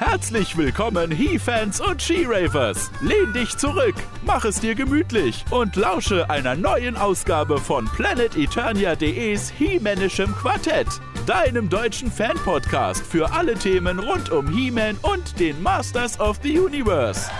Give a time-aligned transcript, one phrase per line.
[0.00, 2.90] Herzlich willkommen, He-Fans und She-Ravers.
[3.02, 10.34] Lehn dich zurück, mach es dir gemütlich und lausche einer neuen Ausgabe von PlanetEternia.de's He-Manischem
[10.36, 10.86] Quartett,
[11.26, 17.30] deinem deutschen Fan-Podcast für alle Themen rund um He-Man und den Masters of the Universe.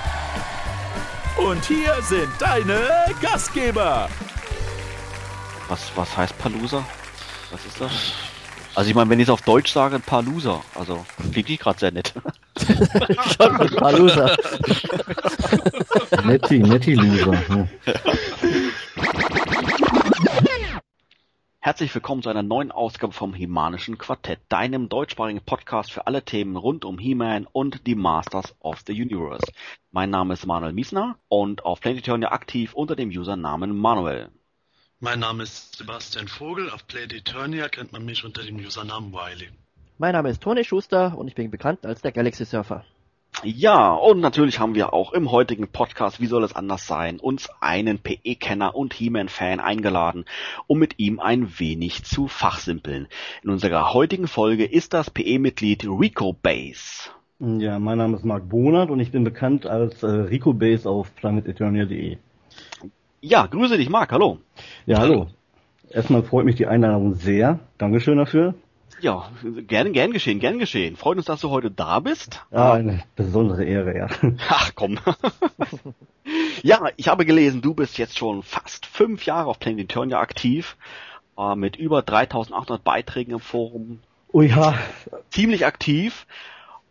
[1.38, 2.86] Und hier sind deine
[3.22, 4.10] Gastgeber.
[5.68, 6.84] Was, was heißt Palusa?
[7.50, 8.29] Was ist das?
[8.74, 10.62] Also ich meine, wenn ich es auf Deutsch sage, ein paar Loser.
[10.74, 12.14] Also klingt ich gerade sehr nett.
[13.36, 14.36] Schon ein paar Loser.
[16.24, 17.68] Netti, netti Loser.
[21.58, 26.56] Herzlich willkommen zu einer neuen Ausgabe vom Himanischen Quartett, deinem deutschsprachigen Podcast für alle Themen
[26.56, 29.52] rund um He-Man und die Masters of the Universe.
[29.90, 34.30] Mein Name ist Manuel Miesner und auf Planetonia aktiv unter dem Usernamen Manuel.
[35.02, 36.68] Mein Name ist Sebastian Vogel.
[36.68, 39.48] Auf Play Eternia kennt man mich unter dem Usernamen Wiley.
[39.96, 42.84] Mein Name ist Toni Schuster und ich bin bekannt als der Galaxy Surfer.
[43.42, 47.48] Ja, und natürlich haben wir auch im heutigen Podcast, wie soll es anders sein, uns
[47.62, 50.26] einen PE-Kenner und He-Man-Fan eingeladen,
[50.66, 53.08] um mit ihm ein wenig zu fachsimpeln.
[53.42, 57.08] In unserer heutigen Folge ist das PE-Mitglied Rico Base.
[57.38, 61.14] ja, mein Name ist Marc Bonert und ich bin bekannt als äh, Rico Base auf
[61.16, 62.18] planeteternia.de.
[63.22, 64.38] Ja, grüße dich, Marc, hallo.
[64.86, 65.28] Ja, hallo.
[65.90, 67.58] Erstmal freut mich die Einladung sehr.
[67.76, 68.54] Dankeschön dafür.
[69.02, 69.30] Ja,
[69.66, 70.96] gern, gern geschehen, gern geschehen.
[70.96, 72.42] Freut uns, dass du heute da bist.
[72.50, 74.08] Ja, eine besondere Ehre, ja.
[74.48, 74.98] Ach komm.
[76.62, 80.78] ja, ich habe gelesen, du bist jetzt schon fast fünf Jahre auf Planet Eternia aktiv,
[81.36, 84.00] äh, mit über 3800 Beiträgen im Forum.
[84.32, 84.78] Oh ja,
[85.30, 86.26] Ziemlich aktiv.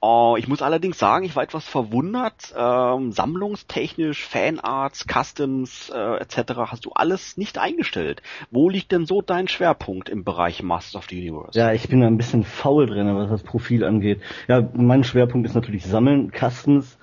[0.04, 2.54] Äh, ich muss allerdings sagen, ich war etwas verwundert.
[2.58, 6.54] Ähm, sammlungstechnisch, Fanarts, Customs äh, etc.
[6.68, 8.22] hast du alles nicht eingestellt.
[8.52, 11.58] Wo liegt denn so dein Schwerpunkt im Bereich Masters of the Universe?
[11.60, 14.22] ja, ich bin da ein bisschen faul drin, was das Profil angeht.
[14.48, 16.98] Ja, mein Schwerpunkt ist natürlich Sammeln, Customs,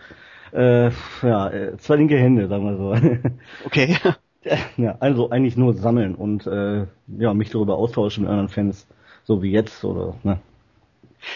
[0.52, 0.90] äh,
[1.22, 3.30] ja, äh, zwei linke Hände, sagen wir so.
[3.66, 3.96] Okay.
[4.76, 6.86] ja, also eigentlich nur sammeln und äh,
[7.18, 8.86] ja, mich darüber austauschen mit anderen Fans,
[9.24, 10.38] so wie jetzt oder ne.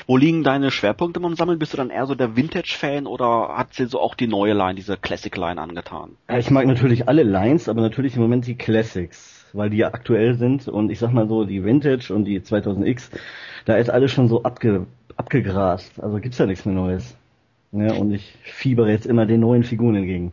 [0.06, 1.58] Wo liegen deine Schwerpunkte beim Sammeln?
[1.58, 4.74] Bist du dann eher so der Vintage-Fan oder hat dir so auch die neue Line,
[4.74, 6.16] diese Classic-Line angetan?
[6.28, 9.88] Ja, ich mag natürlich alle Lines, aber natürlich im Moment die Classics, weil die ja
[9.94, 13.10] aktuell sind und ich sag mal so, die Vintage und die 2000X,
[13.64, 14.86] da ist alles schon so abge,
[15.16, 17.16] abgegrast, also gibt's ja nichts mehr Neues.
[17.72, 20.32] Ja, und ich fiebere jetzt immer den neuen Figuren entgegen.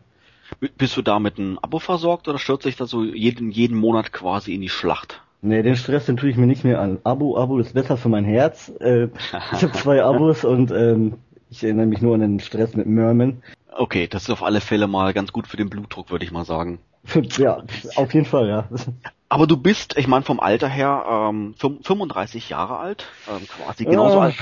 [0.77, 4.11] Bist du da mit einem Abo versorgt oder stürzt sich da so jeden, jeden Monat
[4.11, 5.21] quasi in die Schlacht?
[5.47, 6.99] Nee, den Stress, den tue ich mir nicht mehr an.
[7.03, 8.69] Abo, Abo ist besser für mein Herz.
[8.79, 9.05] Äh,
[9.53, 11.13] ich habe zwei Abos und ähm,
[11.49, 13.41] ich erinnere mich nur an den Stress mit Merman.
[13.75, 16.45] Okay, das ist auf alle Fälle mal ganz gut für den Blutdruck, würde ich mal
[16.45, 16.79] sagen.
[17.37, 17.63] Ja,
[17.95, 18.67] auf jeden Fall, ja.
[19.29, 23.85] Aber du bist, ich meine vom Alter her, ähm, fünf- 35 Jahre alt, ähm, quasi
[23.85, 24.35] genauso Ah, alt.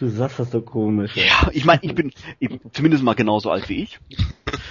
[0.00, 1.16] Du sagst das so komisch.
[1.16, 3.98] Ja, ich meine, ich bin ich, zumindest mal genauso alt wie ich.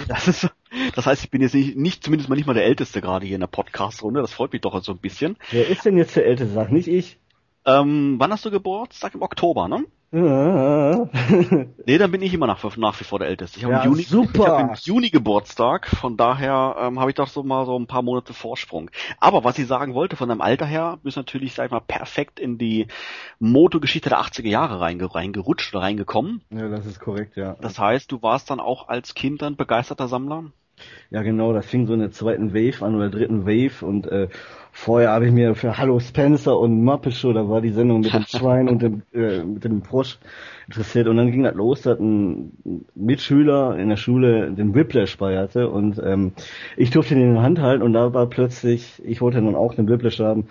[0.07, 0.49] Das ist,
[0.95, 3.35] das heißt, ich bin jetzt nicht, nicht zumindest mal nicht mal der Älteste gerade hier
[3.35, 4.21] in der Podcast-Runde.
[4.21, 5.37] Das freut mich doch so ein bisschen.
[5.51, 6.53] Wer ist denn jetzt der Älteste?
[6.53, 7.17] Sag nicht ich.
[7.65, 9.15] Ähm, wann hast du Geburtstag?
[9.15, 9.85] Im Oktober, ne?
[11.85, 13.59] Nee, dann bin ich immer nach, nach wie vor der Älteste.
[13.59, 17.15] Ich habe Ja, im Juni, ich habe im Juni Geburtstag, von daher ähm, habe ich
[17.15, 18.89] doch so mal so ein paar Monate Vorsprung.
[19.19, 21.79] Aber was ich sagen wollte, von deinem Alter her, bist du natürlich, sag ich mal,
[21.79, 22.87] perfekt in die
[23.39, 26.41] Motogeschichte der 80er Jahre reinge reingerutscht oder reingekommen.
[26.49, 27.55] ja, das ist korrekt, ja.
[27.61, 30.45] Das heißt, du warst dann auch als Kind dann begeisterter Sammler?
[31.11, 34.27] Ja, genau, das fing so in der zweiten Wave an oder dritten Wave und äh,
[34.71, 38.13] vorher habe ich mir für Hallo Spencer und Muppet Show, da war die Sendung mit
[38.13, 40.19] dem Schwein und dem, äh, mit dem Frosch
[40.67, 42.51] interessiert und dann ging das los, dass ein
[42.93, 46.33] Mitschüler in der Schule den Whiplash bei hatte und ähm,
[46.77, 49.73] ich durfte den in der Hand halten und da war plötzlich, ich wollte dann auch
[49.73, 50.47] den Whiplash haben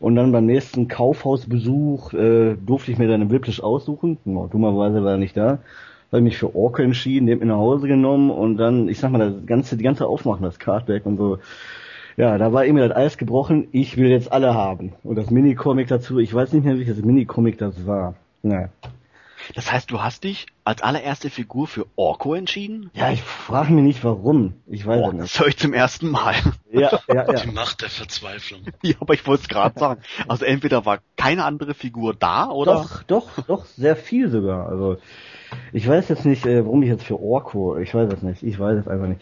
[0.00, 5.04] und dann beim nächsten Kaufhausbesuch äh, durfte ich mir dann den Whiplash aussuchen, no, dummerweise
[5.04, 5.58] war er nicht da
[6.12, 9.18] habe mich für Orko entschieden, den mit nach Hause genommen und dann, ich sag mal,
[9.18, 11.38] das ganze, die ganze Aufmachen, das Cardback und so.
[12.16, 14.92] Ja, da war irgendwie das Eis gebrochen, ich will jetzt alle haben.
[15.04, 18.14] Und das Minicomic dazu, ich weiß nicht mehr, welches Minicomic das war.
[18.42, 18.70] Ja,
[19.54, 22.90] Das heißt, du hast dich als allererste Figur für Orko entschieden?
[22.94, 24.54] ja ich frage mich nicht warum.
[24.66, 25.40] Ich weiß Boah, es das nicht.
[25.40, 26.34] höre ich zum ersten Mal.
[26.72, 27.32] Ja, ja, ja.
[27.44, 28.62] Die Macht der Verzweiflung.
[28.82, 30.02] ja, aber ich wollte es gerade sagen.
[30.26, 34.66] Also entweder war keine andere Figur da oder Doch, doch, doch, sehr viel sogar.
[34.68, 34.96] Also
[35.72, 38.58] ich weiß jetzt nicht, äh, warum ich jetzt für Orko, ich weiß es nicht, ich
[38.58, 39.20] weiß es einfach nicht.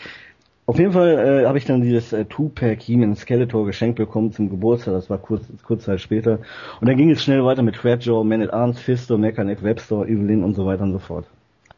[0.69, 4.51] Auf jeden Fall äh, habe ich dann dieses äh, Two-Pack He-Man Skeletor geschenkt bekommen zum
[4.51, 6.41] Geburtstag, das war kurz, kurz Zeit später.
[6.81, 10.43] Und dann ging es schnell weiter mit Trapjaw, Man at Arms, Fisto, Mechaneck, Webster, Evelyn
[10.43, 11.27] und so weiter und so fort.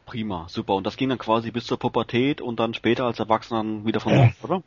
[0.09, 0.73] prima, super.
[0.75, 4.13] Und das ging dann quasi bis zur Pubertät und dann später als Erwachsener wieder von
[4.15, 4.63] vorne, oder?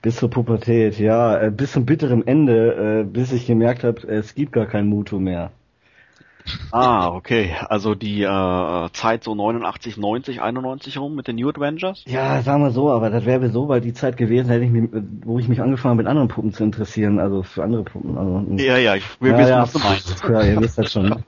[0.00, 4.34] Bis zur Pubertät, ja, äh, bis zum bitteren Ende, äh, bis ich gemerkt habe, es
[4.34, 5.52] gibt gar kein Muto mehr.
[6.70, 7.54] Ah, okay.
[7.68, 12.04] Also die äh, Zeit so 89, 90, 91 rum mit den New Adventures?
[12.06, 14.88] Ja, sagen wir so, aber das wäre so bald die Zeit gewesen, hätte ich mich,
[15.24, 18.16] wo ich mich angefangen habe, mit anderen Puppen zu interessieren, also für andere Puppen.
[18.16, 20.24] Also, ja, ja, ich, wir ja, wissen, ja, was du meinst.
[20.28, 21.22] Ja, ihr wisst das schon.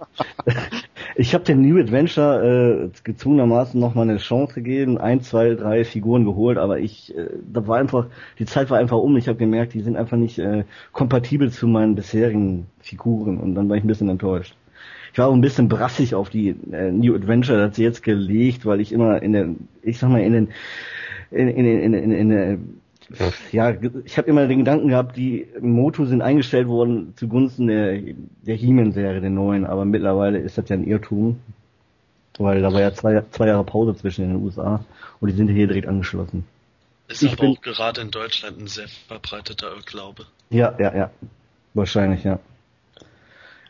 [1.17, 6.25] ich habe den New Adventure äh, gezwungenermaßen nochmal eine Chance gegeben, ein, zwei, drei Figuren
[6.25, 8.07] geholt, aber ich, äh, da war einfach,
[8.39, 9.17] die Zeit war einfach um.
[9.17, 13.69] Ich habe gemerkt, die sind einfach nicht äh, kompatibel zu meinen bisherigen Figuren und dann
[13.69, 14.55] war ich ein bisschen enttäuscht.
[15.15, 18.03] Ich war auch ein bisschen brassig auf die äh, New Adventure, das hat sie jetzt
[18.03, 19.49] gelegt, weil ich immer in der,
[19.81, 20.49] ich sag mal, in den,
[21.31, 22.59] in, in, in, in, in der,
[23.53, 28.01] ja, ich habe immer den Gedanken gehabt, die Moto sind eingestellt worden zugunsten der,
[28.43, 31.39] der He-Man-Serie, der neuen, aber mittlerweile ist das ja ein Irrtum,
[32.39, 34.85] weil da war ja zwei, zwei Jahre Pause zwischen den USA
[35.21, 36.45] und die sind hier direkt angeschlossen.
[37.07, 40.25] Ist ich aber bin, auch gerade in Deutschland ein sehr verbreiteter Irrglaube.
[40.51, 41.11] Ja, ja, ja.
[41.73, 42.41] Wahrscheinlich, ja.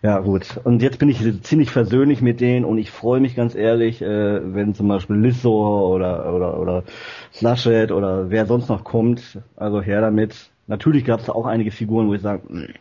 [0.05, 0.61] Ja, gut.
[0.65, 4.55] Und jetzt bin ich ziemlich versöhnlich mit denen und ich freue mich ganz ehrlich, äh,
[4.55, 6.85] wenn zum Beispiel Lissor oder, oder, oder
[7.33, 9.39] Slushet oder wer sonst noch kommt.
[9.57, 10.51] Also her damit.
[10.67, 12.75] Natürlich gab es auch einige Figuren, wo ich sage, hm,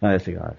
[0.00, 0.56] na, ist egal.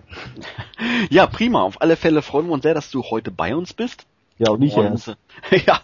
[1.10, 1.64] Ja, prima.
[1.64, 4.06] Auf alle Fälle freuen wir uns sehr, dass du heute bei uns bist.
[4.44, 5.18] Ja, und nicht und,
[5.68, 5.82] ja,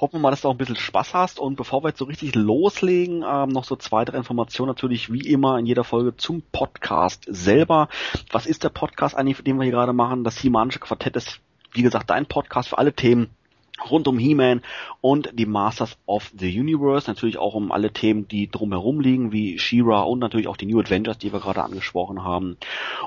[0.00, 1.38] hoffen wir mal, dass du auch ein bisschen Spaß hast.
[1.38, 5.20] Und bevor wir jetzt so richtig loslegen, ähm, noch so zwei, drei Informationen natürlich wie
[5.20, 7.88] immer in jeder Folge zum Podcast selber.
[8.32, 10.24] Was ist der Podcast eigentlich, den wir hier gerade machen?
[10.24, 11.38] Das Himanische Quartett ist,
[11.70, 13.30] wie gesagt, dein Podcast für alle Themen
[13.88, 14.62] rund um He-Man
[15.00, 19.56] und die Masters of the Universe, natürlich auch um alle Themen, die drumherum liegen, wie
[19.56, 22.56] She-Ra und natürlich auch die New Adventures, die wir gerade angesprochen haben.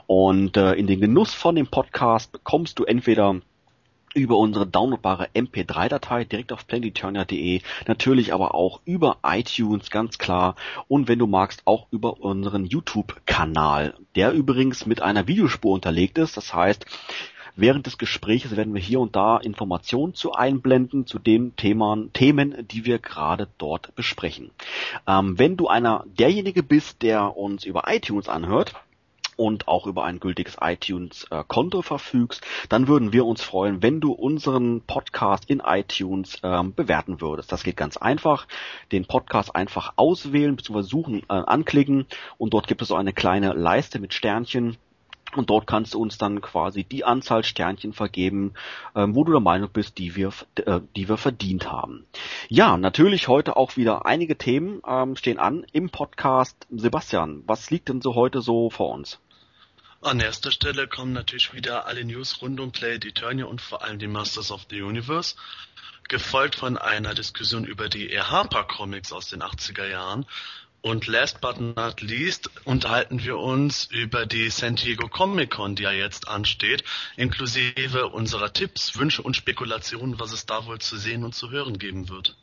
[0.07, 3.41] Und äh, in den Genuss von dem Podcast bekommst du entweder
[4.13, 10.55] über unsere downloadbare MP3-Datei direkt auf planeturnia.de, natürlich aber auch über iTunes, ganz klar,
[10.87, 16.37] und wenn du magst, auch über unseren YouTube-Kanal, der übrigens mit einer Videospur unterlegt ist,
[16.37, 16.85] das heißt,
[17.55, 22.67] Während des Gesprächs werden wir hier und da Informationen zu einblenden zu den Themen, Themen
[22.67, 24.49] die wir gerade dort besprechen.
[25.07, 28.73] Ähm, wenn du einer derjenige bist, der uns über iTunes anhört,
[29.43, 34.79] und auch über ein gültiges iTunes-Konto verfügst, dann würden wir uns freuen, wenn du unseren
[34.79, 37.51] Podcast in iTunes ähm, bewerten würdest.
[37.51, 38.47] Das geht ganz einfach.
[38.93, 40.83] Den Podcast einfach auswählen bzw.
[40.83, 42.05] suchen, äh, anklicken
[42.37, 44.77] und dort gibt es so eine kleine Leiste mit Sternchen
[45.35, 48.53] und dort kannst du uns dann quasi die Anzahl Sternchen vergeben,
[48.95, 52.05] ähm, wo du der Meinung bist, die wir, äh, die wir verdient haben.
[52.47, 56.65] Ja, natürlich heute auch wieder einige Themen ähm, stehen an im Podcast.
[56.71, 59.19] Sebastian, was liegt denn so heute so vor uns?
[60.03, 63.99] An erster Stelle kommen natürlich wieder alle News rund um Play Eternia und vor allem
[63.99, 65.35] die Masters of the Universe,
[66.09, 68.29] gefolgt von einer Diskussion über die R.
[68.29, 70.25] Harper Comics aus den 80er Jahren
[70.81, 75.83] und last but not least unterhalten wir uns über die San Diego Comic Con, die
[75.83, 76.83] ja jetzt ansteht,
[77.15, 81.79] inklusive unserer Tipps, Wünsche und Spekulationen, was es da wohl zu sehen und zu hören
[81.79, 82.35] geben wird.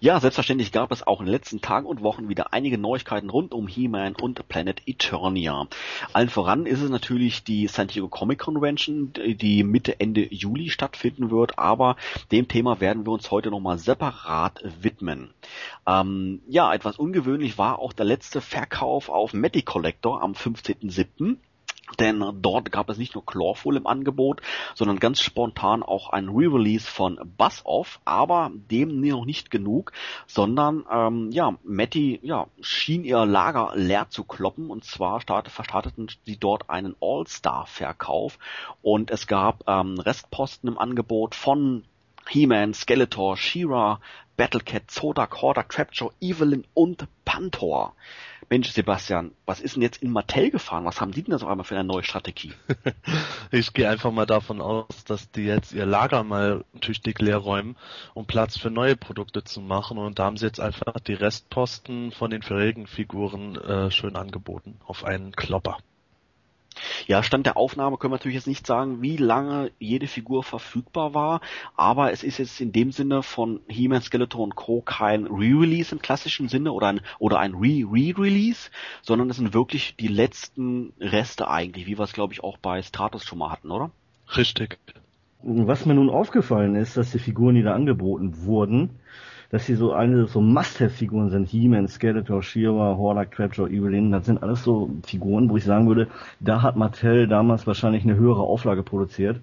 [0.00, 3.52] Ja, selbstverständlich gab es auch in den letzten Tagen und Wochen wieder einige Neuigkeiten rund
[3.52, 5.66] um He-Man und Planet Eternia.
[6.12, 11.30] Allen voran ist es natürlich die San Diego Comic Convention, die Mitte, Ende Juli stattfinden
[11.30, 11.96] wird, aber
[12.32, 15.30] dem Thema werden wir uns heute nochmal separat widmen.
[15.86, 21.36] Ähm, ja, etwas ungewöhnlich war auch der letzte Verkauf auf Medi Collector am 15.07.
[21.98, 24.42] Denn dort gab es nicht nur Clawful im Angebot,
[24.74, 29.92] sondern ganz spontan auch ein Re-Release von Buzz Off, aber dem noch nicht genug,
[30.26, 36.08] sondern ähm, ja, Matty ja, schien ihr Lager leer zu kloppen und zwar start, verstarteten
[36.24, 38.38] sie dort einen All-Star-Verkauf
[38.82, 41.84] und es gab ähm, Restposten im Angebot von
[42.28, 44.00] He-Man, Skeletor, She-Ra,
[44.36, 47.94] Battlecat, Zodak, Hordak, Trapjaw, Evelyn und Pantor.
[48.52, 50.84] Mensch, Sebastian, was ist denn jetzt in Mattel gefahren?
[50.84, 52.52] Was haben die denn da so einmal für eine neue Strategie?
[53.52, 57.76] ich gehe einfach mal davon aus, dass die jetzt ihr Lager mal tüchtig leer räumen,
[58.12, 59.98] um Platz für neue Produkte zu machen.
[59.98, 64.80] Und da haben sie jetzt einfach die Restposten von den vorherigen Figuren äh, schön angeboten
[64.84, 65.78] auf einen Klopper.
[67.06, 71.14] Ja, Stand der Aufnahme können wir natürlich jetzt nicht sagen, wie lange jede Figur verfügbar
[71.14, 71.40] war,
[71.76, 74.80] aber es ist jetzt in dem Sinne von He-Man, Skeletor und Co.
[74.80, 78.70] kein Re-Release im klassischen Sinne oder ein, oder ein Re-Re-Release,
[79.02, 82.82] sondern es sind wirklich die letzten Reste eigentlich, wie wir es glaube ich auch bei
[82.82, 83.90] Stratus schon mal hatten, oder?
[84.36, 84.78] Richtig.
[85.42, 89.00] Was mir nun aufgefallen ist, dass die Figuren, die da angeboten wurden,
[89.50, 91.48] dass sie so eine so Must-Have-Figuren sind.
[91.48, 94.12] He-Man, Skeletor, She-Ra, Hordak, Trapjaw, Evelyn.
[94.12, 98.16] Das sind alles so Figuren, wo ich sagen würde, da hat Mattel damals wahrscheinlich eine
[98.16, 99.40] höhere Auflage produziert.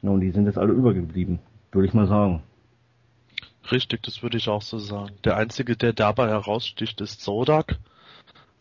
[0.00, 1.38] Und die sind jetzt alle übergeblieben,
[1.70, 2.42] würde ich mal sagen.
[3.70, 5.14] Richtig, das würde ich auch so sagen.
[5.24, 7.78] Der einzige, der dabei heraussticht, ist Zodak.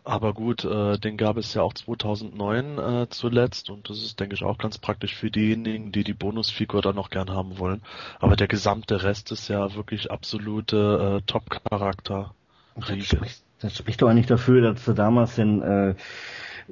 [0.04, 4.34] Aber gut, äh, den gab es ja auch 2009 äh, zuletzt und das ist, denke
[4.34, 7.82] ich, auch ganz praktisch für diejenigen, die die Bonusfigur dann noch gern haben wollen.
[8.20, 12.34] Aber der gesamte Rest ist ja wirklich absolute äh, Top-Charakter.
[12.76, 15.96] Das spricht, das spricht doch eigentlich dafür, dass sie damals den äh,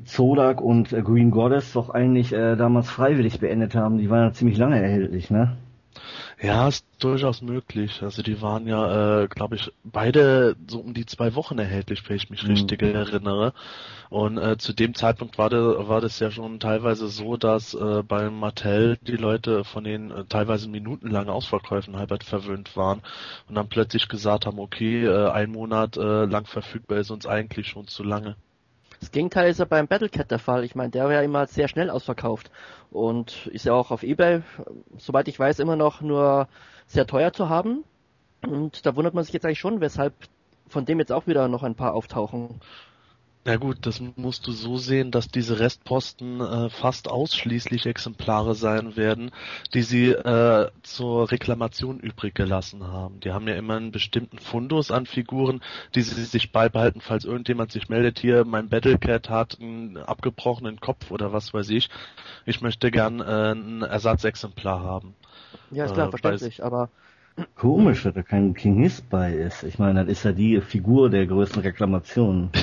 [0.05, 4.00] Zodak und äh, Green Goddess doch eigentlich äh, damals freiwillig beendet haben.
[4.00, 5.57] Die waren ja ziemlich lange erhältlich, ne?
[6.41, 8.01] Ja, ist durchaus möglich.
[8.01, 12.15] Also die waren ja, äh, glaube ich, beide so um die zwei Wochen erhältlich, wenn
[12.17, 12.49] ich mich Mhm.
[12.49, 13.53] richtig erinnere.
[14.09, 18.03] Und äh, zu dem Zeitpunkt war, de, war das ja schon teilweise so, dass äh,
[18.03, 23.01] bei Mattel die Leute von den äh, teilweise minutenlangen Ausverkäufen halbert verwöhnt waren
[23.47, 27.67] und dann plötzlich gesagt haben, okay, äh, ein Monat äh, lang verfügbar ist uns eigentlich
[27.69, 28.37] schon zu lange.
[29.00, 30.63] Das Gegenteil ist ja beim Battlecat der Fall.
[30.63, 32.51] Ich meine, der war ja immer sehr schnell ausverkauft
[32.91, 34.41] und ist ja auch auf Ebay,
[34.98, 36.48] soweit ich weiß, immer noch nur
[36.86, 37.86] sehr teuer zu haben.
[38.46, 40.13] Und da wundert man sich jetzt eigentlich schon, weshalb
[40.68, 42.60] von dem jetzt auch wieder noch ein paar auftauchen.
[43.46, 48.98] Na gut, das musst du so sehen, dass diese Restposten äh, fast ausschließlich Exemplare sein
[48.98, 49.31] werden,
[49.74, 53.22] die sie äh, zur Reklamation übrig gelassen haben.
[53.22, 55.62] Die haben ja immer einen bestimmten Fundus an Figuren,
[55.96, 61.10] die sie sich beibehalten, falls irgendjemand sich meldet, hier, mein Battlecat hat einen abgebrochenen Kopf
[61.10, 61.89] oder was weiß ich.
[62.46, 65.15] Ich möchte gern äh, ein Ersatzexemplar haben.
[65.72, 66.89] Ja, ist klar, Äh, verständlich, aber
[67.55, 69.63] Komisch, dass da kein King Hiss bei ist.
[69.63, 72.50] Ich meine, das ist ja die Figur der größten Reklamationen.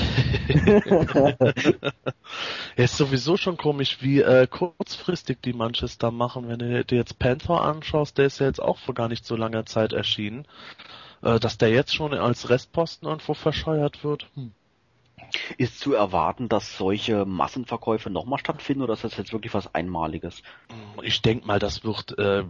[2.77, 6.49] Ja, ist sowieso schon komisch, wie äh, kurzfristig die Manchester machen.
[6.49, 9.35] Wenn du dir jetzt Panther anschaust, der ist ja jetzt auch vor gar nicht so
[9.35, 10.47] langer Zeit erschienen.
[11.23, 14.29] Äh, dass der jetzt schon als Restposten irgendwo verscheuert wird.
[14.35, 14.53] Hm.
[15.59, 20.43] Ist zu erwarten, dass solche Massenverkäufe nochmal stattfinden oder ist das jetzt wirklich was Einmaliges?
[21.03, 22.45] Ich denke mal, das wird äh,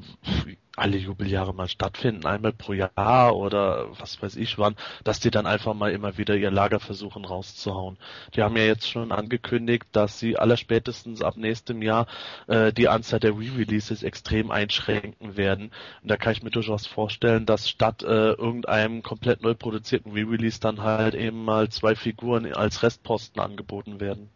[0.77, 5.47] alle Jubeljahre mal stattfinden, einmal pro Jahr oder was weiß ich wann, dass die dann
[5.47, 7.97] einfach mal immer wieder ihr Lager versuchen rauszuhauen.
[8.35, 12.07] Die haben ja jetzt schon angekündigt, dass sie allerspätestens ab nächstem Jahr
[12.47, 15.71] äh, die Anzahl der Re-Releases extrem einschränken werden.
[16.03, 20.61] Und da kann ich mir durchaus vorstellen, dass statt äh, irgendeinem komplett neu produzierten Re-Release
[20.61, 24.31] dann halt eben mal zwei Figuren als Restposten angeboten werden.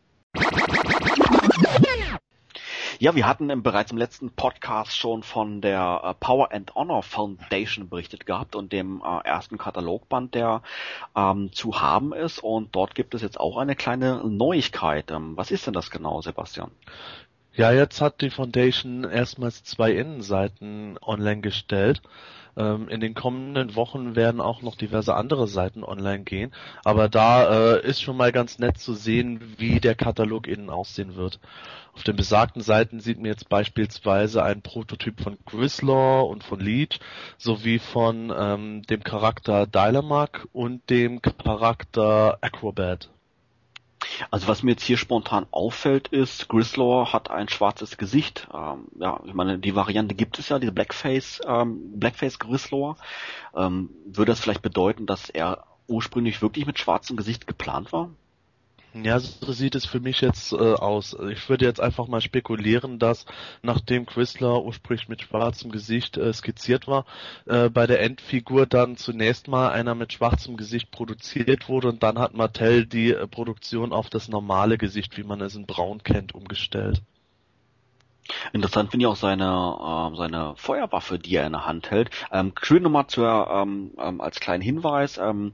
[3.00, 7.02] Ja, wir hatten im, bereits im letzten Podcast schon von der äh, Power and Honor
[7.02, 10.60] Foundation berichtet gehabt und dem äh, ersten Katalogband, der
[11.16, 12.40] ähm, zu haben ist.
[12.40, 15.10] Und dort gibt es jetzt auch eine kleine Neuigkeit.
[15.10, 16.72] Ähm, was ist denn das genau, Sebastian?
[17.54, 22.02] Ja, jetzt hat die Foundation erstmals zwei Innenseiten online gestellt.
[22.56, 26.52] Ähm, in den kommenden Wochen werden auch noch diverse andere Seiten online gehen.
[26.84, 31.16] Aber da äh, ist schon mal ganz nett zu sehen, wie der Katalog innen aussehen
[31.16, 31.40] wird.
[31.92, 37.00] Auf den besagten Seiten sieht man jetzt beispielsweise ein Prototyp von Grislaw und von Leech
[37.36, 43.10] sowie von ähm, dem Charakter Dylamark und dem Charakter Acrobat.
[44.30, 48.48] Also was mir jetzt hier spontan auffällt ist, Grislaw hat ein schwarzes Gesicht.
[48.52, 52.96] Ähm, ja, ich meine, die Variante gibt es ja, diese Blackface, ähm, Blackface Grislaw.
[53.54, 58.10] Ähm, würde das vielleicht bedeuten, dass er ursprünglich wirklich mit schwarzem Gesicht geplant war?
[58.92, 61.16] Ja, so sieht es für mich jetzt äh, aus.
[61.30, 63.24] Ich würde jetzt einfach mal spekulieren, dass
[63.62, 67.04] nachdem Quisler ursprünglich mit schwarzem Gesicht äh, skizziert war,
[67.46, 72.18] äh, bei der Endfigur dann zunächst mal einer mit schwarzem Gesicht produziert wurde und dann
[72.18, 76.34] hat Mattel die äh, Produktion auf das normale Gesicht, wie man es in Braun kennt,
[76.34, 77.00] umgestellt.
[78.52, 82.10] Interessant finde ich auch seine, äh, seine Feuerwaffe, die er in der Hand hält.
[82.32, 85.52] Ähm, schön nochmal zur, ähm, ähm, als kleinen Hinweis, ähm,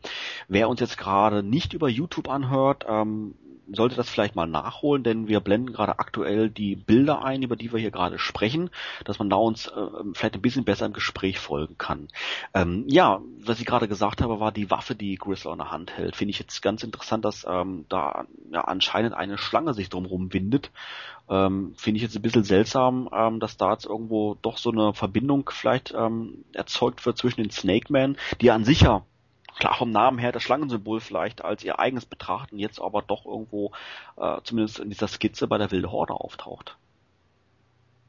[0.48, 3.34] wer uns jetzt gerade nicht über YouTube anhört, ähm,
[3.72, 7.72] sollte das vielleicht mal nachholen, denn wir blenden gerade aktuell die Bilder ein, über die
[7.72, 8.70] wir hier gerade sprechen,
[9.04, 12.08] dass man da uns äh, vielleicht ein bisschen besser im Gespräch folgen kann.
[12.54, 15.96] Ähm, ja, was ich gerade gesagt habe, war die Waffe, die Gristle in der Hand
[15.96, 16.16] hält.
[16.16, 20.70] Finde ich jetzt ganz interessant, dass ähm, da ja, anscheinend eine Schlange sich drumherum windet.
[21.28, 24.94] Ähm, Finde ich jetzt ein bisschen seltsam, ähm, dass da jetzt irgendwo doch so eine
[24.94, 29.02] Verbindung vielleicht ähm, erzeugt wird zwischen den Snake Man, die an sich ja
[29.58, 33.72] klar vom Namen her das Schlangensymbol vielleicht als ihr eigenes betrachten, jetzt aber doch irgendwo
[34.16, 36.76] äh, zumindest in dieser Skizze bei der Wilde Horde auftaucht.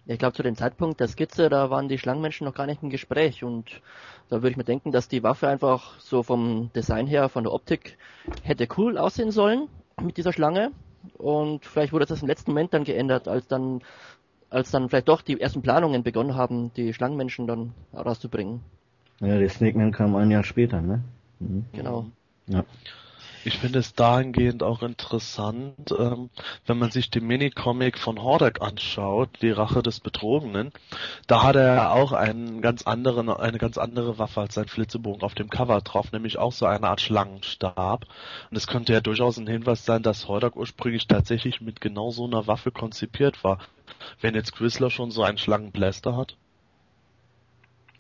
[0.10, 2.90] Ich glaube, zu dem Zeitpunkt der Skizze, da waren die Schlangenmenschen noch gar nicht im
[2.90, 3.82] Gespräch und
[4.30, 7.54] da würde ich mir denken, dass die Waffe einfach so vom Design her, von der
[7.54, 7.98] Optik
[8.44, 9.68] hätte cool aussehen sollen
[10.02, 10.72] mit dieser Schlange
[11.18, 13.82] und vielleicht wurde das im letzten Moment dann geändert, als dann
[14.50, 18.62] als dann vielleicht doch die ersten Planungen begonnen haben, die Schlangenmenschen dann rauszubringen.
[19.20, 21.04] Ja, der Snake Man kam ein Jahr später, ne?
[21.40, 21.66] Mhm.
[21.74, 22.06] Genau.
[22.48, 22.64] Ja.
[23.48, 26.30] Ich finde es dahingehend auch interessant, ähm,
[26.66, 30.74] wenn man sich den Minicomic von Hordak anschaut, die Rache des Betrogenen.
[31.28, 35.34] Da hat er auch einen ganz anderen, eine ganz andere Waffe als sein Flitzebogen auf
[35.34, 38.06] dem Cover drauf, nämlich auch so eine Art Schlangenstab.
[38.52, 42.26] Und es könnte ja durchaus ein Hinweis sein, dass Hordak ursprünglich tatsächlich mit genau so
[42.26, 43.60] einer Waffe konzipiert war.
[44.20, 46.36] Wenn jetzt Quisler schon so einen Schlangenblaster hat.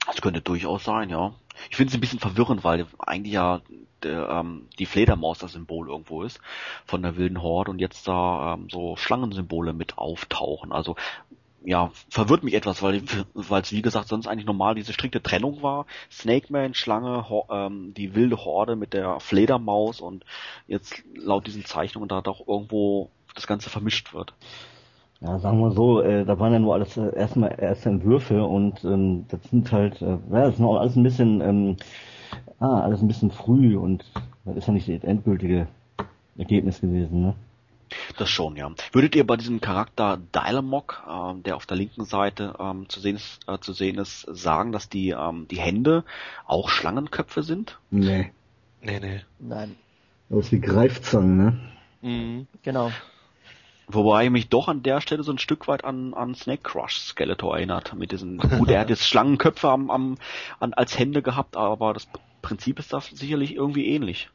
[0.08, 1.34] Das könnte durchaus sein, ja.
[1.70, 3.62] Ich finde es ein bisschen verwirrend, weil eigentlich ja
[4.04, 6.40] der, ähm, die Fledermaus das Symbol irgendwo ist
[6.86, 10.72] von der wilden Horde und jetzt da ähm, so Schlangensymbole mit auftauchen.
[10.72, 10.96] Also
[11.64, 13.04] ja, verwirrt mich etwas, weil
[13.62, 15.86] es wie gesagt sonst eigentlich normal diese strikte Trennung war.
[16.10, 20.24] Snake Man, Schlange, Ho ähm, die wilde Horde mit der Fledermaus und
[20.68, 24.34] jetzt laut diesen Zeichnungen da doch irgendwo das Ganze vermischt wird.
[25.20, 28.84] Ja, sagen wir so, äh, da waren ja nur alles äh, erstmal erste Entwürfe und
[28.84, 31.78] ähm, das sind halt, äh, ja, das ist noch alles ein bisschen, ähm,
[32.60, 34.06] ah, alles ein bisschen früh und
[34.46, 35.68] das ist ja nicht das endgültige
[36.38, 37.36] Ergebnis gewesen, ne?
[38.18, 38.70] Das schon, ja.
[38.92, 43.16] Würdet ihr bei diesem Charakter Dylamok, äh, der auf der linken Seite ähm, zu, sehen
[43.16, 46.04] ist, äh, zu sehen ist, sagen, dass die, ähm, die Hände
[46.46, 47.80] auch Schlangenköpfe sind?
[47.90, 48.32] Nee.
[48.82, 49.22] Nee, nee.
[49.40, 49.76] Nein,
[50.30, 51.60] Aus wie Greifzangen, ne?
[52.02, 52.48] Mhm.
[52.62, 52.92] genau.
[53.88, 57.00] Wobei ich mich doch an der Stelle so ein Stück weit an, an Snake Crush
[57.00, 57.96] Skeletor erinnert.
[57.96, 60.18] Mit diesen, gut, er hat jetzt Schlangenköpfe am, am,
[60.60, 62.08] an, als Hände gehabt, aber das
[62.42, 64.30] Prinzip ist da sicherlich irgendwie ähnlich.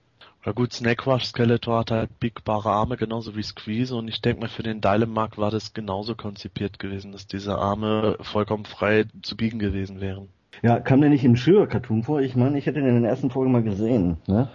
[0.44, 4.40] Ja gut, Snake Rush Skeletor hat halt biegbare Arme, genauso wie Squeeze und ich denke
[4.40, 9.36] mal für den Dylemark war das genauso konzipiert gewesen, dass diese Arme vollkommen frei zu
[9.36, 10.28] biegen gewesen wären.
[10.62, 12.20] Ja, kam der nicht im Schürer-Cartoon vor?
[12.20, 14.48] Ich meine, ich hätte den in den ersten Folgen mal gesehen, ne?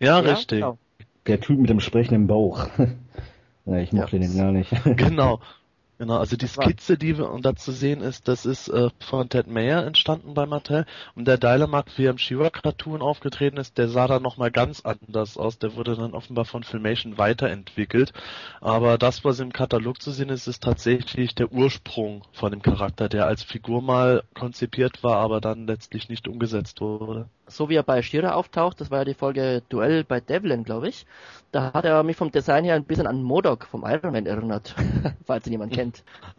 [0.00, 0.60] Ja, Ja, richtig.
[0.60, 0.78] Genau.
[1.26, 2.66] Der Typ mit dem sprechenden Bauch.
[3.66, 4.22] ja, ich mochte Ja.
[4.22, 4.72] den gar nicht.
[4.96, 5.40] Genau.
[5.98, 9.48] Genau, also die Skizze, die wir da zu sehen ist, das ist äh, von Ted
[9.48, 10.86] Mayer entstanden bei Mattel
[11.16, 14.82] und der Dylamark, wie er im She-Ra Cartoon aufgetreten ist, der sah dann nochmal ganz
[14.84, 18.12] anders aus, der wurde dann offenbar von Filmation weiterentwickelt,
[18.60, 23.08] aber das, was im Katalog zu sehen ist, ist tatsächlich der Ursprung von dem Charakter,
[23.08, 27.28] der als Figur mal konzipiert war, aber dann letztlich nicht umgesetzt wurde.
[27.50, 30.88] So wie er bei Shira auftaucht, das war ja die Folge Duell bei Devlin, glaube
[30.88, 31.06] ich.
[31.50, 34.74] Da hat er mich vom Design her ein bisschen an Modok vom Iron Man erinnert,
[35.24, 35.87] falls ihn jemand kennt.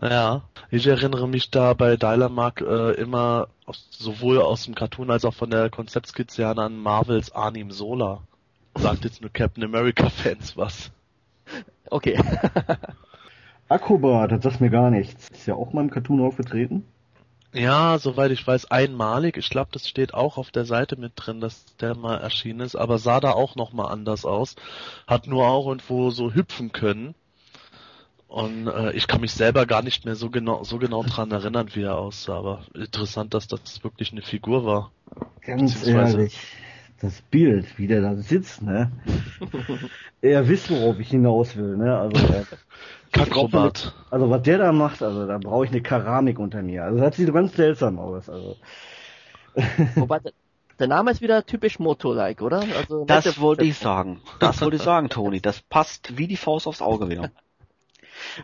[0.02, 5.26] Ja, ich erinnere mich da bei Dylamark äh, immer aus, sowohl aus dem Cartoon als
[5.26, 8.22] auch von der Konzeptskizze an an Marvels Arnim Sola.
[8.76, 10.92] Sagt jetzt nur Captain America Fans was.
[11.90, 12.22] Okay.
[13.70, 15.30] Akrobat, das sagt mir gar nichts.
[15.30, 16.86] Ist ja auch mal im Cartoon aufgetreten.
[17.54, 19.36] Ja, soweit ich weiß, einmalig.
[19.38, 22.76] Ich glaube, das steht auch auf der Seite mit drin, dass der mal erschienen ist,
[22.76, 24.56] aber sah da auch nochmal anders aus.
[25.08, 27.16] Hat nur auch irgendwo so hüpfen können.
[28.30, 31.72] Und äh, ich kann mich selber gar nicht mehr so genau so genau dran erinnern,
[31.74, 34.92] wie er aussah, aber interessant, dass das wirklich eine Figur war.
[35.42, 36.40] Ganz ehrlich.
[37.02, 38.92] Das Bild, wie der da sitzt, ne?
[40.22, 41.98] er wisst, worauf ich hinaus will, ne?
[41.98, 42.44] Also, äh,
[43.12, 43.96] Kakrobat.
[44.12, 46.84] also was der da macht, also da brauche ich eine Keramik unter mir.
[46.84, 48.30] Also das sieht ganz seltsam aus.
[48.30, 48.58] Also
[49.96, 50.20] Wobei
[50.78, 52.64] der, Name ist wieder typisch Moto-like, oder?
[52.78, 54.22] Also Das wollte ich sagen.
[54.40, 55.42] Das wollte ich sagen, Toni.
[55.42, 57.32] Das passt wie die Faust aufs Auge wieder.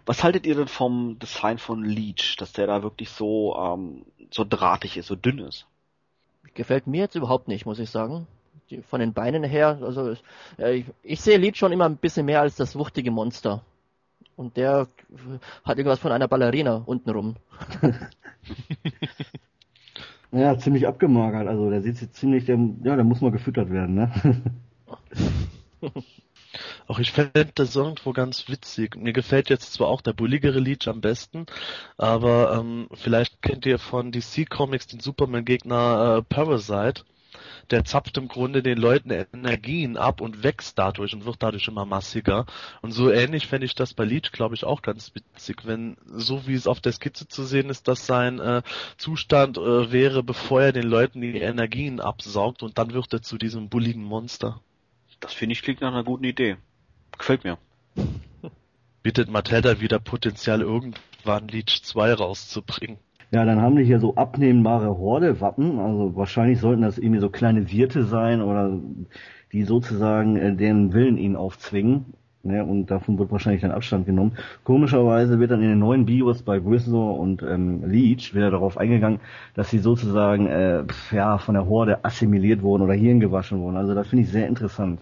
[0.06, 4.46] Was haltet ihr denn vom Design von Leech, dass der da wirklich so ähm, so
[4.48, 5.66] drahtig ist, so dünn ist?
[6.54, 8.28] Gefällt mir jetzt überhaupt nicht, muss ich sagen.
[8.70, 10.16] Die, von den Beinen her, also
[10.58, 13.62] äh, ich, ich sehe Lead schon immer ein bisschen mehr als das wuchtige Monster.
[14.36, 14.88] Und der
[15.64, 17.36] hat irgendwas von einer Ballerina untenrum.
[20.32, 21.48] ja, ziemlich abgemagert.
[21.48, 24.12] Also der sieht jetzt ziemlich, der, ja, der muss mal gefüttert werden, ne?
[26.88, 28.96] Auch ich fände das irgendwo ganz witzig.
[28.96, 31.46] Mir gefällt jetzt zwar auch der bulligere Leech am besten,
[31.98, 37.04] aber ähm, vielleicht kennt ihr von DC Comics den Superman-Gegner äh, Parasite.
[37.72, 41.86] Der zapft im Grunde den Leuten Energien ab und wächst dadurch und wird dadurch immer
[41.86, 42.46] massiger.
[42.82, 46.48] Und so ähnlich fände ich das bei Leech, glaube ich, auch ganz witzig, wenn so
[46.48, 48.62] wie es auf der Skizze zu sehen ist, dass sein äh,
[48.98, 53.38] Zustand äh, wäre, bevor er den Leuten die Energien absaugt und dann wird er zu
[53.38, 54.62] diesem bulligen Monster.
[55.20, 56.58] Das finde ich klingt nach einer guten Idee.
[57.18, 57.58] Gefällt mir.
[59.06, 62.98] bietet Mattel da wieder Potenzial, irgendwann Leech 2 rauszubringen.
[63.30, 65.78] Ja, dann haben die hier so abnehmbare Horde-Wappen.
[65.80, 68.80] Also wahrscheinlich sollten das irgendwie so kleine Wirte sein oder
[69.52, 72.16] die sozusagen äh, deren Willen ihnen aufzwingen.
[72.46, 74.38] Ne, und davon wird wahrscheinlich dann Abstand genommen.
[74.64, 79.20] Komischerweise wird dann in den neuen Bios bei Grisor und ähm, Leech wieder darauf eingegangen,
[79.56, 83.78] dass sie sozusagen äh, ja von der Horde assimiliert wurden oder hirngewaschen wurden.
[83.78, 85.00] Also das finde ich sehr interessant.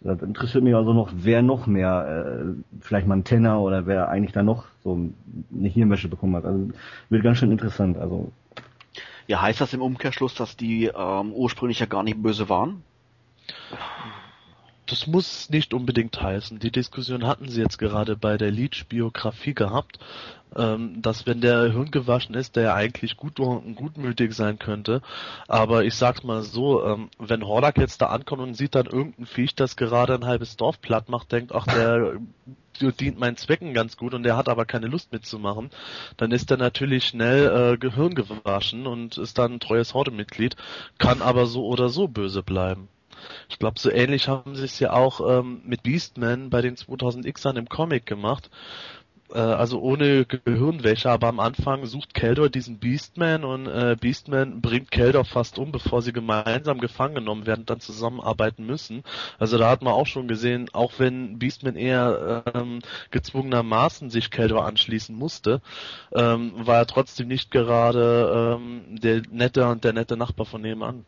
[0.00, 4.08] Das interessiert mich also noch, wer noch mehr, äh, vielleicht mal ein Tenner oder wer
[4.08, 5.10] eigentlich da noch so
[5.52, 6.44] eine Hirnwäsche bekommen hat.
[6.44, 6.70] Also
[7.08, 7.98] wird ganz schön interessant.
[7.98, 8.30] Also
[9.26, 12.84] Ja, heißt das im Umkehrschluss, dass die ähm, ursprünglich ja gar nicht böse waren?
[14.88, 16.58] Das muss nicht unbedingt heißen.
[16.58, 19.98] Die Diskussion hatten sie jetzt gerade bei der Leech-Biografie gehabt,
[20.56, 25.02] ähm, dass wenn der Hirn gewaschen ist, der ja eigentlich gut und gutmütig sein könnte.
[25.46, 29.26] Aber ich sag's mal so, ähm, wenn Hordak jetzt da ankommt und sieht dann irgendein
[29.26, 32.14] Viech, das gerade ein halbes Dorf platt macht, denkt, ach, der
[32.80, 35.70] dient meinen Zwecken ganz gut und der hat aber keine Lust mitzumachen,
[36.16, 40.56] dann ist er natürlich schnell äh, Gehirn gewaschen und ist dann ein treues Horde-Mitglied,
[40.98, 42.88] kann aber so oder so böse bleiben.
[43.48, 47.56] Ich glaube, so ähnlich haben sie es ja auch ähm, mit Beastman bei den 2000Xern
[47.56, 48.50] im Comic gemacht.
[49.32, 54.90] Äh, also ohne Gehirnwäsche, aber am Anfang sucht Keldor diesen Beastman und äh, Beastman bringt
[54.90, 59.02] Keldor fast um, bevor sie gemeinsam gefangen genommen werden und dann zusammenarbeiten müssen.
[59.38, 64.64] Also da hat man auch schon gesehen, auch wenn Beastman eher ähm, gezwungenermaßen sich Keldor
[64.64, 65.60] anschließen musste,
[66.12, 71.04] ähm, war er trotzdem nicht gerade ähm, der nette und der nette Nachbar von nebenan.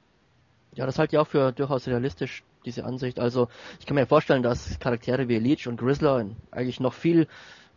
[0.75, 3.19] Ja, das halte ich auch für durchaus realistisch, diese Ansicht.
[3.19, 7.27] Also ich kann mir vorstellen, dass Charaktere wie Leech und Grizzler eigentlich noch viel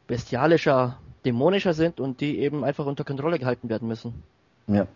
[0.07, 4.23] bestialischer, dämonischer sind und die eben einfach unter Kontrolle gehalten werden müssen.
[4.67, 4.87] Ja.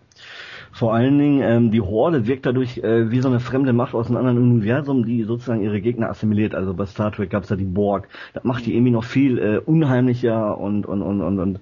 [0.72, 4.08] Vor allen Dingen, ähm, die Horde wirkt dadurch äh, wie so eine fremde Macht aus
[4.08, 6.56] einem anderen Universum, die sozusagen ihre Gegner assimiliert.
[6.56, 8.08] Also bei Star Trek gab's ja die Borg.
[8.34, 11.60] Das macht die irgendwie noch viel äh, unheimlicher und, und, und, und, und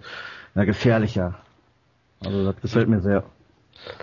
[0.53, 1.35] ja, gefährlicher.
[2.23, 3.23] Also das gefällt mir sehr.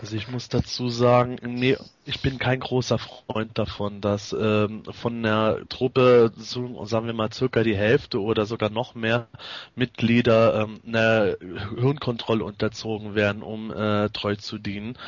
[0.00, 5.22] Also ich muss dazu sagen, nee, ich bin kein großer Freund davon, dass ähm, von
[5.22, 9.28] der Truppe, sagen wir mal, circa die Hälfte oder sogar noch mehr
[9.76, 11.36] Mitglieder ähm, einer
[11.76, 14.98] Hirnkontrolle unterzogen werden, um äh, treu zu dienen.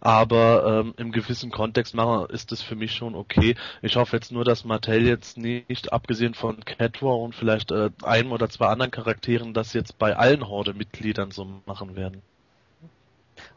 [0.00, 1.94] Aber ähm, im gewissen Kontext
[2.28, 3.56] ist es für mich schon okay.
[3.82, 8.32] Ich hoffe jetzt nur, dass Mattel jetzt nicht, abgesehen von Catwar und vielleicht äh, einem
[8.32, 12.22] oder zwei anderen Charakteren, das jetzt bei allen Horde-Mitgliedern so machen werden.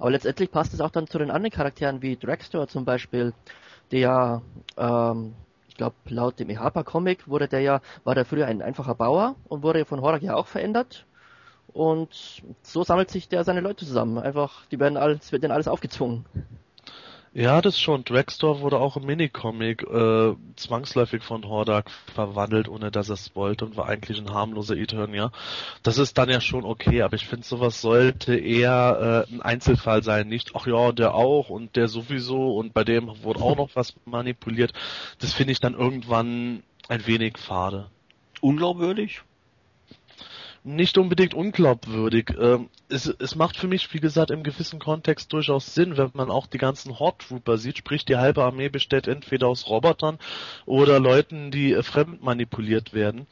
[0.01, 3.33] Aber letztendlich passt es auch dann zu den anderen Charakteren wie Dragstore zum Beispiel,
[3.91, 4.41] der
[4.75, 5.35] ähm,
[5.67, 9.35] ich glaube laut dem EHPA Comic wurde der ja, war der früher ein einfacher Bauer
[9.47, 11.05] und wurde von Horak ja auch verändert.
[11.67, 14.17] Und so sammelt sich der seine Leute zusammen.
[14.17, 16.25] Einfach, die werden alles, wird denen alles aufgezwungen.
[17.33, 18.03] Ja, das schon.
[18.03, 23.63] Dragstore wurde auch im Minicomic äh, zwangsläufig von Hordak verwandelt, ohne dass er es wollte
[23.63, 25.31] und war eigentlich ein harmloser Eternia.
[25.81, 30.03] Das ist dann ja schon okay, aber ich finde, sowas sollte eher äh, ein Einzelfall
[30.03, 30.27] sein.
[30.27, 33.93] Nicht, ach ja, der auch und der sowieso und bei dem wurde auch noch was
[34.03, 34.73] manipuliert.
[35.19, 37.89] Das finde ich dann irgendwann ein wenig fade.
[38.41, 39.21] Unglaubwürdig?
[40.63, 42.33] Nicht unbedingt unglaubwürdig.
[42.39, 46.29] Ähm, es, es macht für mich, wie gesagt, im gewissen Kontext durchaus Sinn, wenn man
[46.29, 50.19] auch die ganzen Horde Trooper sieht, sprich die halbe Armee besteht entweder aus Robotern
[50.65, 53.27] oder Leuten, die äh, fremd manipuliert werden.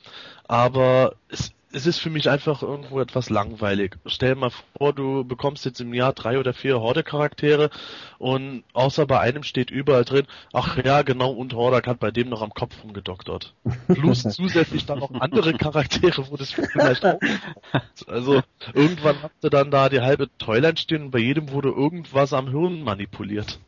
[0.48, 3.98] Aber es, es ist für mich einfach irgendwo etwas langweilig.
[4.06, 7.70] Stell dir mal vor, du bekommst jetzt im Jahr drei oder vier Horde-Charaktere
[8.18, 12.30] und außer bei einem steht überall drin, ach ja, genau, und Hordak hat bei dem
[12.30, 13.54] noch am Kopf rumgedoktert.
[13.88, 17.20] Plus zusätzlich dann noch andere Charaktere, wo das vielleicht auch
[18.08, 18.42] Also
[18.74, 22.50] irgendwann habt ihr dann da die halbe Toyland stehen und bei jedem wurde irgendwas am
[22.50, 23.60] Hirn manipuliert.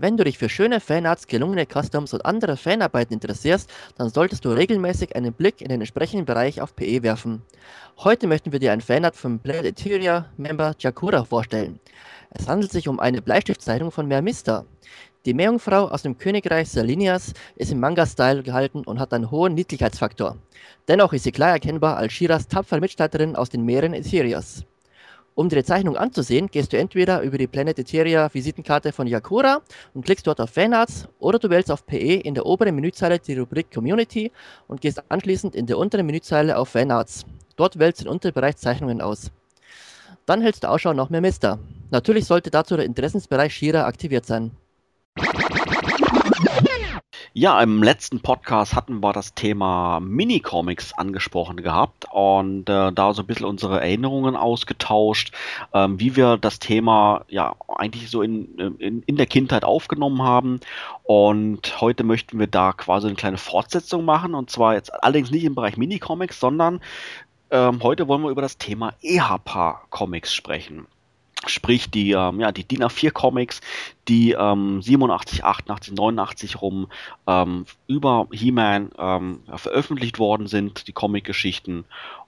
[0.00, 4.50] Wenn du dich für schöne Fanarts, gelungene Customs und andere Fanarbeiten interessierst, dann solltest du
[4.50, 7.42] regelmäßig einen Blick in den entsprechenden Bereich auf PE werfen.
[7.98, 11.80] Heute möchten wir dir ein Fanart vom Planet Etheria Member Jakura vorstellen.
[12.30, 14.66] Es handelt sich um eine Bleistiftzeichnung von Mermista.
[15.24, 20.36] Die Meerjungfrau aus dem Königreich Salinias ist im Manga-Style gehalten und hat einen hohen Niedlichkeitsfaktor.
[20.86, 24.64] Dennoch ist sie klar erkennbar als Shiras tapfere Mitstreiterin aus den Meeren Etherias.
[25.38, 29.62] Um dir die Zeichnung anzusehen, gehst du entweder über die Planet Etheria Visitenkarte von Yakura
[29.94, 33.38] und klickst dort auf Fanarts oder du wählst auf PE in der oberen Menüzeile die
[33.38, 34.32] Rubrik Community
[34.66, 37.24] und gehst anschließend in der unteren Menüzeile auf Fanarts.
[37.54, 39.30] Dort wählst du den Unterbereich Zeichnungen aus.
[40.26, 41.60] Dann hältst du Ausschau nach mehr Mister.
[41.92, 44.50] Natürlich sollte dazu der Interessensbereich Shira aktiviert sein.
[47.40, 53.22] Ja, im letzten Podcast hatten wir das Thema Minicomics angesprochen gehabt und äh, da so
[53.22, 55.32] ein bisschen unsere Erinnerungen ausgetauscht,
[55.72, 60.58] ähm, wie wir das Thema ja eigentlich so in, in, in der Kindheit aufgenommen haben.
[61.04, 65.44] Und heute möchten wir da quasi eine kleine Fortsetzung machen und zwar jetzt allerdings nicht
[65.44, 66.80] im Bereich Minicomics, sondern
[67.52, 70.88] ähm, heute wollen wir über das Thema EHPA-Comics sprechen.
[71.46, 73.60] Sprich, die, ähm, ja, die DIN A4 Comics,
[74.08, 76.88] die ähm, 87, 88, 89 rum
[77.26, 81.84] ähm, über He-Man ähm, ja, veröffentlicht worden sind, die Comic-Geschichten.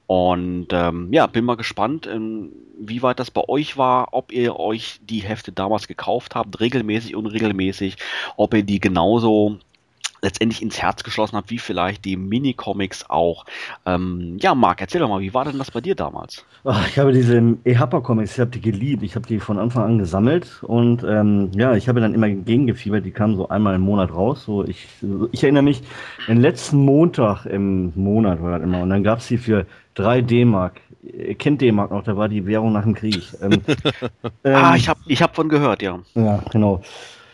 [0.07, 4.59] Und ähm, ja, bin mal gespannt, ähm, wie weit das bei euch war, ob ihr
[4.59, 7.97] euch die Hefte damals gekauft habt, regelmäßig, unregelmäßig,
[8.37, 9.59] ob ihr die genauso
[10.23, 13.45] letztendlich ins Herz geschlossen hat, wie vielleicht die Minicomics auch.
[13.87, 16.45] Ähm, ja, Marc, erzähl doch mal, wie war denn das bei dir damals?
[16.65, 19.99] Ach, ich habe diese EHPA-Comics, ich habe die geliebt, ich habe die von Anfang an
[19.99, 24.13] gesammelt und ähm, ja, ich habe dann immer gegengefiebert, die kamen so einmal im Monat
[24.13, 24.45] raus.
[24.45, 24.87] So ich,
[25.33, 25.83] ich erinnere mich,
[26.29, 30.23] den letzten Montag im Monat war das immer und dann gab es die für 3
[30.23, 30.81] D-Mark.
[31.03, 33.23] Ihr kennt D-Mark noch, da war die Währung nach dem Krieg.
[33.41, 33.63] Ähm,
[34.45, 35.99] ah, ich habe ich hab von gehört, ja.
[36.15, 36.83] Ja, genau.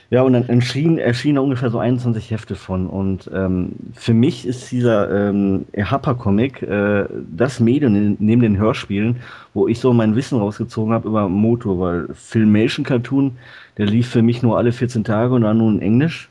[0.08, 2.86] Ja, und dann erschien, erschienen ungefähr so 21 Hefte von.
[2.86, 9.16] Und ähm, für mich ist dieser ähm, Happer-Comic äh, das Medium neben den Hörspielen,
[9.52, 13.36] wo ich so mein Wissen rausgezogen habe über Motor, weil Filmation Cartoon,
[13.78, 16.28] der lief für mich nur alle 14 Tage und dann nur in Englisch,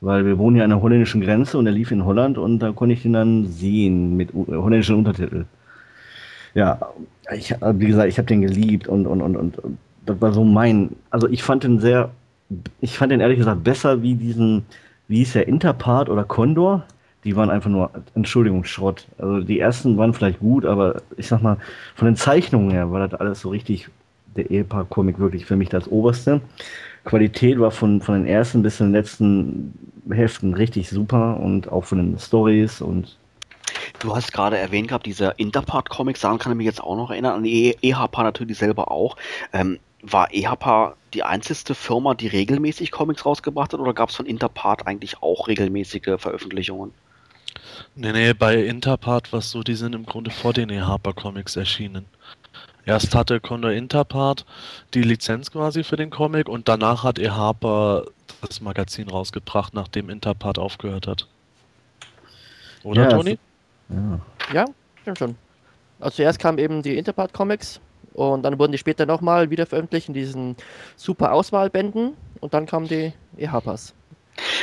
[0.00, 2.72] weil wir wohnen ja an der holländischen Grenze und der lief in Holland und da
[2.72, 5.46] konnte ich den dann sehen mit holländischen Untertiteln.
[6.54, 6.80] Ja,
[7.34, 9.58] ich, wie gesagt, ich habe den geliebt und, und, und, und
[10.04, 12.10] das war so mein, also ich fand den sehr
[12.80, 14.64] ich fand den ehrlich gesagt besser wie diesen,
[15.08, 16.84] wie hieß der, Interpart oder Condor.
[17.24, 19.06] Die waren einfach nur, Entschuldigung, Schrott.
[19.18, 21.56] Also die ersten waren vielleicht gut, aber ich sag mal,
[21.94, 23.88] von den Zeichnungen her war das alles so richtig,
[24.34, 26.40] der Ehepaar-Comic wirklich für mich das Oberste.
[27.04, 29.74] Qualität war von, von den ersten bis zu den letzten
[30.10, 33.16] Heften richtig super und auch von den Stories und
[34.00, 37.36] Du hast gerade erwähnt gehabt, dieser Interpart-Comics, daran kann ich mich jetzt auch noch erinnern,
[37.36, 39.16] an die EHP natürlich selber auch.
[39.52, 44.26] Ähm, war EHPA die einzigste Firma, die regelmäßig Comics rausgebracht hat, oder gab es von
[44.26, 46.92] Interpart eigentlich auch regelmäßige Veröffentlichungen?
[47.94, 51.56] Nee, nee, bei Interpart war es so, die sind im Grunde vor den EHPA Comics
[51.56, 52.06] erschienen.
[52.84, 54.44] Erst hatte Condor Interpart
[54.92, 58.02] die Lizenz quasi für den Comic und danach hat EHPA
[58.40, 61.28] das Magazin rausgebracht, nachdem Interpart aufgehört hat.
[62.82, 63.38] Oder, ja, Toni?
[63.88, 64.20] Ja.
[64.52, 64.64] ja,
[65.02, 65.36] stimmt schon.
[66.00, 67.80] Also zuerst kamen eben die Interpart Comics
[68.14, 70.56] und dann wurden die später nochmal wieder veröffentlicht in diesen
[70.96, 73.94] super Auswahlbänden und dann kamen die EHPAs.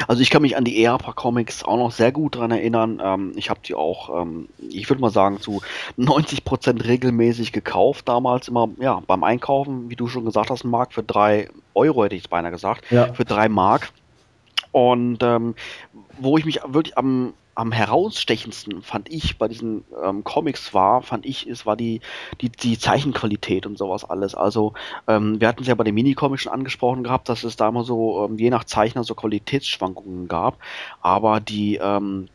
[0.08, 3.02] Also ich kann mich an die EHPA Comics auch noch sehr gut daran erinnern.
[3.04, 5.62] Ähm, ich habe die auch, ähm, ich würde mal sagen, zu
[5.98, 8.08] 90% regelmäßig gekauft.
[8.08, 12.16] Damals immer, ja, beim Einkaufen, wie du schon gesagt hast, Mark, für drei Euro hätte
[12.16, 13.14] ich es beinahe gesagt, ja.
[13.14, 13.92] für drei Mark.
[14.72, 15.56] Und ähm,
[16.20, 21.26] wo ich mich wirklich am am herausstechendsten fand ich bei diesen ähm, Comics war, fand
[21.26, 22.00] ich, es war die,
[22.40, 24.34] die, die Zeichenqualität und sowas alles.
[24.34, 24.74] Also
[25.10, 27.84] ähm, wir hatten es ja bei den Minicomics schon angesprochen gehabt, dass es da immer
[27.84, 30.58] so, ähm, je nach Zeichner so Qualitätsschwankungen gab.
[31.02, 32.30] Aber die, ähm,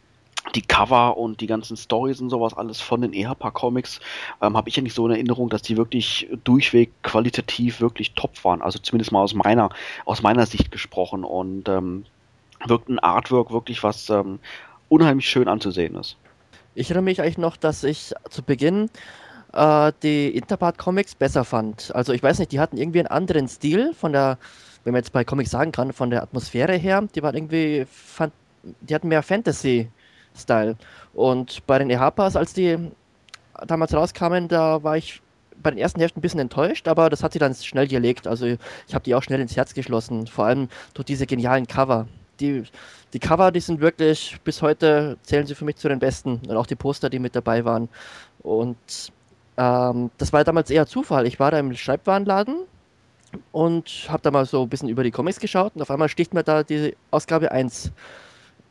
[0.55, 4.01] die Cover und die ganzen Stories und sowas alles von den EHPA Comics
[4.43, 8.45] ähm, habe ich ja nicht so in Erinnerung, dass die wirklich durchweg qualitativ wirklich top
[8.45, 8.61] waren.
[8.61, 9.71] Also zumindest mal aus meiner
[10.05, 12.05] aus meiner Sicht gesprochen und ähm,
[12.67, 14.39] wirkt ein Artwork wirklich was ähm,
[14.94, 16.16] unheimlich schön anzusehen ist.
[16.74, 18.90] Ich erinnere mich eigentlich noch, dass ich zu Beginn
[19.52, 21.94] äh, die Interpart Comics besser fand.
[21.94, 24.38] Also ich weiß nicht, die hatten irgendwie einen anderen Stil von der,
[24.85, 27.02] wenn man jetzt bei Comics sagen kann, von der Atmosphäre her.
[27.14, 28.33] Die waren irgendwie, fand,
[28.80, 30.76] die hatten mehr Fantasy-Style.
[31.12, 32.78] Und bei den EHPAs, als die
[33.66, 35.20] damals rauskamen, da war ich
[35.62, 38.26] bei den ersten Heften ein bisschen enttäuscht, aber das hat sie dann schnell gelegt.
[38.26, 42.07] Also ich habe die auch schnell ins Herz geschlossen, vor allem durch diese genialen Cover.
[42.40, 42.64] Die,
[43.12, 46.40] die Cover, die sind wirklich, bis heute zählen sie für mich zu den besten.
[46.49, 47.88] Und auch die Poster, die mit dabei waren.
[48.42, 49.12] Und
[49.57, 51.27] ähm, das war damals eher Zufall.
[51.27, 52.57] Ich war da im Schreibwarenladen
[53.53, 56.35] und habe da mal so ein bisschen über die Comics geschaut und auf einmal sticht
[56.35, 57.90] mir da die Ausgabe 1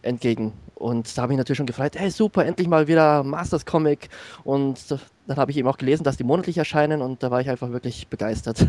[0.02, 0.54] entgegen.
[0.76, 4.10] Und da habe ich natürlich schon gefreut, hey super, endlich mal wieder Masters Comic.
[4.44, 4.80] Und
[5.28, 7.72] dann habe ich eben auch gelesen, dass die monatlich erscheinen und da war ich einfach
[7.72, 8.68] wirklich begeistert.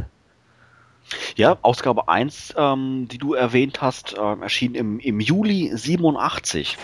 [1.36, 6.78] Ja, Ausgabe 1, ähm, die du erwähnt hast, ähm, erschien im, im Juli 87.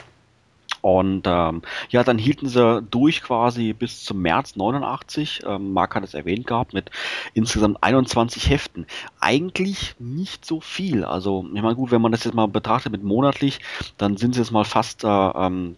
[0.82, 5.42] Und ähm, ja, dann hielten sie durch quasi bis zum März 89.
[5.46, 6.90] Ähm, Marc hat es erwähnt gehabt, mit
[7.34, 8.86] insgesamt 21 Heften.
[9.20, 11.04] Eigentlich nicht so viel.
[11.04, 13.60] Also, ich meine, gut, wenn man das jetzt mal betrachtet mit monatlich,
[13.98, 15.76] dann sind es jetzt mal fast äh, ähm,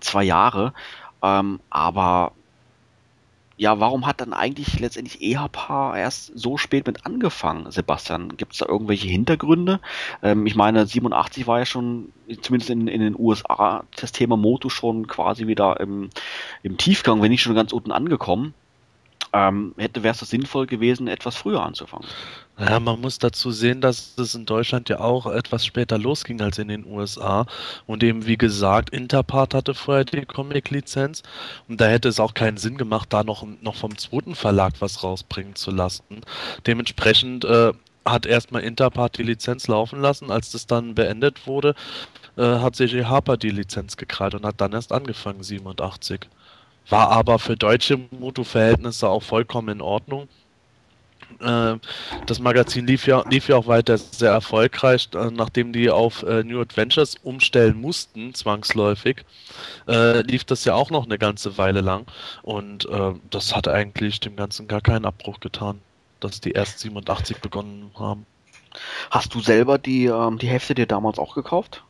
[0.00, 0.74] zwei Jahre.
[1.22, 2.32] Ähm, aber
[3.56, 8.36] ja, warum hat dann eigentlich letztendlich EHPA erst so spät mit angefangen, Sebastian?
[8.36, 9.80] Gibt es da irgendwelche Hintergründe?
[10.22, 14.68] Ähm, ich meine, 87 war ja schon, zumindest in, in den USA, das Thema Moto
[14.68, 16.10] schon quasi wieder im,
[16.62, 18.54] im Tiefgang, wenn nicht schon ganz unten angekommen
[19.32, 22.06] ähm, hätte wäre es sinnvoll gewesen, etwas früher anzufangen.
[22.58, 26.56] Ja, man muss dazu sehen, dass es in Deutschland ja auch etwas später losging als
[26.58, 27.46] in den USA.
[27.86, 31.22] Und eben, wie gesagt, Interpart hatte vorher die Comic-Lizenz.
[31.68, 35.02] Und da hätte es auch keinen Sinn gemacht, da noch, noch vom zweiten Verlag was
[35.02, 36.22] rausbringen zu lassen.
[36.66, 37.72] Dementsprechend äh,
[38.06, 40.30] hat erstmal Interpart die Lizenz laufen lassen.
[40.30, 41.74] Als das dann beendet wurde,
[42.38, 46.20] äh, hat CJ Harper die Lizenz gekrallt und hat dann erst angefangen, 87.
[46.88, 50.28] War aber für deutsche Moto-Verhältnisse auch vollkommen in Ordnung.
[51.40, 51.76] Äh,
[52.26, 56.42] das Magazin lief ja, lief ja auch weiter sehr erfolgreich, äh, nachdem die auf äh,
[56.42, 59.24] New Adventures umstellen mussten, zwangsläufig,
[59.86, 62.06] lief das ja auch noch eine ganze Weile lang.
[62.42, 62.88] Und
[63.30, 65.80] das hat eigentlich dem Ganzen gar keinen Abbruch getan,
[66.20, 68.26] dass die erst 87 begonnen haben.
[69.10, 71.84] Hast du selber die, ähm, die Hefte dir damals auch gekauft?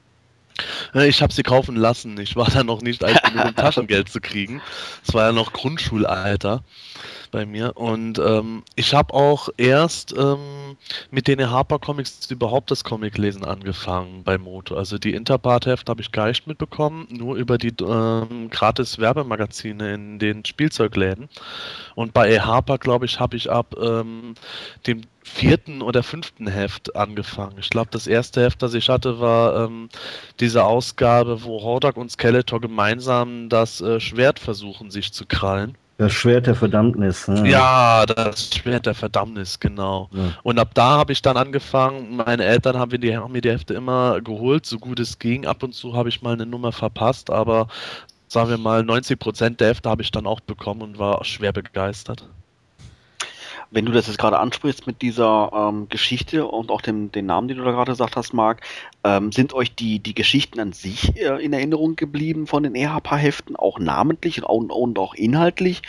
[0.94, 2.18] Äh, ich habe sie kaufen lassen.
[2.18, 4.60] Ich war da noch nicht alt genug, um Taschengeld zu kriegen.
[5.06, 6.62] Es war ja noch Grundschulalter
[7.30, 7.76] bei mir.
[7.76, 10.76] Und ähm, ich habe auch erst ähm,
[11.10, 14.76] mit den Harper Comics überhaupt das Comiclesen angefangen bei Moto.
[14.76, 20.18] Also die Interpart-Hefte habe ich gar nicht mitbekommen, nur über die ähm, gratis Werbemagazine in
[20.18, 21.28] den Spielzeugläden.
[21.94, 22.40] Und bei E.
[22.40, 24.34] Harper, glaube ich, habe ich ab ähm,
[24.86, 27.56] dem vierten oder fünften Heft angefangen.
[27.58, 29.88] Ich glaube, das erste Heft, das ich hatte, war ähm,
[30.40, 35.76] diese Ausgabe, wo Hordak und Skeletor gemeinsam das äh, Schwert versuchen, sich zu krallen.
[35.98, 37.26] Das Schwert der Verdammnis.
[37.26, 37.48] Ne?
[37.48, 40.08] Ja, das Schwert der Verdammnis, genau.
[40.12, 40.32] Ja.
[40.42, 43.50] Und ab da habe ich dann angefangen, meine Eltern haben mir, die, haben mir die
[43.50, 45.44] Hefte immer geholt, so gut es ging.
[45.44, 47.68] Ab und zu habe ich mal eine Nummer verpasst, aber
[48.28, 52.28] sagen wir mal, 90% der Hefte habe ich dann auch bekommen und war schwer begeistert
[53.70, 57.48] wenn du das jetzt gerade ansprichst mit dieser ähm, Geschichte und auch dem, den Namen,
[57.48, 58.60] den du da gerade gesagt hast, Marc,
[59.04, 63.56] ähm, sind euch die, die Geschichten an sich äh, in Erinnerung geblieben von den EHP-Heften,
[63.56, 65.82] auch namentlich und, und auch inhaltlich?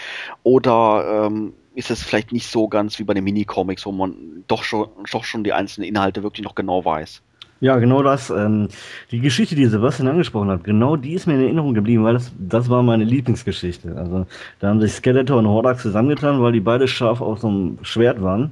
[0.43, 4.63] Oder ähm, ist es vielleicht nicht so ganz wie bei den Minicomics, wo man doch
[4.63, 7.21] schon, doch schon die einzelnen Inhalte wirklich noch genau weiß?
[7.59, 8.29] Ja, genau das.
[8.29, 8.67] Ähm,
[9.11, 12.31] die Geschichte, die Sebastian angesprochen hat, genau die ist mir in Erinnerung geblieben, weil das,
[12.37, 13.95] das war meine Lieblingsgeschichte.
[13.95, 14.27] Also
[14.59, 18.21] da haben sich Skeletor und Hordak zusammengetan, weil die beide scharf auf so einem Schwert
[18.21, 18.51] waren.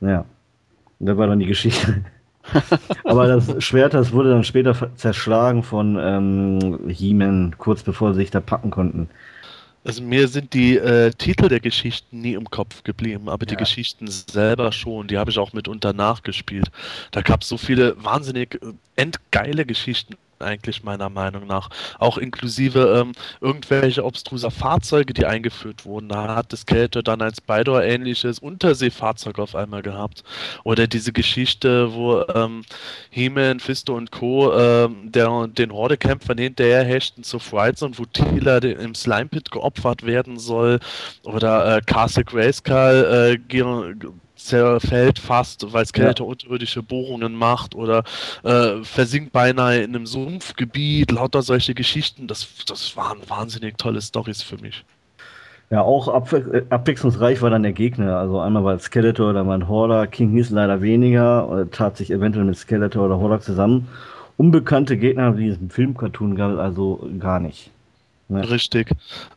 [0.00, 0.24] Ja,
[1.00, 2.04] da war dann die Geschichte.
[3.04, 8.30] Aber das Schwert, das wurde dann später zerschlagen von ähm, He-Man, kurz bevor sie sich
[8.30, 9.08] da packen konnten.
[9.84, 13.50] Also mir sind die äh, Titel der Geschichten nie im Kopf geblieben, aber ja.
[13.50, 16.70] die Geschichten selber schon, die habe ich auch mitunter nachgespielt.
[17.10, 21.70] Da gab es so viele wahnsinnig äh, endgeile Geschichten eigentlich meiner Meinung nach.
[21.98, 26.08] Auch inklusive ähm, irgendwelche obstruser Fahrzeuge, die eingeführt wurden.
[26.08, 30.24] Da hat das Kälte dann ein Spider-ähnliches Unterseefahrzeug auf einmal gehabt.
[30.64, 32.62] Oder diese Geschichte, wo ähm,
[33.10, 34.52] He-Man, Fisto und Co.
[34.52, 40.04] Ähm, der, den Hordekämpfern hinterher hechten zu Frights und wo Tila im Slime Pit geopfert
[40.04, 40.80] werden soll.
[41.24, 46.30] Oder äh, Castle Grayskull äh, zerfällt fast, weil Skeletor ja.
[46.30, 48.04] unterirdische Bohrungen macht oder
[48.42, 52.26] äh, versinkt beinahe in einem Sumpfgebiet, lauter solche Geschichten.
[52.26, 54.84] Das, das waren wahnsinnig tolle Stories für mich.
[55.70, 58.18] Ja, auch abwe abwechslungsreich war dann der Gegner.
[58.18, 62.44] Also einmal war Skeletor, dann war ein Horder, King hieß leider weniger, tat sich eventuell
[62.44, 63.88] mit Skeletor oder Horder zusammen.
[64.36, 67.70] Unbekannte Gegner, wie es im Film-Cartoon gab, also gar nicht.
[68.28, 68.48] Ne?
[68.48, 68.90] Richtig.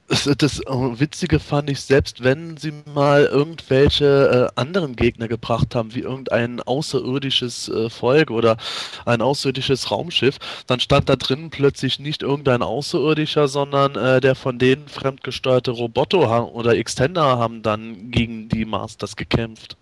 [0.08, 5.96] Das, das, Witzige fand ich, selbst wenn sie mal irgendwelche äh, anderen Gegner gebracht haben,
[5.96, 8.58] wie irgendein außerirdisches äh, Volk oder
[9.06, 14.60] ein außerirdisches Raumschiff, dann stand da drin plötzlich nicht irgendein Außerirdischer, sondern äh, der von
[14.60, 19.78] denen fremdgesteuerte Roboter oder Extender haben dann gegen die Masters gekämpft.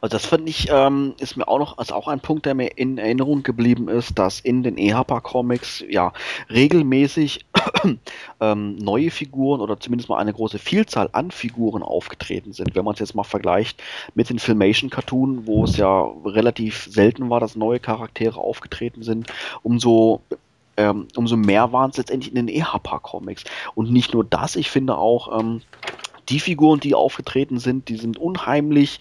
[0.00, 2.76] Also das fand ich, ähm, ist mir auch noch, also auch ein Punkt, der mir
[2.76, 6.12] in Erinnerung geblieben ist, dass in den EHPA Comics ja
[6.50, 7.46] regelmäßig
[8.40, 12.74] ähm, neue Figuren oder zumindest mal eine große Vielzahl an Figuren aufgetreten sind.
[12.74, 13.82] Wenn man es jetzt mal vergleicht
[14.14, 19.26] mit den Filmation Cartoon, wo es ja relativ selten war, dass neue Charaktere aufgetreten sind,
[19.62, 20.20] umso
[20.78, 23.42] ähm, umso mehr waren es letztendlich in den EHPA Comics.
[23.74, 25.60] Und nicht nur das, ich finde auch, ähm,
[26.28, 28.98] die Figuren, die aufgetreten sind, die sind unheimlich,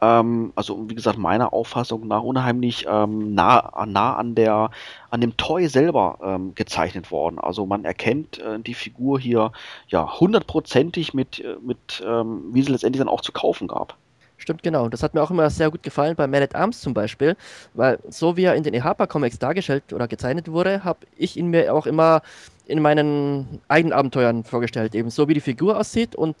[0.00, 4.70] ähm, also wie gesagt, meiner Auffassung nach unheimlich ähm, nah, nah an der,
[5.10, 7.38] an dem Toy selber ähm, gezeichnet worden.
[7.38, 9.52] Also man erkennt äh, die Figur hier
[9.88, 13.96] ja hundertprozentig mit, äh, mit ähm, wie sie letztendlich dann auch zu kaufen gab.
[14.40, 14.88] Stimmt, genau.
[14.88, 17.36] Das hat mir auch immer sehr gut gefallen bei Man at Arms zum Beispiel,
[17.74, 21.74] weil so wie er in den EHPA-Comics dargestellt oder gezeichnet wurde, habe ich ihn mir
[21.74, 22.22] auch immer
[22.68, 26.36] in meinen eigenen Abenteuern vorgestellt, eben so wie die Figur aussieht und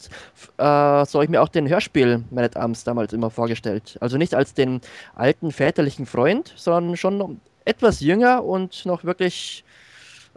[0.58, 0.62] äh,
[1.04, 3.96] so habe ich mir auch den Hörspiel Man at Arms damals immer vorgestellt.
[4.00, 4.82] Also nicht als den
[5.14, 9.64] alten väterlichen Freund, sondern schon etwas jünger und noch wirklich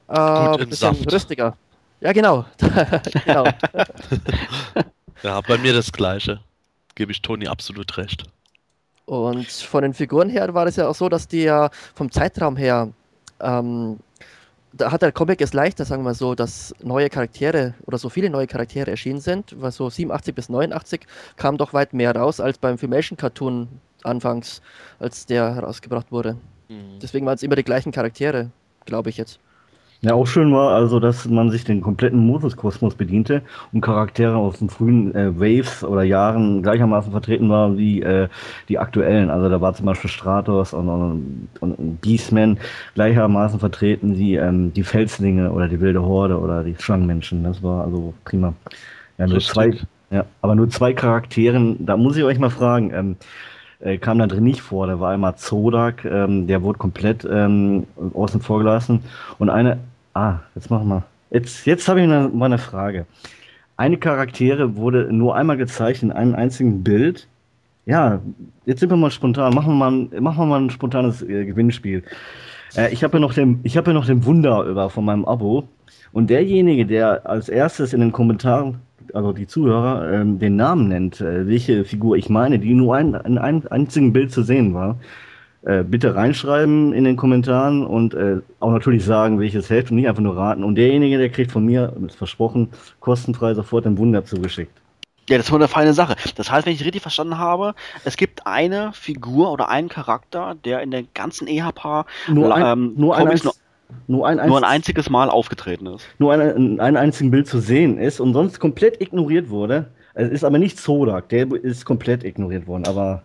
[0.07, 1.11] äh, ein bisschen Saft.
[1.11, 1.57] rüstiger.
[1.99, 2.45] Ja, genau.
[3.25, 3.43] genau.
[5.23, 6.39] ja, bei mir das Gleiche
[6.95, 8.23] gebe ich Toni absolut recht.
[9.05, 12.55] Und von den Figuren her war es ja auch so, dass die ja vom Zeitraum
[12.55, 12.89] her,
[13.41, 13.99] ähm,
[14.73, 18.29] da hat der Comic es leichter, sagen wir so, dass neue Charaktere oder so viele
[18.29, 21.01] neue Charaktere erschienen sind, weil so 87 bis 89
[21.35, 23.67] kam doch weit mehr raus als beim Filmation Cartoon
[24.03, 24.61] anfangs,
[24.99, 26.37] als der herausgebracht wurde.
[26.69, 26.99] Mhm.
[27.01, 28.49] Deswegen waren es immer die gleichen Charaktere,
[28.85, 29.39] glaube ich jetzt.
[30.03, 34.57] Ja, auch schön war also, dass man sich den kompletten Moses-Kosmos bediente und Charaktere aus
[34.57, 38.27] den frühen äh, Waves oder Jahren gleichermaßen vertreten waren wie äh,
[38.67, 39.29] die aktuellen.
[39.29, 42.57] Also da war zum Beispiel Stratos und, und, und Beastman
[42.95, 47.43] gleichermaßen vertreten wie ähm, die Felslinge oder die wilde Horde oder die Schlangenmenschen.
[47.43, 48.55] Das war also prima.
[49.19, 49.71] Ja, nur zwei,
[50.09, 53.15] ja, aber nur zwei Charakteren, da muss ich euch mal fragen, ähm,
[53.81, 54.87] äh, kam da drin nicht vor.
[54.87, 59.03] Da war einmal Zodak, ähm, der wurde komplett ähm, außen vor gelassen.
[59.37, 59.77] Und eine,
[60.13, 61.03] ah, jetzt machen wir.
[61.29, 63.05] Jetzt, jetzt habe ich mal eine Frage.
[63.77, 67.27] Eine Charaktere wurde nur einmal gezeichnet in einem einzigen Bild.
[67.85, 68.21] Ja,
[68.65, 69.55] jetzt sind wir mal spontan.
[69.55, 72.03] Machen wir mal, ein, machen wir mal ein spontanes äh, Gewinnspiel.
[72.75, 75.67] Äh, ich habe ja noch den, ja noch den Wunder über von meinem Abo.
[76.11, 78.79] Und derjenige, der als erstes in den Kommentaren
[79.13, 83.13] also die Zuhörer, ähm, den Namen nennt, äh, welche Figur ich meine, die nur ein,
[83.13, 84.97] in einem einzigen Bild zu sehen war,
[85.63, 90.07] äh, bitte reinschreiben in den Kommentaren und äh, auch natürlich sagen, welches hilft und nicht
[90.07, 90.63] einfach nur raten.
[90.63, 94.81] Und derjenige, der kriegt von mir, ist versprochen, kostenfrei sofort ein Wunder zugeschickt.
[95.29, 96.15] Ja, das war eine feine Sache.
[96.35, 100.81] Das heißt, wenn ich richtig verstanden habe, es gibt eine Figur oder einen Charakter, der
[100.81, 103.39] in der ganzen EHP nur ein, ähm, nur ein,
[104.07, 106.07] nur, ein, nur ein einziges Mal aufgetreten ist.
[106.17, 109.91] Nur ein, in einem einzigen Bild zu sehen ist und sonst komplett ignoriert wurde.
[110.15, 112.85] Es ist aber nicht Zodak, der ist komplett ignoriert worden.
[112.87, 113.23] Aber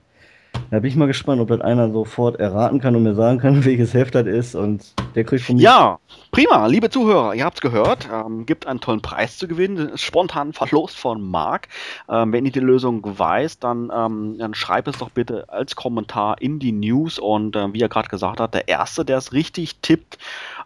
[0.70, 3.64] da bin ich mal gespannt, ob das einer sofort erraten kann und mir sagen kann,
[3.64, 5.62] welches Heft das ist und der kriegt von mir.
[5.62, 5.98] Ja,
[6.32, 8.09] prima, liebe Zuhörer, ihr habt's gehört.
[8.12, 11.68] Ähm, gibt einen tollen Preis zu gewinnen, spontan verlost von Marc.
[12.09, 16.40] Ähm, wenn ihr die Lösung weiß, dann, ähm, dann schreibt es doch bitte als Kommentar
[16.40, 19.80] in die News und äh, wie er gerade gesagt hat, der Erste, der es richtig
[19.80, 20.18] tippt,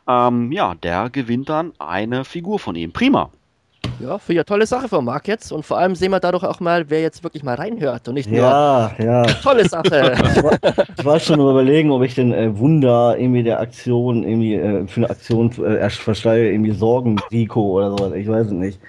[0.09, 2.93] ähm, ja, der gewinnt dann eine Figur von ihm.
[2.93, 3.30] Prima.
[4.03, 6.61] Ja, für ja tolle Sache von Marc jetzt und vor allem sehen wir dadurch auch
[6.61, 8.38] mal, wer jetzt wirklich mal reinhört und nicht nur.
[8.38, 9.22] Ja, ja.
[9.42, 10.14] Tolle Sache.
[10.14, 10.59] ich, war,
[10.98, 15.01] ich war schon überlegen, ob ich den äh, Wunder irgendwie der Aktion, irgendwie äh, für
[15.01, 18.12] eine Aktion äh, versteige, irgendwie Sorgen-Rico oder sowas.
[18.14, 18.80] Ich weiß es nicht.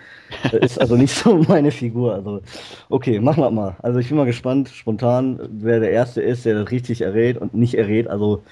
[0.43, 2.15] Das ist also nicht so meine Figur.
[2.15, 2.41] Also,
[2.89, 3.75] okay, machen wir mal.
[3.81, 7.53] Also ich bin mal gespannt, spontan, wer der Erste ist, der das richtig errät und
[7.53, 8.07] nicht errät.
[8.07, 8.43] Also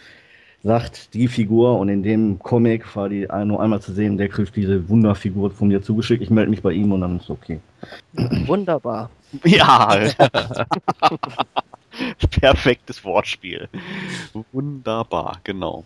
[0.64, 4.56] sagt die Figur und in dem Comic war die nur einmal zu sehen, der kriegt
[4.56, 6.22] diese Wunderfigur von mir zugeschickt.
[6.22, 7.60] Ich melde mich bei ihm und dann ist okay.
[8.46, 9.10] Wunderbar.
[9.46, 9.96] Ja.
[12.32, 13.70] Perfektes Wortspiel.
[14.52, 15.84] Wunderbar, genau.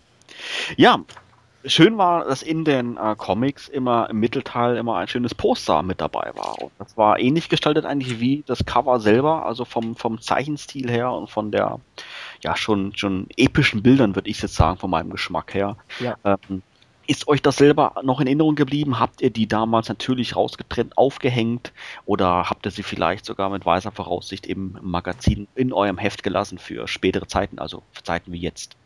[0.77, 1.03] Ja,
[1.65, 6.01] schön war, dass in den äh, Comics immer im Mittelteil immer ein schönes Poster mit
[6.01, 6.61] dabei war.
[6.61, 11.11] Und das war ähnlich gestaltet eigentlich wie das Cover selber, also vom, vom Zeichenstil her
[11.11, 11.79] und von der
[12.43, 15.77] ja schon, schon epischen Bildern, würde ich jetzt sagen, von meinem Geschmack her.
[15.99, 16.15] Ja.
[16.23, 16.61] Ähm,
[17.05, 18.99] ist euch das selber noch in Erinnerung geblieben?
[18.99, 21.73] Habt ihr die damals natürlich rausgetrennt, aufgehängt
[22.05, 26.57] oder habt ihr sie vielleicht sogar mit weißer Voraussicht im Magazin in eurem Heft gelassen
[26.57, 28.77] für spätere Zeiten, also für Zeiten wie jetzt?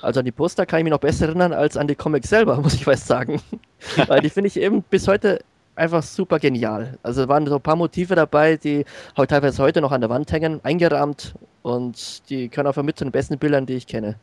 [0.00, 2.56] Also an die Poster kann ich mich noch besser erinnern als an die Comics selber,
[2.62, 3.42] muss ich fast sagen.
[4.06, 5.40] Weil die finde ich eben bis heute
[5.74, 6.98] einfach super genial.
[7.02, 10.60] Also waren so ein paar Motive dabei, die teilweise heute noch an der Wand hängen,
[10.64, 11.34] eingerahmt
[11.66, 14.14] und die können auch mit zu den besten Bildern, die ich kenne.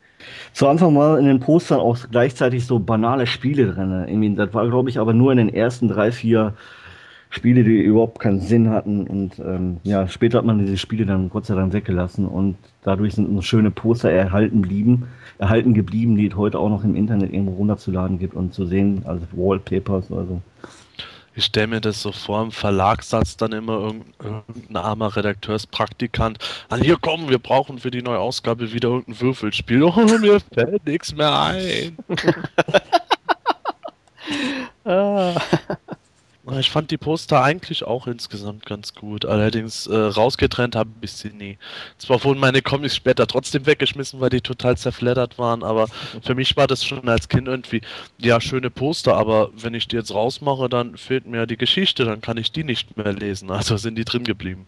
[0.53, 4.35] Zu Anfang war in den Postern auch gleichzeitig so banale Spiele drin.
[4.37, 6.53] Das war, glaube ich, aber nur in den ersten drei, vier
[7.29, 9.07] Spiele, die überhaupt keinen Sinn hatten.
[9.07, 13.15] Und ähm, ja, später hat man diese Spiele dann Gott sei Dank weggelassen und dadurch
[13.15, 17.33] sind uns schöne Poster erhalten blieben, erhalten geblieben, die es heute auch noch im Internet
[17.33, 20.41] irgendwo runterzuladen gibt und zu sehen, also Wallpapers oder so.
[21.35, 26.37] Ich stelle mir das so vor, im Verlagssatz dann immer irgendein armer Redakteurspraktikant
[26.69, 29.83] an, hier kommen, wir brauchen für die neue Ausgabe wieder irgendein Würfelspiel.
[29.83, 31.97] Oh, mir fällt nichts mehr ein.
[34.85, 35.33] ah.
[36.51, 39.23] Ich fand die Poster eigentlich auch insgesamt ganz gut.
[39.25, 41.57] Allerdings äh, rausgetrennt habe ich sie nie.
[41.97, 45.87] Zwar wurden meine Comics später trotzdem weggeschmissen, weil die total zerfleddert waren, aber
[46.21, 47.81] für mich war das schon als Kind irgendwie,
[48.17, 52.19] ja, schöne Poster, aber wenn ich die jetzt rausmache, dann fehlt mir die Geschichte, dann
[52.19, 53.49] kann ich die nicht mehr lesen.
[53.49, 54.67] Also sind die drin geblieben.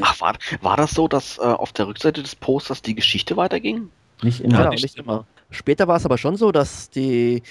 [0.00, 3.90] Ach, war, war das so, dass äh, auf der Rückseite des Posters die Geschichte weiterging?
[4.22, 4.60] Nicht immer.
[4.60, 5.26] Ja, nicht, nicht immer.
[5.50, 7.42] Später war es aber schon so, dass die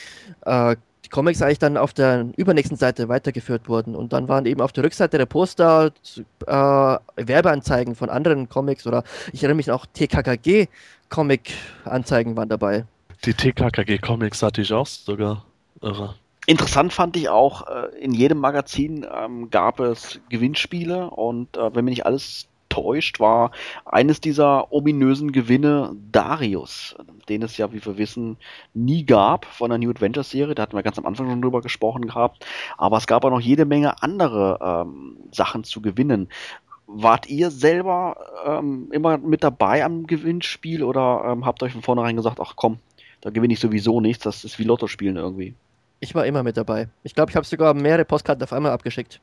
[0.45, 0.75] äh,
[1.09, 3.95] Comics eigentlich dann auf der übernächsten Seite weitergeführt wurden.
[3.95, 5.91] Und dann waren eben auf der Rückseite der Poster
[6.45, 12.85] äh, Werbeanzeigen von anderen Comics oder ich erinnere mich auch TKKG-Comic-Anzeigen waren dabei.
[13.25, 15.45] Die TKKG-Comics hatte ich auch sogar.
[15.81, 16.15] Irre.
[16.45, 21.85] Interessant fand ich auch, äh, in jedem Magazin ähm, gab es Gewinnspiele und äh, wenn
[21.85, 23.51] mir nicht alles täuscht, war
[23.85, 26.95] eines dieser ominösen Gewinne Darius,
[27.29, 28.37] den es ja, wie wir wissen,
[28.73, 30.55] nie gab von der New Adventures Serie.
[30.55, 32.47] Da hatten wir ganz am Anfang schon drüber gesprochen gehabt.
[32.77, 36.29] Aber es gab auch noch jede Menge andere ähm, Sachen zu gewinnen.
[36.87, 42.15] Wart ihr selber ähm, immer mit dabei am Gewinnspiel oder ähm, habt euch von vornherein
[42.15, 42.79] gesagt, ach komm,
[43.21, 45.53] da gewinne ich sowieso nichts, das ist wie Lotto spielen irgendwie?
[45.99, 46.89] Ich war immer mit dabei.
[47.03, 49.21] Ich glaube, ich habe sogar mehrere Postkarten auf einmal abgeschickt.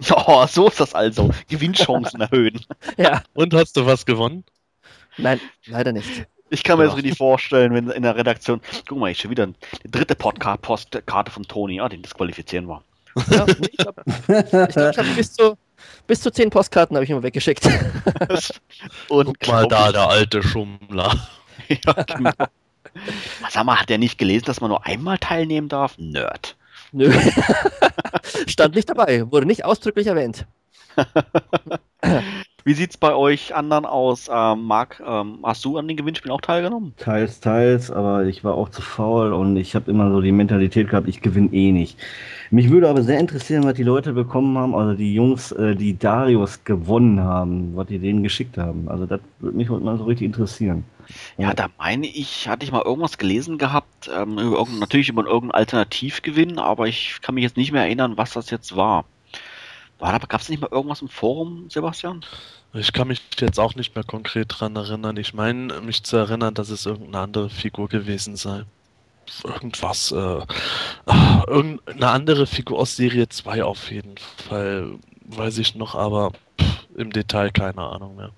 [0.26, 1.30] Oh, so ist das also.
[1.48, 2.60] Gewinnchancen erhöhen.
[2.96, 4.44] Ja, Und hast du was gewonnen?
[5.18, 6.26] nein, leider nicht.
[6.50, 6.96] Ich kann mir das Ja.
[6.96, 11.44] richtig vorstellen, wenn in der Redaktion, guck mal, ich schon wieder die dritte Podcast-Postkarte von
[11.44, 12.82] Toni, ah, den disqualifizieren wir.
[13.30, 15.56] Ja, ich glaube, ich glaub, ich hab bis zu
[16.06, 17.66] bis zu zehn Postkarten habe ich immer weggeschickt.
[19.08, 21.28] Und Guck mal da, der alte Schummler.
[21.68, 22.32] ja, genau.
[23.50, 25.96] Sag mal, hat er nicht gelesen, dass man nur einmal teilnehmen darf?
[25.98, 26.56] Nerd.
[26.92, 27.10] Nö.
[28.46, 30.46] Stand nicht dabei, wurde nicht ausdrücklich erwähnt.
[32.64, 34.30] Wie sieht's bei euch anderen aus?
[34.32, 36.94] Ähm, Marc, ähm, hast du an den Gewinnspielen auch teilgenommen?
[36.96, 40.88] Teils, teils, aber ich war auch zu faul und ich habe immer so die Mentalität
[40.88, 41.98] gehabt, ich gewinne eh nicht.
[42.50, 45.98] Mich würde aber sehr interessieren, was die Leute bekommen haben, also die Jungs, äh, die
[45.98, 48.88] Darius gewonnen haben, was die denen geschickt haben.
[48.88, 50.84] Also das würde mich mal so richtig interessieren.
[51.38, 55.52] Ja, da meine ich, hatte ich mal irgendwas gelesen gehabt, ähm, über natürlich über irgendeinen
[55.52, 59.04] Alternativgewinn, aber ich kann mich jetzt nicht mehr erinnern, was das jetzt war.
[60.02, 62.24] War da, gab es nicht mal irgendwas im Forum, Sebastian?
[62.74, 65.16] Ich kann mich jetzt auch nicht mehr konkret dran erinnern.
[65.16, 68.64] Ich meine, mich zu erinnern, dass es irgendeine andere Figur gewesen sei.
[69.44, 70.40] Irgendwas, äh,
[71.06, 74.16] ah, irgendeine andere Figur aus Serie 2 auf jeden
[74.48, 74.98] Fall.
[75.24, 78.30] Weiß ich noch, aber pff, im Detail keine Ahnung mehr.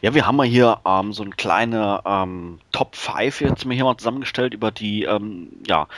[0.00, 3.84] Ja, wir haben mal hier ähm, so eine kleine ähm, Top 5 jetzt mal hier
[3.84, 5.88] mal zusammengestellt über die ähm, ja,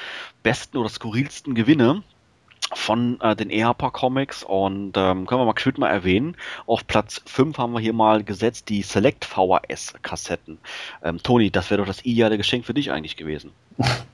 [0.43, 2.03] besten oder skurrilsten Gewinne
[2.73, 6.37] von äh, den EHPA Comics und ähm, können wir mal geschwind mal erwähnen.
[6.67, 10.59] Auf Platz 5 haben wir hier mal gesetzt die Select VHS Kassetten.
[11.03, 13.53] Ähm, Toni, das wäre doch das ideale Geschenk für dich eigentlich gewesen.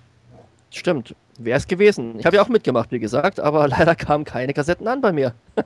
[0.73, 2.21] Stimmt, wäre es gewesen.
[2.21, 5.35] Ich habe ja auch mitgemacht, wie gesagt, aber leider kamen keine Kassetten an bei mir.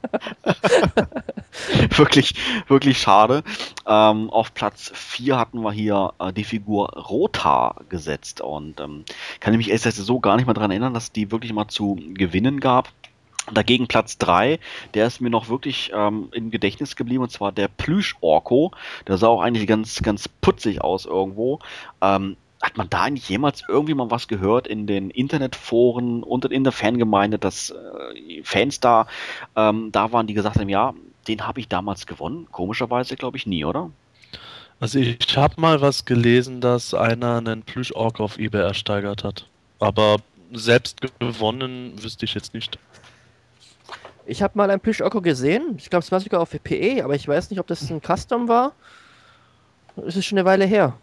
[1.97, 2.35] wirklich,
[2.69, 3.43] wirklich schade.
[3.87, 9.05] Ähm, auf Platz 4 hatten wir hier äh, die Figur Rota gesetzt und ähm,
[9.41, 11.99] kann ich mich erst so gar nicht mehr dran erinnern, dass die wirklich mal zu
[12.15, 12.89] gewinnen gab.
[13.53, 14.59] Dagegen Platz 3,
[14.95, 18.73] der ist mir noch wirklich ähm, im Gedächtnis geblieben, und zwar der Plüsch-Orko.
[19.07, 21.59] Der sah auch eigentlich ganz, ganz putzig aus irgendwo.
[22.01, 26.65] Ähm, hat man da eigentlich jemals irgendwie mal was gehört in den Internetforen und in
[26.65, 29.07] der Fangemeinde, dass äh, Fans da,
[29.55, 30.95] ähm, da waren, die gesagt haben, ja,
[31.29, 32.49] den habe ich damals gewonnen?
[32.51, 33.91] Komischerweise glaube ich nie, oder?
[34.81, 39.47] Also ich habe mal was gelesen, dass einer einen Plüsch-Ork auf eBay ersteigert hat.
[39.79, 40.17] Aber
[40.53, 42.79] selbst gewonnen wüsste ich jetzt nicht.
[44.25, 45.75] Ich habe mal ein Plüsch-Oko gesehen.
[45.77, 48.49] Ich glaube, es war sogar auf PE, aber ich weiß nicht, ob das ein Custom
[48.49, 48.73] war.
[50.07, 50.95] Es ist schon eine Weile her.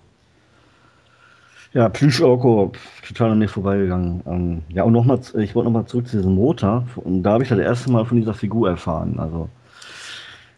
[1.74, 2.74] Ja, Plüsch-Orko,
[3.08, 4.22] total an mir vorbeigegangen.
[4.28, 6.86] Ähm, ja, und nochmal, ich wollte nochmal zurück zu diesem Motor.
[6.96, 9.18] Und da habe ich das erste Mal von dieser Figur erfahren.
[9.20, 9.48] Also,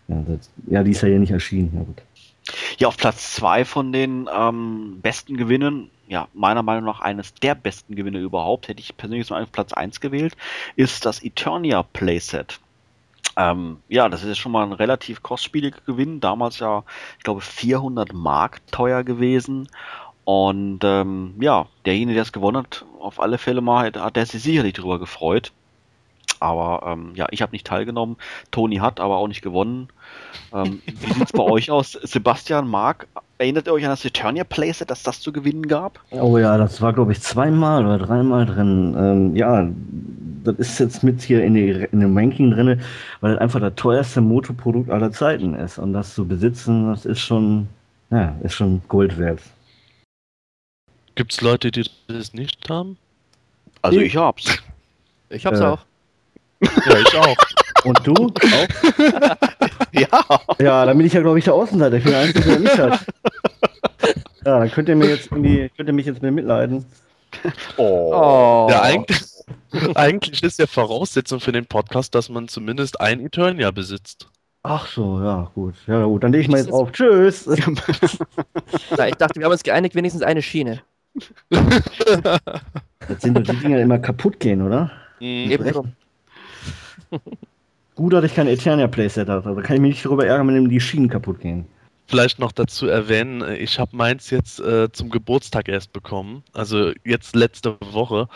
[0.07, 1.71] ja, das, ja die ist ja hier nicht erschienen.
[1.75, 2.01] Ja, gut.
[2.77, 7.55] Ja, auf Platz 2 von den ähm, besten Gewinnen, ja, meiner Meinung nach eines der
[7.55, 10.35] besten Gewinne überhaupt, hätte ich persönlich so auf Platz 1 gewählt,
[10.75, 12.59] ist das Eternia Playset.
[13.35, 16.83] Ähm, ja, das ist schon mal ein relativ kostspieliger Gewinn, damals ja,
[17.17, 19.69] ich glaube, 400 Mark teuer gewesen.
[20.25, 24.25] Und ähm, ja, derjenige, der es gewonnen hat, auf alle Fälle mal, hat, hat der
[24.25, 25.51] sich sicherlich darüber gefreut.
[26.39, 28.17] Aber ähm, ja, ich habe nicht teilgenommen.
[28.51, 29.87] Toni hat aber auch nicht gewonnen.
[30.53, 31.93] Ähm, wie sieht's bei euch aus?
[31.93, 33.07] Sebastian, Marc,
[33.37, 35.99] erinnert ihr euch an das Eternia Playset, dass das zu gewinnen gab?
[36.11, 38.95] Oh ja, das war, glaube ich, zweimal oder dreimal drin.
[38.97, 39.69] Ähm, ja,
[40.43, 42.81] das ist jetzt mit hier in, die, in dem Ranking drin,
[43.21, 45.77] weil das einfach das teuerste Motoprodukt aller Zeiten ist.
[45.77, 47.67] Und das zu besitzen, das ist schon,
[48.11, 49.39] ja, ist schon Gold wert.
[51.15, 52.97] Gibt es Leute, die das nicht haben?
[53.81, 54.45] Also Ich- ich hab's.
[55.29, 55.63] Ich hab's Äh.
[55.63, 55.79] auch.
[56.61, 57.35] Ja, ich auch.
[57.85, 58.13] Und du?
[58.13, 59.37] Auch?
[59.91, 60.07] ja.
[60.59, 61.97] Ja, dann bin ich ja, glaube ich, der Außenseiter.
[61.97, 63.05] Ich bin der Einzige, der nicht hat.
[64.45, 66.85] Ja, dann könnt ihr mir jetzt irgendwie, könnt ihr mich jetzt mit mitleiden.
[67.77, 68.11] Oh.
[68.13, 68.67] Oh.
[68.69, 69.21] Ja, eigentlich,
[69.95, 74.27] eigentlich ist ja Voraussetzung für den Podcast, dass man zumindest ein Eternia besitzt.
[74.61, 75.73] Ach so, ja, gut.
[75.87, 76.91] Ja, gut, dann lege ich mal jetzt auf.
[76.91, 77.47] Tschüss.
[78.97, 80.81] Na, ich dachte, wir haben uns geeinigt, wenigstens eine Schiene.
[83.09, 84.91] Jetzt sind doch die Dinger immer kaputt gehen, oder?
[85.19, 85.51] Mhm.
[85.51, 85.95] Eben.
[87.95, 89.47] Gut, dass ich kein Eternia Playset habe.
[89.47, 91.65] Also kann ich mich nicht darüber ärgern, wenn die Schienen kaputt gehen.
[92.05, 96.91] Vielleicht noch dazu erwähnen, äh, ich habe meins jetzt äh, zum Geburtstag erst bekommen, also
[97.05, 98.27] jetzt letzte Woche.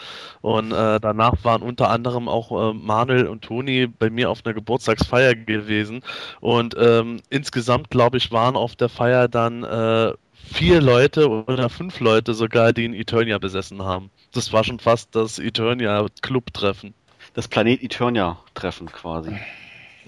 [0.41, 4.53] Und äh, danach waren unter anderem auch äh, Manuel und Toni bei mir auf einer
[4.53, 6.01] Geburtstagsfeier gewesen.
[6.39, 10.13] Und ähm, insgesamt, glaube ich, waren auf der Feier dann äh,
[10.47, 14.11] vier Leute oder fünf Leute sogar, die ein Eternia besessen haben.
[14.33, 16.93] Das war schon fast das Eternia-Club-Treffen.
[17.33, 19.37] Das Planet Eternia Treffen quasi.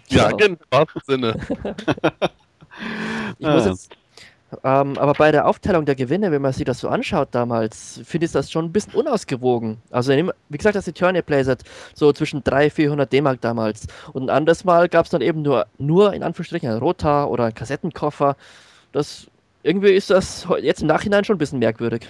[0.09, 0.37] Ja, Genau.
[0.37, 1.35] genau, im wahrsten Sinne.
[3.39, 3.91] Ich muss jetzt
[4.63, 8.25] Ähm, aber bei der Aufteilung der Gewinne, wenn man sich das so anschaut damals, finde
[8.25, 9.77] ich das schon ein bisschen unausgewogen.
[9.91, 11.63] Also wie gesagt, das Eternia Playset
[11.93, 13.87] so zwischen 300, 400 D-Mark damals.
[14.13, 17.45] Und ein anderes Mal gab es dann eben nur, nur in Anführungsstrichen ein Rotar oder
[17.45, 18.35] ein Kassettenkoffer.
[18.91, 19.27] Das
[19.63, 22.07] irgendwie ist das jetzt im Nachhinein schon ein bisschen merkwürdig.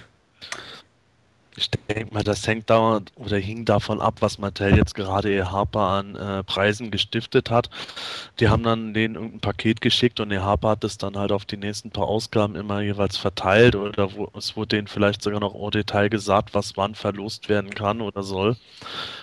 [1.56, 5.50] Ich denke mal, das hängt da oder hing davon ab, was Mattel jetzt gerade ihr
[5.50, 7.68] Harper an äh, Preisen gestiftet hat.
[8.38, 11.44] Die haben dann denen irgendein Paket geschickt und ihr Harper hat es dann halt auf
[11.44, 15.54] die nächsten paar Ausgaben immer jeweils verteilt oder wo, es wurde denen vielleicht sogar noch
[15.54, 18.56] au Detail gesagt, was wann verlost werden kann oder soll.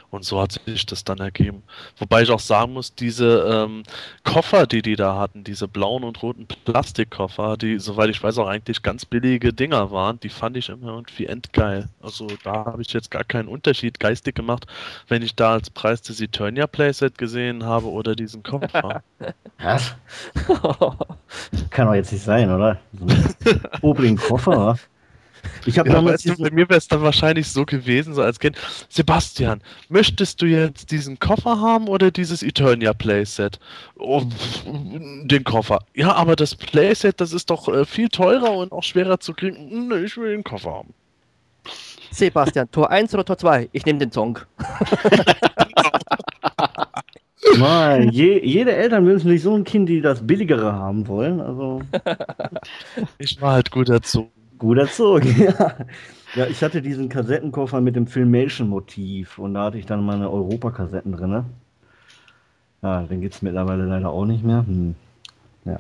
[0.10, 1.64] Und so hat sich das dann ergeben.
[1.97, 3.84] Wobei ich auch sagen muss, diese ähm,
[4.24, 8.47] Koffer, die die da hatten, diese blauen und roten Plastikkoffer, die, soweit ich weiß, auch
[8.47, 11.89] eigentlich ganz billige Dinger waren, die fand ich immer irgendwie endgeil.
[12.01, 14.66] Also da habe ich jetzt gar keinen Unterschied geistig gemacht,
[15.10, 19.03] wenn ich da als Preis das Eternia Playset gesehen habe oder diesen Koffer.
[19.60, 19.95] Was?
[21.70, 22.80] Kann doch jetzt nicht sein, oder?
[23.82, 24.78] So ein Koffer,
[25.66, 28.22] ich habe ja, damals weißt du, bei mir wäre es dann wahrscheinlich so gewesen, so
[28.22, 28.58] als Kind.
[28.90, 33.60] Sebastian, möchtest du jetzt diesen Koffer haben oder dieses Eternia Playset?
[33.98, 34.24] Oh,
[34.66, 35.80] den Koffer.
[35.94, 39.88] Ja, aber das Playset, das ist doch äh, viel teurer und auch schwerer zu kriegen.
[39.88, 40.94] Nee, ich will den Koffer haben.
[42.12, 43.70] Sebastian, Tor 1 oder Tor 2?
[43.74, 44.40] Ich nehme den Song.
[47.58, 51.40] Mal, je, jede Eltern wünschen sich so ein Kind, die das billigere haben wollen.
[51.40, 51.82] Also.
[53.18, 54.30] Ich war halt gut dazu.
[54.58, 55.76] Gut erzogen, ja.
[56.36, 61.14] Ja, ich hatte diesen Kassettenkoffer mit dem Filmation-Motiv und da hatte ich dann meine Europa-Kassetten
[61.14, 61.45] drin.
[62.82, 64.66] Ja, den gibt es mittlerweile leider auch nicht mehr.
[64.68, 64.95] Hm.
[65.66, 65.80] Ja.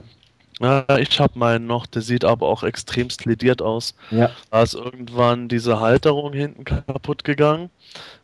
[0.59, 3.93] Ja, ich habe meinen noch, der sieht aber auch extremst lediert aus.
[4.09, 4.31] Ja.
[4.49, 7.69] Da ist irgendwann diese Halterung hinten kaputt gegangen.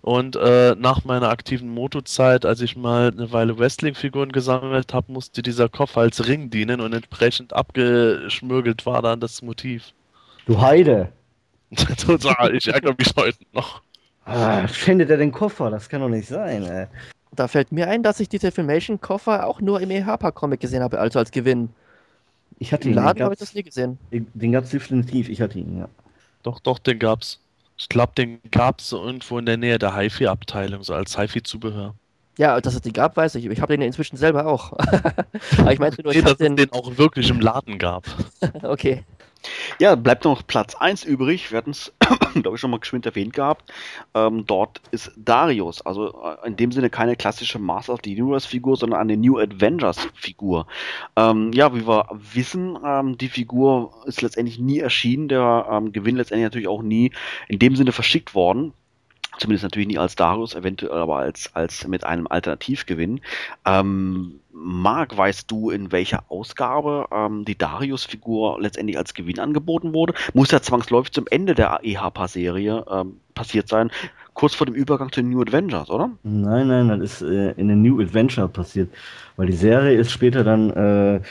[0.01, 5.43] Und äh, nach meiner aktiven Motozeit, als ich mal eine Weile Wrestling-Figuren gesammelt habe, musste
[5.43, 9.93] dieser Koffer als Ring dienen und entsprechend abgeschmürgelt war dann das Motiv.
[10.46, 11.12] Du Heide.
[11.98, 13.82] Total, ich ärgere mich heute noch.
[14.26, 15.70] Ah, findet er den Koffer?
[15.70, 16.88] Das kann doch nicht sein, ey.
[17.36, 21.20] Da fällt mir ein, dass ich diese Filmation-Koffer auch nur im EHP-Comic gesehen habe, also
[21.20, 21.70] als Gewinn.
[22.60, 22.96] Ich hatte Im ihn.
[22.96, 23.98] Laden habe ich das nie gesehen.
[24.12, 25.89] Den gab es definitiv, ich hatte ihn, ja.
[26.44, 27.39] Doch, doch, den gab's.
[27.78, 31.96] Ich glaube, den gab es so irgendwo in der Nähe der HiFi-Abteilung, so als HiFi-Zubehör.
[32.38, 33.46] Ja, dass es den gab, weiß ich.
[33.46, 34.74] Ich habe den inzwischen selber auch.
[35.58, 36.54] Aber ich meinte nur, nee, ich dass den...
[36.54, 38.06] es den auch wirklich im Laden gab.
[38.64, 39.04] okay.
[39.80, 41.52] Ja, bleibt noch Platz 1 übrig.
[41.52, 41.91] Wir hatten es,
[42.34, 43.72] glaube ich, schon mal geschwind erwähnt gehabt.
[44.14, 48.78] Ähm, dort ist Darius, also äh, in dem Sinne keine klassische Master of the Universe-Figur,
[48.78, 50.68] sondern eine New Avengers-Figur.
[51.16, 56.16] Ähm, ja, wie wir wissen, ähm, die Figur ist letztendlich nie erschienen, der ähm, Gewinn
[56.16, 57.12] letztendlich natürlich auch nie
[57.48, 58.74] in dem Sinne verschickt worden.
[59.40, 63.22] Zumindest natürlich nie als Darius, eventuell aber als, als mit einem Alternativgewinn.
[63.66, 70.14] Ähm, Marc, weißt du, in welcher Ausgabe ähm, die Darius-Figur letztendlich als Gewinn angeboten wurde?
[70.34, 73.90] Muss ja zwangsläufig zum Ende der EHPA-Serie ähm, passiert sein,
[74.34, 76.12] kurz vor dem Übergang zu New Adventures, oder?
[76.24, 78.90] Nein, nein, das ist äh, in den New Adventure passiert,
[79.36, 81.22] weil die Serie ist später dann äh,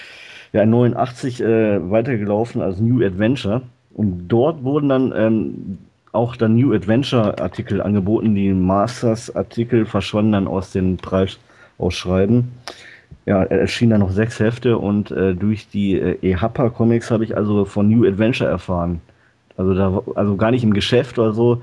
[0.53, 3.63] ja 89 äh, weitergelaufen als New Adventure
[3.95, 5.79] und dort wurden dann ähm,
[6.13, 8.35] auch dann New Adventure Artikel angeboten.
[8.35, 12.53] Die Masters Artikel verschwanden dann aus den Preisausschreiben.
[13.25, 17.37] Ja, erschienen dann noch sechs Hefte und äh, durch die äh, EHAPA Comics habe ich
[17.37, 19.01] also von New Adventure erfahren.
[19.57, 21.63] Also da, also gar nicht im Geschäft oder so.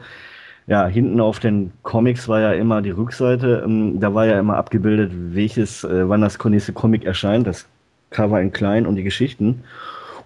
[0.68, 3.64] Ja, hinten auf den Comics war ja immer die Rückseite.
[3.66, 7.45] Ähm, da war ja immer abgebildet, welches, äh, wann das nächste Comic erscheint.
[7.47, 7.68] Das
[8.12, 9.64] Cover in klein und die Geschichten.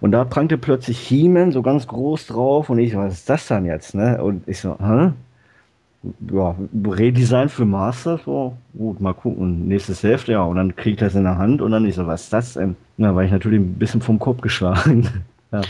[0.04, 3.46] Und da prangte plötzlich He-Man so ganz groß drauf und ich so, was ist das
[3.46, 4.22] dann jetzt, ne?
[4.22, 5.12] Und ich so, hä?
[6.30, 6.54] Ja,
[6.86, 11.14] Redesign für Master, so, gut, mal gucken, nächstes Hälfte, ja, und dann krieg ich das
[11.14, 12.76] in der Hand und dann ich so, was ist das denn?
[12.98, 15.08] Da war ich natürlich ein bisschen vom Kopf geschlagen.
[15.52, 15.62] ja.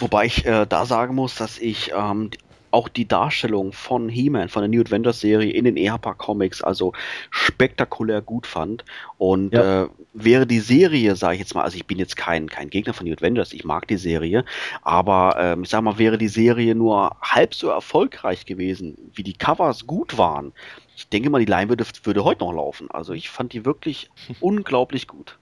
[0.00, 2.30] Wobei ich äh, da sagen muss, dass ich ähm,
[2.76, 6.92] auch die Darstellung von He-Man, von der New Adventures Serie in den EHPA Comics also
[7.30, 8.84] spektakulär gut fand.
[9.16, 9.84] Und ja.
[9.84, 12.92] äh, wäre die Serie, sage ich jetzt mal, also ich bin jetzt kein, kein Gegner
[12.92, 14.44] von New Adventures, ich mag die Serie,
[14.82, 19.32] aber ähm, ich sag mal, wäre die Serie nur halb so erfolgreich gewesen, wie die
[19.32, 20.52] Covers gut waren,
[20.96, 22.90] ich denke mal, die Line würde, würde heute noch laufen.
[22.90, 24.10] Also ich fand die wirklich
[24.40, 25.38] unglaublich gut.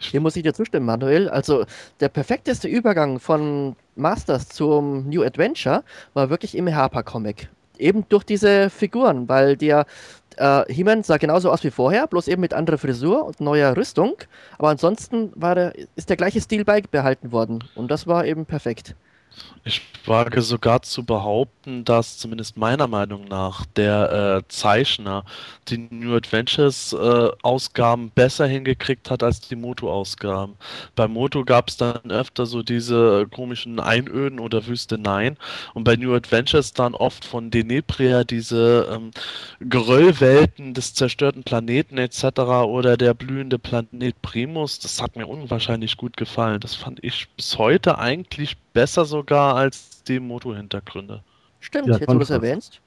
[0.00, 1.28] Hier muss ich dir zustimmen, Manuel.
[1.28, 1.66] Also
[2.00, 5.84] der perfekteste Übergang von Masters zum New Adventure
[6.14, 7.48] war wirklich im Harper-Comic.
[7.78, 9.86] Eben durch diese Figuren, weil der
[10.36, 14.16] äh, He-Man sah genauso aus wie vorher, bloß eben mit anderer Frisur und neuer Rüstung.
[14.58, 17.64] Aber ansonsten war der, ist der gleiche Stil beibehalten worden.
[17.74, 18.94] Und das war eben perfekt.
[19.64, 25.24] Ich wage sogar zu behaupten, dass zumindest meiner Meinung nach der äh, Zeichner
[25.68, 30.54] die New Adventures äh, Ausgaben besser hingekriegt hat als die Moto Ausgaben.
[30.96, 35.36] Bei Moto gab es dann öfter so diese komischen Einöden oder Wüsteneien
[35.74, 39.10] und bei New Adventures dann oft von Denebria diese ähm,
[39.60, 42.40] Geröllwelten des zerstörten Planeten etc.
[42.64, 44.78] oder der blühende Planet Primus.
[44.78, 46.60] Das hat mir unwahrscheinlich gut gefallen.
[46.60, 51.24] Das fand ich bis heute eigentlich besser sogar als die Moto-Hintergründe.
[51.60, 52.30] Stimmt, Ja, jetzt wo du es Kontrast.
[52.30, 52.80] erwähnst.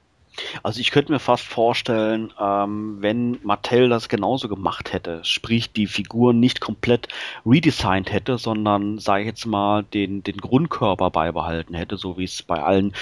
[0.62, 5.86] Also ich könnte mir fast vorstellen, ähm, wenn Mattel das genauso gemacht hätte, sprich die
[5.86, 7.08] Figuren nicht komplett
[7.44, 12.42] redesigned hätte, sondern, sage ich jetzt mal, den, den Grundkörper beibehalten hätte, so wie es
[12.42, 12.94] bei allen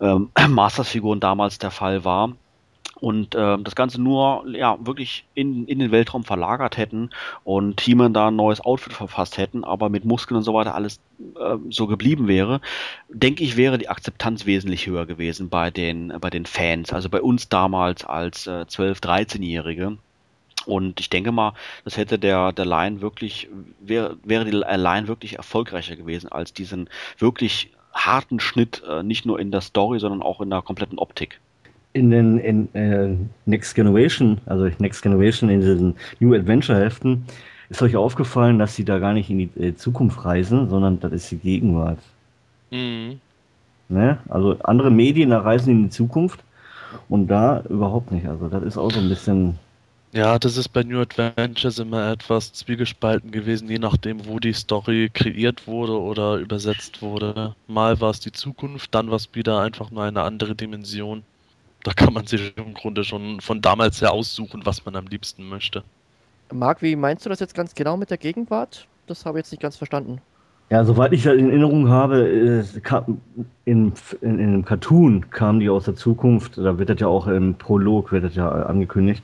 [0.00, 2.36] ähm, Masters-Figuren damals der Fall war.
[2.98, 7.10] Und ähm, das Ganze nur ja wirklich in, in den Weltraum verlagert hätten
[7.44, 10.98] und He-Man da ein neues Outfit verfasst hätten, aber mit Muskeln und so weiter alles
[11.38, 12.62] äh, so geblieben wäre,
[13.10, 17.20] denke ich, wäre die Akzeptanz wesentlich höher gewesen bei den, bei den Fans, also bei
[17.20, 19.98] uns damals als äh, 12-, 13-Jährige.
[20.64, 21.52] Und ich denke mal,
[21.84, 23.48] das hätte der, der Line wirklich,
[23.80, 26.88] wäre, wäre die Line wirklich erfolgreicher gewesen als diesen
[27.18, 31.40] wirklich harten Schnitt, äh, nicht nur in der Story, sondern auch in der kompletten Optik.
[31.96, 33.16] In den in, äh,
[33.46, 37.24] Next Generation, also Next Generation in diesen New Adventure Heften,
[37.70, 41.12] ist euch aufgefallen, dass sie da gar nicht in die äh, Zukunft reisen, sondern das
[41.12, 41.98] ist die Gegenwart.
[42.70, 43.18] Mhm.
[43.88, 44.18] Ne?
[44.28, 46.40] Also andere Medien da reisen in die Zukunft
[47.08, 48.26] und da überhaupt nicht.
[48.26, 49.58] Also das ist auch so ein bisschen.
[50.12, 55.10] Ja, das ist bei New Adventures immer etwas zwiegespalten gewesen, je nachdem, wo die Story
[55.12, 57.54] kreiert wurde oder übersetzt wurde.
[57.66, 61.22] Mal war es die Zukunft, dann war es wieder einfach nur eine andere Dimension.
[61.86, 65.48] Da kann man sich im Grunde schon von damals her aussuchen, was man am liebsten
[65.48, 65.84] möchte.
[66.52, 68.88] Marc, wie meinst du das jetzt ganz genau mit der Gegenwart?
[69.06, 70.20] Das habe ich jetzt nicht ganz verstanden.
[70.68, 73.20] Ja, soweit ich das in Erinnerung habe, äh, kam,
[73.64, 76.58] in, in, in einem Cartoon kamen die aus der Zukunft.
[76.58, 79.22] Da wird das ja auch im Prolog wird das ja angekündigt.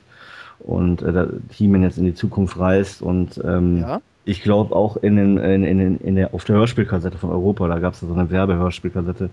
[0.59, 4.01] Und äh, da He-Man jetzt in die Zukunft reist und ähm, Ja.
[4.23, 7.79] Ich glaube auch in den, in, in, in der, auf der Hörspielkassette von Europa, da
[7.79, 9.29] gab es so eine Werbehörspielkassette.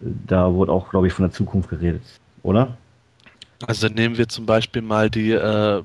[0.00, 2.02] Da wurde auch, glaube ich, von der Zukunft geredet,
[2.42, 2.76] oder?
[3.66, 5.82] Also nehmen wir zum Beispiel mal die äh,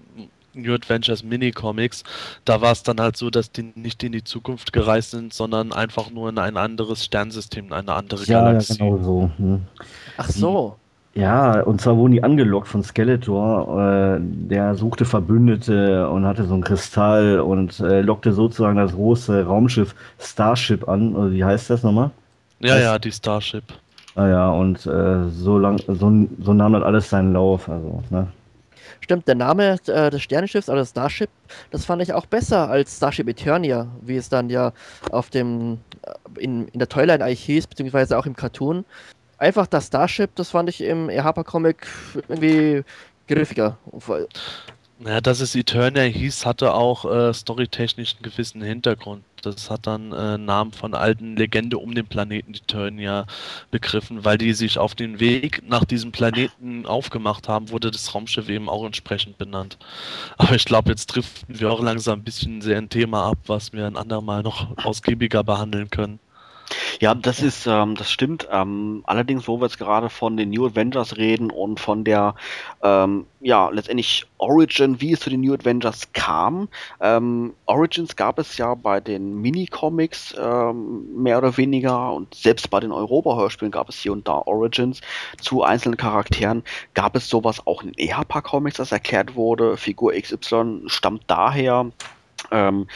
[0.55, 2.03] New Adventures Mini-Comics.
[2.45, 5.73] Da war es dann halt so, dass die nicht in die Zukunft gereist sind, sondern
[5.73, 8.77] einfach nur in ein anderes Sternsystem, in eine andere Galaxie.
[8.77, 9.31] genau so.
[9.37, 9.61] Hm.
[10.17, 10.77] Ach so.
[11.13, 14.17] Ja, und zwar wurden die angelockt von Skeletor.
[14.17, 19.45] Äh, der suchte Verbündete und hatte so einen Kristall und äh, lockte sozusagen das große
[19.45, 21.15] Raumschiff Starship an.
[21.15, 22.11] Oder wie heißt das nochmal?
[22.59, 23.63] Ja, ja, die Starship.
[24.16, 27.68] Ah ja, und äh, so lang, so, so nahm das alles seinen Lauf.
[27.68, 28.28] Also, ne?
[29.01, 31.30] Stimmt, der Name äh, des Sternenschiffs, also Starship,
[31.72, 34.72] das fand ich auch besser als Starship Eternia, wie es dann ja
[35.11, 38.86] auf dem, äh, in, in der Toyline eigentlich hieß, beziehungsweise auch im Cartoon.
[39.38, 41.86] Einfach das Starship, das fand ich im Harper-Comic
[42.30, 42.84] irgendwie
[43.28, 43.78] griffiger.
[44.99, 49.25] Ja, dass es Eternia hieß, hatte auch äh, storytechnisch einen gewissen Hintergrund.
[49.41, 53.25] Das hat dann äh, Namen von alten Legende um den Planeten Eternia
[53.71, 58.47] begriffen, weil die sich auf den Weg nach diesem Planeten aufgemacht haben, wurde das Raumschiff
[58.47, 59.77] eben auch entsprechend benannt.
[60.37, 63.73] Aber ich glaube, jetzt driften wir auch langsam ein bisschen sehr ein Thema ab, was
[63.73, 66.19] wir ein andermal noch ausgiebiger behandeln können.
[66.99, 68.47] Ja, das ist, ähm, das stimmt.
[68.51, 72.36] Ähm, allerdings, wo wir jetzt gerade von den New Avengers reden und von der,
[72.82, 76.68] ähm, ja, letztendlich Origin, wie es zu den New Avengers kam.
[76.99, 82.80] Ähm, Origins gab es ja bei den Mini-Comics ähm, mehr oder weniger und selbst bei
[82.80, 85.01] den Europa-Hörspielen gab es hier und da Origins
[85.41, 86.63] zu einzelnen Charakteren.
[86.93, 89.78] Gab es sowas auch in EHPA-Comics, das erklärt wurde?
[89.78, 91.91] Figur XY stammt daher.
[92.55, 92.87] Ähm,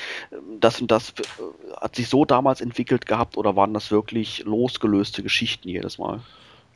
[0.59, 5.23] das und das äh, hat sich so damals entwickelt gehabt oder waren das wirklich losgelöste
[5.23, 6.21] Geschichten jedes Mal?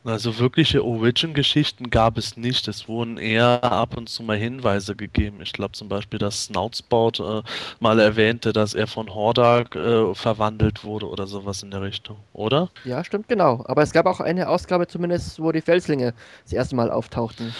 [0.05, 2.67] Also wirkliche Origin-Geschichten gab es nicht.
[2.67, 5.39] Es wurden eher ab und zu mal Hinweise gegeben.
[5.41, 7.41] Ich glaube zum Beispiel, dass Snoutspout äh,
[7.79, 12.69] mal erwähnte, dass er von Hordak äh, verwandelt wurde oder sowas in der Richtung, oder?
[12.83, 13.63] Ja, stimmt, genau.
[13.65, 16.13] Aber es gab auch eine Ausgabe zumindest, wo die Felslinge
[16.43, 17.55] das erste Mal auftauchten.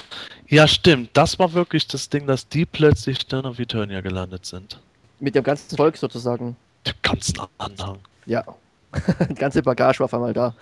[0.50, 1.12] Ja, stimmt.
[1.14, 4.80] Das war wirklich das Ding, dass die plötzlich dann auf Eternia gelandet sind.
[5.24, 6.58] Mit dem ganzen Volk sozusagen.
[6.86, 8.00] Den ganzen Anhang.
[8.26, 8.44] Ja.
[9.30, 10.54] Die ganze Bagage war auf einmal da.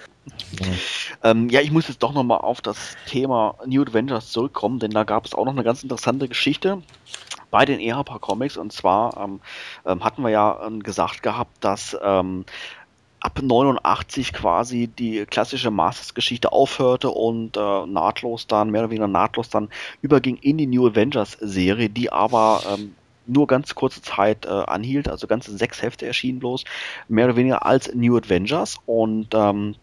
[1.23, 5.03] Ähm, ja, ich muss jetzt doch nochmal auf das Thema New Adventures zurückkommen, denn da
[5.03, 6.83] gab es auch noch eine ganz interessante Geschichte
[7.49, 9.41] bei den EHPA Comics und zwar ähm,
[9.83, 12.45] ähm, hatten wir ja ähm, gesagt gehabt, dass ähm,
[13.19, 19.49] ab 89 quasi die klassische Masters-Geschichte aufhörte und äh, nahtlos dann, mehr oder weniger nahtlos
[19.49, 19.69] dann
[20.03, 22.95] überging in die New Avengers-Serie, die aber ähm,
[23.25, 26.65] nur ganz kurze Zeit äh, anhielt, also ganze sechs Hefte erschienen bloß,
[27.07, 29.75] mehr oder weniger als New Adventures und ähm,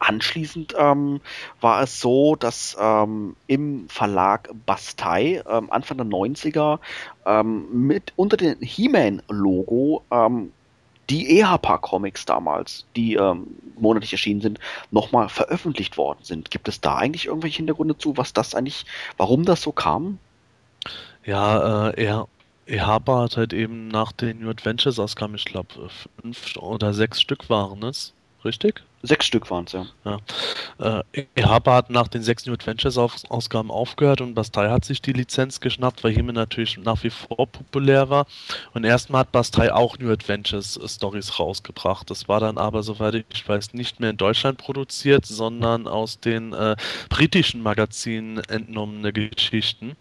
[0.00, 1.20] Anschließend ähm,
[1.60, 6.78] war es so, dass ähm, im Verlag Bastei ähm, Anfang der 90er
[7.26, 10.52] ähm, mit unter dem He-Man-Logo ähm,
[11.10, 14.60] die EHPA Comics damals, die ähm, monatlich erschienen sind,
[14.90, 16.50] nochmal veröffentlicht worden sind.
[16.50, 18.84] Gibt es da eigentlich irgendwelche Hintergründe zu, was das eigentlich,
[19.16, 20.18] warum das so kam?
[21.24, 22.28] Ja, äh, er,
[22.68, 25.88] EHPA hat halt eben nach den New Adventures Ausgaben, ich glaube,
[26.20, 28.12] fünf oder sechs Stück waren es,
[28.44, 28.82] richtig?
[29.02, 29.86] Sechs Stück waren es, ja.
[30.04, 30.18] ja.
[31.14, 35.12] Äh, EHPA hat nach den sechs New Adventures Ausgaben aufgehört und Bastei hat sich die
[35.12, 38.26] Lizenz geschnappt, weil Himmel natürlich nach wie vor populär war.
[38.74, 42.10] Und erstmal hat Bastei auch New Adventures äh, Stories rausgebracht.
[42.10, 46.52] Das war dann aber, soweit ich weiß, nicht mehr in Deutschland produziert, sondern aus den
[46.52, 46.74] äh,
[47.08, 49.96] britischen Magazinen entnommene Geschichten.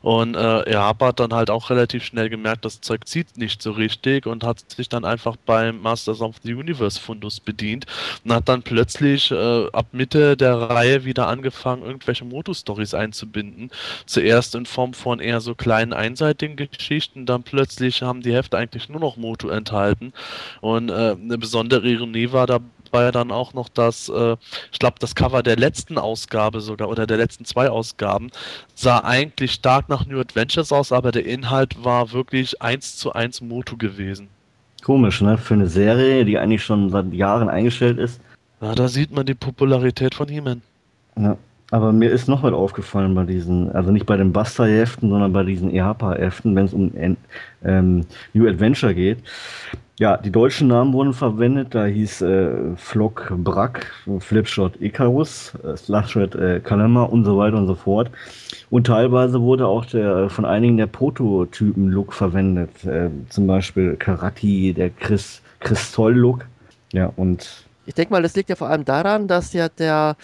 [0.00, 3.72] Und äh, EHPA hat dann halt auch relativ schnell gemerkt, das Zeug zieht nicht so
[3.72, 7.84] richtig und hat sich dann einfach beim Masters of the Universe Fundus bedient
[8.28, 13.70] und hat dann plötzlich äh, ab Mitte der Reihe wieder angefangen, irgendwelche Moto-Stories einzubinden.
[14.04, 18.90] Zuerst in Form von eher so kleinen einseitigen Geschichten, dann plötzlich haben die Hefte eigentlich
[18.90, 20.12] nur noch Moto enthalten.
[20.60, 22.60] Und äh, eine besondere Ironie war da
[22.90, 24.36] war ja dann auch noch das, äh,
[24.72, 28.30] ich glaube, das Cover der letzten Ausgabe sogar oder der letzten zwei Ausgaben
[28.74, 33.42] sah eigentlich stark nach New Adventures aus, aber der Inhalt war wirklich eins zu eins
[33.42, 34.30] Moto gewesen.
[34.82, 35.38] Komisch, ne?
[35.38, 38.20] Für eine Serie, die eigentlich schon seit Jahren eingestellt ist.
[38.60, 40.62] Ja, da sieht man die Popularität von He-Man.
[41.16, 41.36] Ja.
[41.70, 45.42] Aber mir ist noch was aufgefallen bei diesen, also nicht bei den Buster-Heften, sondern bei
[45.42, 46.92] diesen EHPA-Heften, wenn es um
[47.62, 49.18] ähm, New Adventure geht.
[49.98, 51.74] Ja, die deutschen Namen wurden verwendet.
[51.74, 53.90] Da hieß äh, Flock Brack,
[54.20, 58.10] Flipshot Icarus, äh, Slashred äh, Kalama und so weiter und so fort.
[58.70, 62.84] Und teilweise wurde auch der, von einigen der Prototypen-Look verwendet.
[62.84, 66.46] Äh, zum Beispiel Karati, der Chris, Christol-Look.
[66.92, 67.67] Ja, und.
[67.88, 70.14] Ich denke mal, das liegt ja vor allem daran, dass ja der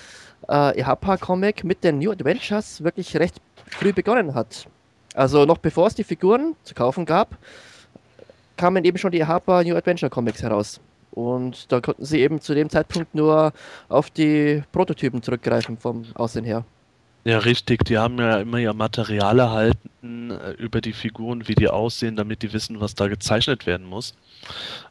[0.50, 3.36] äh, EHPA-Comic mit den New Adventures wirklich recht
[3.70, 4.66] früh begonnen hat.
[5.14, 7.38] Also noch bevor es die Figuren zu kaufen gab,
[8.58, 10.78] kamen eben schon die Harper New Adventure Comics heraus.
[11.12, 13.54] Und da konnten sie eben zu dem Zeitpunkt nur
[13.88, 16.66] auf die Prototypen zurückgreifen vom Aussehen her.
[17.24, 17.86] Ja, richtig.
[17.86, 22.42] Die haben ja immer ihr Material erhalten äh, über die Figuren, wie die aussehen, damit
[22.42, 24.14] die wissen, was da gezeichnet werden muss.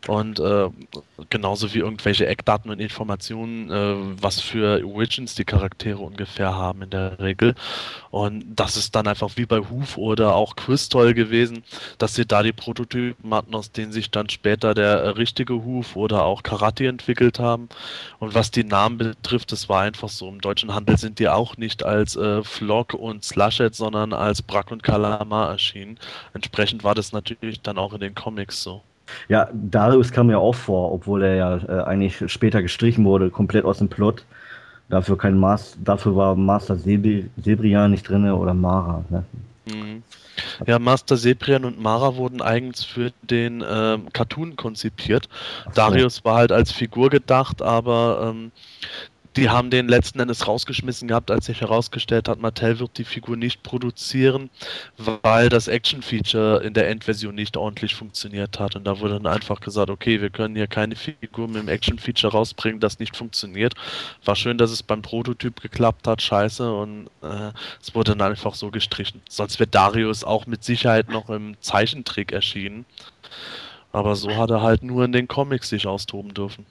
[0.08, 0.70] Und äh,
[1.30, 6.90] genauso wie irgendwelche Eckdaten und Informationen, äh, was für Origins die Charaktere ungefähr haben in
[6.90, 7.56] der Regel.
[8.12, 11.64] Und das ist dann einfach wie bei Hoof oder auch Crystal gewesen,
[11.98, 15.96] dass sie da die Prototypen hatten, aus denen sich dann später der äh, richtige Hoof
[15.96, 17.70] oder auch Karate entwickelt haben.
[18.20, 20.28] Und was die Namen betrifft, das war einfach so.
[20.28, 24.72] Im deutschen Handel sind die auch nicht als äh, Flock und Slushet, sondern als Brack
[24.72, 25.98] und Kalamar erschienen.
[26.34, 28.82] Entsprechend war das natürlich dann auch in den Comics so.
[29.30, 33.66] Ja, Darius kam ja auch vor, obwohl er ja äh, eigentlich später gestrichen wurde, komplett
[33.66, 34.26] aus dem Plot.
[34.90, 39.04] Dafür kein Mas dafür war Master Sebri Sebrian nicht drin oder Mara.
[39.10, 39.24] Ne?
[39.66, 40.04] Mhm.
[40.66, 45.30] Ja, Master Sebrian und Mara wurden eigens für den äh, Cartoon konzipiert.
[45.66, 45.72] So.
[45.76, 48.52] Darius war halt als Figur gedacht, aber ähm,
[49.36, 53.36] die haben den letzten Endes rausgeschmissen gehabt, als sich herausgestellt hat, Mattel wird die Figur
[53.36, 54.50] nicht produzieren,
[54.98, 58.76] weil das Action-Feature in der Endversion nicht ordentlich funktioniert hat.
[58.76, 62.34] Und da wurde dann einfach gesagt, okay, wir können hier keine Figur mit dem Action-Feature
[62.34, 63.74] rausbringen, das nicht funktioniert.
[64.24, 66.72] War schön, dass es beim Prototyp geklappt hat, scheiße.
[66.72, 69.22] Und äh, es wurde dann einfach so gestrichen.
[69.30, 72.86] Sonst wäre Darius auch mit Sicherheit noch im Zeichentrick erschienen.
[73.92, 76.66] Aber so hat er halt nur in den Comics sich austoben dürfen.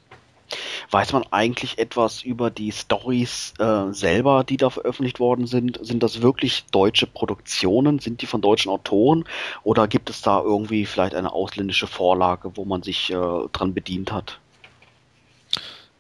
[0.90, 5.78] Weiß man eigentlich etwas über die Stories äh, selber, die da veröffentlicht worden sind?
[5.82, 7.98] Sind das wirklich deutsche Produktionen?
[7.98, 9.24] Sind die von deutschen Autoren?
[9.62, 14.12] Oder gibt es da irgendwie vielleicht eine ausländische Vorlage, wo man sich äh, dran bedient
[14.12, 14.41] hat?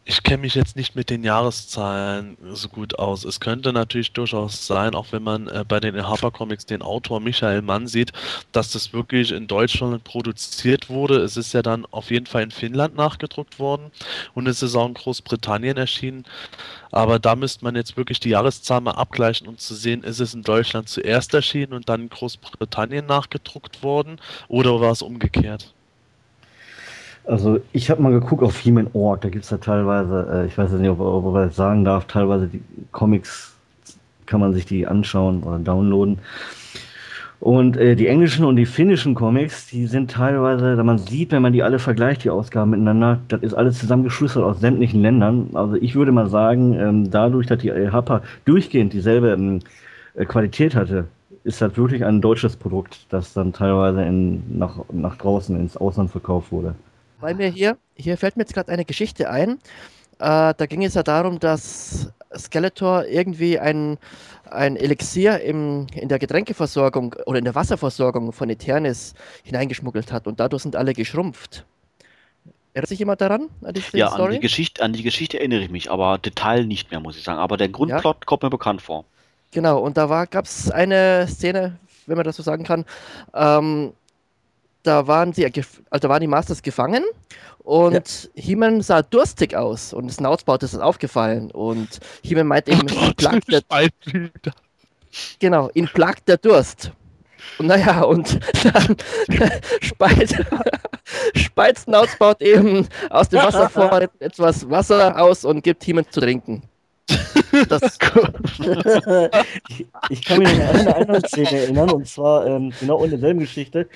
[0.04, 3.24] Ich kenne mich jetzt nicht mit den Jahreszahlen so gut aus.
[3.24, 7.20] Es könnte natürlich durchaus sein, auch wenn man äh, bei den Harper Comics den Autor
[7.20, 8.12] Michael Mann sieht,
[8.50, 11.18] dass das wirklich in Deutschland produziert wurde.
[11.18, 13.92] Es ist ja dann auf jeden Fall in Finnland nachgedruckt worden
[14.34, 16.24] und es ist auch in Großbritannien erschienen.
[16.90, 20.34] Aber da müsste man jetzt wirklich die Jahreszahl mal abgleichen, um zu sehen, ist es
[20.34, 25.72] in Deutschland zuerst erschienen und dann in Großbritannien nachgedruckt worden oder war es umgekehrt?
[27.24, 30.72] Also ich habe mal geguckt auf He-Man.org, da gibt es ja teilweise, äh, ich weiß
[30.72, 33.54] nicht, ob, ob man das sagen darf, teilweise die Comics
[34.26, 36.18] kann man sich die anschauen oder downloaden.
[37.38, 41.42] Und äh, die englischen und die finnischen Comics, die sind teilweise, da man sieht, wenn
[41.42, 45.50] man die alle vergleicht, die Ausgaben miteinander, das ist alles zusammengeschlüsselt aus sämtlichen Ländern.
[45.54, 49.58] Also ich würde mal sagen, ähm, dadurch, dass die Happer durchgehend dieselbe ähm,
[50.14, 51.06] äh, Qualität hatte,
[51.42, 56.12] ist halt wirklich ein deutsches Produkt, das dann teilweise in, nach, nach draußen ins Ausland
[56.12, 56.76] verkauft wurde.
[57.22, 59.60] Weil mir hier, hier fällt mir jetzt gerade eine Geschichte ein.
[60.18, 63.96] Äh, da ging es ja darum, dass Skeletor irgendwie ein,
[64.50, 69.14] ein Elixier im, in der Getränkeversorgung oder in der Wasserversorgung von Eternis
[69.44, 71.64] hineingeschmuggelt hat und dadurch sind alle geschrumpft.
[72.74, 73.50] Erinnert sich jemand daran?
[73.62, 74.24] An die ja, Story?
[74.24, 77.22] An, die Geschichte, an die Geschichte erinnere ich mich, aber Detail nicht mehr, muss ich
[77.22, 77.38] sagen.
[77.38, 78.26] Aber der Grundplot ja.
[78.26, 79.04] kommt mir bekannt vor.
[79.52, 82.84] Genau, und da gab es eine Szene, wenn man das so sagen kann,
[83.32, 83.92] ähm,
[84.82, 85.50] da waren sie,
[85.90, 87.04] also waren die Masters gefangen
[87.58, 87.92] und
[88.34, 88.42] ja.
[88.42, 93.50] He-Man sah durstig aus und Snoutsbout ist das aufgefallen und He-Man meint eben, ihn plagt
[93.50, 93.62] der,
[95.38, 96.92] genau, ihn plagt der Durst.
[97.58, 98.96] Und naja, und dann
[99.80, 100.34] speit,
[101.34, 106.62] speit Snoutsbout eben aus dem Wasservorrat etwas Wasser aus und gibt He-Man zu trinken.
[107.68, 107.82] Das
[109.68, 113.40] ich, ich, kann mich an eine andere Szene erinnern, und zwar ähm, genau in derselben
[113.40, 113.86] Geschichte,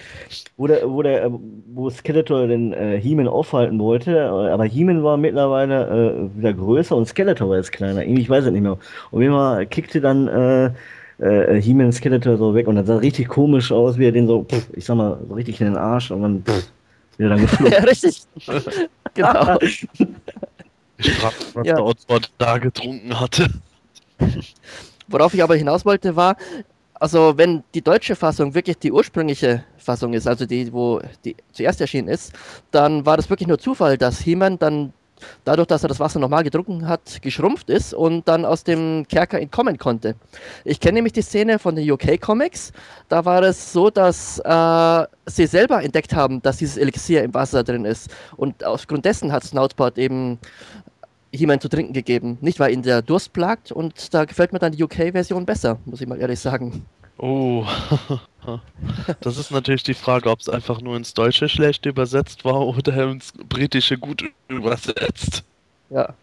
[0.57, 1.31] wo, der, wo, der,
[1.73, 7.07] wo Skeletor den äh, He-Man aufhalten wollte, aber He-Man war mittlerweile äh, wieder größer und
[7.07, 8.05] Skeletor war jetzt kleiner.
[8.05, 8.79] Ich weiß es nicht mehr.
[9.11, 10.71] Und immer kickte dann äh,
[11.19, 14.45] äh, He-Man Skeletor so weg und das sah richtig komisch aus, wie er den so,
[14.45, 16.69] pff, ich sag mal, so richtig in den Arsch und dann pff,
[17.17, 17.73] wieder dann geflogen.
[17.73, 18.23] ja, richtig.
[19.15, 19.59] genau.
[20.99, 21.75] Ich frage, was ja.
[21.75, 23.49] der Oswald da getrunken hatte.
[25.09, 26.37] Worauf ich aber hinaus wollte, war,
[26.95, 31.81] also wenn die deutsche Fassung wirklich die ursprüngliche Fassung ist, also die, wo die zuerst
[31.81, 32.33] erschienen ist,
[32.71, 34.93] dann war das wirklich nur Zufall, dass He-Man dann
[35.45, 39.41] dadurch, dass er das Wasser nochmal getrunken hat, geschrumpft ist und dann aus dem Kerker
[39.41, 40.15] entkommen konnte.
[40.65, 42.73] Ich kenne nämlich die Szene von den UK Comics.
[43.09, 47.65] Da war es so, dass äh, sie selber entdeckt haben, dass dieses Elixier im Wasser
[47.65, 48.11] drin ist.
[48.37, 50.39] Und aufgrund dessen hat Snoutpot eben
[51.33, 52.39] jemand zu trinken gegeben.
[52.41, 56.01] Nicht, weil ihn der Durst plagt und da gefällt mir dann die UK-Version besser, muss
[56.01, 56.87] ich mal ehrlich sagen.
[57.19, 57.67] Oh,
[59.21, 63.11] das ist natürlich die Frage, ob es einfach nur ins Deutsche schlecht übersetzt war oder
[63.11, 65.43] ins Britische gut übersetzt.
[65.91, 66.15] Ja.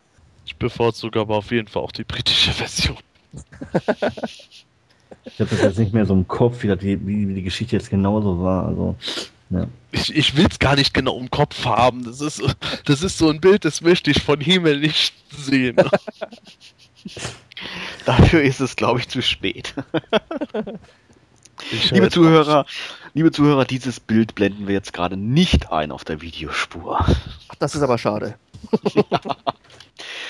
[0.45, 2.97] Ich bevorzuge aber auf jeden Fall auch die britische Version.
[5.25, 7.89] ich habe das jetzt nicht mehr so im Kopf, wie die, wie die Geschichte jetzt
[7.89, 8.67] genauso war.
[8.67, 8.95] Also,
[9.49, 9.67] ja.
[9.91, 12.03] Ich, ich will es gar nicht genau im Kopf haben.
[12.03, 12.41] Das ist,
[12.85, 15.77] das ist so ein Bild, das möchte ich von Himmel nicht sehen.
[18.05, 19.73] Dafür ist es, glaube ich, zu spät.
[21.91, 22.65] liebe Zuhörer,
[23.13, 27.05] liebe Zuhörer, dieses Bild blenden wir jetzt gerade nicht ein auf der Videospur.
[27.59, 28.35] Das ist aber schade.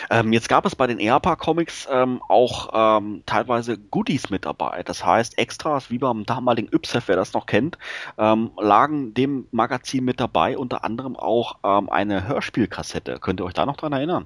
[0.09, 4.83] ähm, jetzt gab es bei den EAPA Comics ähm, auch ähm, teilweise Goodies mit dabei.
[4.83, 7.77] Das heißt, Extras, wie beim damaligen Ypsef, wer das noch kennt,
[8.17, 13.19] ähm, lagen dem Magazin mit dabei, unter anderem auch ähm, eine Hörspielkassette.
[13.19, 14.25] Könnt ihr euch da noch dran erinnern?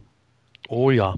[0.70, 1.16] Oh ja.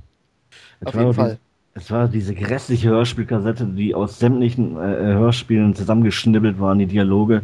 [0.83, 1.39] Auf jeden Fall.
[1.79, 7.43] Es war diese grässliche Hörspielkassette, die aus sämtlichen äh, Hörspielen zusammengeschnibbelt waren, die Dialoge.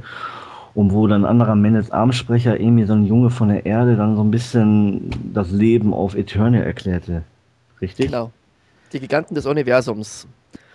[0.74, 4.18] Und wo dann ein anderer Mendes Armsprecher, irgendwie so ein Junge von der Erde, dann
[4.18, 7.24] so ein bisschen das Leben auf Eternia erklärte.
[7.80, 8.08] Richtig?
[8.08, 8.30] Genau.
[8.92, 10.28] Die Giganten des Universums.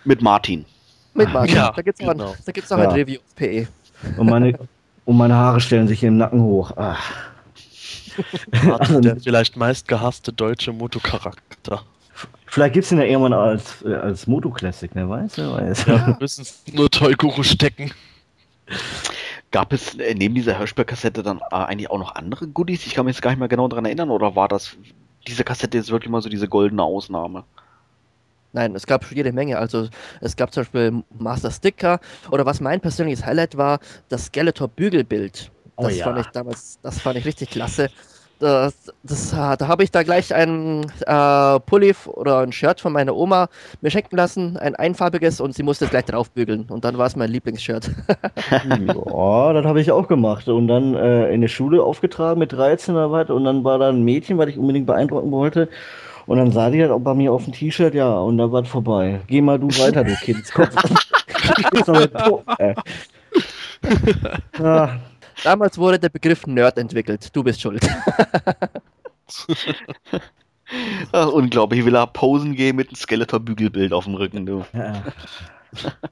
[0.05, 0.65] Mit Martin.
[1.13, 1.55] Mit Martin.
[1.55, 2.13] Ja, da gibt es genau.
[2.13, 2.35] noch
[2.79, 2.89] ja.
[2.89, 3.67] ein Review auf PE.
[4.17, 4.57] Und meine,
[5.05, 6.71] und meine Haare stellen sich im Nacken hoch.
[6.77, 7.11] Ach.
[8.63, 11.83] Martin, der vielleicht meistgehasste deutsche Motocharakter.
[12.51, 15.85] Vielleicht gibt es ihn ja irgendwann als, äh, als Moto-Classic, wer weiß, wer weiß.
[15.85, 17.93] Ja, wir müssen es nur Toy-Guru stecken.
[19.51, 22.85] Gab es äh, neben dieser Hörspielkassette dann äh, eigentlich auch noch andere Goodies?
[22.85, 24.75] Ich kann mich jetzt gar nicht mehr genau daran erinnern, oder war das
[25.25, 27.45] diese Kassette jetzt wirklich mal so diese goldene Ausnahme?
[28.51, 29.57] Nein, es gab jede Menge.
[29.57, 29.87] Also
[30.19, 33.79] es gab zum Beispiel Master Sticker oder was mein persönliches Highlight war,
[34.09, 35.49] das Skeletor Bügelbild.
[35.77, 36.03] Oh das oh ja.
[36.03, 37.89] fand ich damals, das fand ich richtig klasse
[38.41, 43.15] das, das, da habe ich da gleich ein äh, Pulli oder ein Shirt von meiner
[43.15, 43.47] Oma
[43.81, 47.15] mir schenken lassen, ein einfarbiges und sie musste es gleich draufbügeln und dann war es
[47.15, 47.91] mein Lieblingsshirt.
[48.51, 50.47] ja, das habe ich auch gemacht.
[50.47, 53.29] Und dann äh, in der Schule aufgetragen mit 13 oder was.
[53.29, 55.69] Und dann war da ein Mädchen, was ich unbedingt beeindrucken wollte.
[56.25, 58.63] Und dann sah die halt auch bei mir auf dem T-Shirt, ja, und da war
[58.63, 59.21] es vorbei.
[59.27, 60.69] Geh mal du weiter, du Kindskopf.
[64.59, 64.99] ja,
[65.43, 67.35] Damals wurde der Begriff Nerd entwickelt.
[67.35, 67.87] Du bist schuld.
[71.11, 74.65] Ach, unglaublich, ich will da posen gehen mit einem Skeletor-Bügelbild auf dem Rücken, du.
[74.73, 75.03] Ja.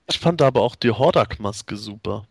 [0.09, 2.25] Ich fand aber auch die Hordak-Maske super.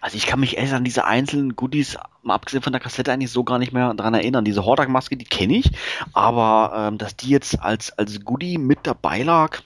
[0.00, 3.30] Also ich kann mich erst an diese einzelnen Goodies, mal abgesehen von der Kassette, eigentlich
[3.30, 4.44] so gar nicht mehr dran erinnern.
[4.44, 5.70] Diese Hordak-Maske, die kenne ich,
[6.12, 9.60] aber ähm, dass die jetzt als, als Goodie mit dabei lag,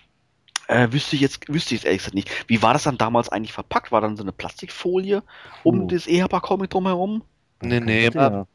[0.68, 2.30] äh, wüsste ich jetzt, wüsste ich jetzt ehrlich gesagt nicht.
[2.48, 3.92] Wie war das dann damals eigentlich verpackt?
[3.92, 5.22] War dann so eine Plastikfolie
[5.62, 7.22] um das EHPA-Comic drumherum?
[7.62, 8.10] Nee, nee.
[8.12, 8.46] Ja.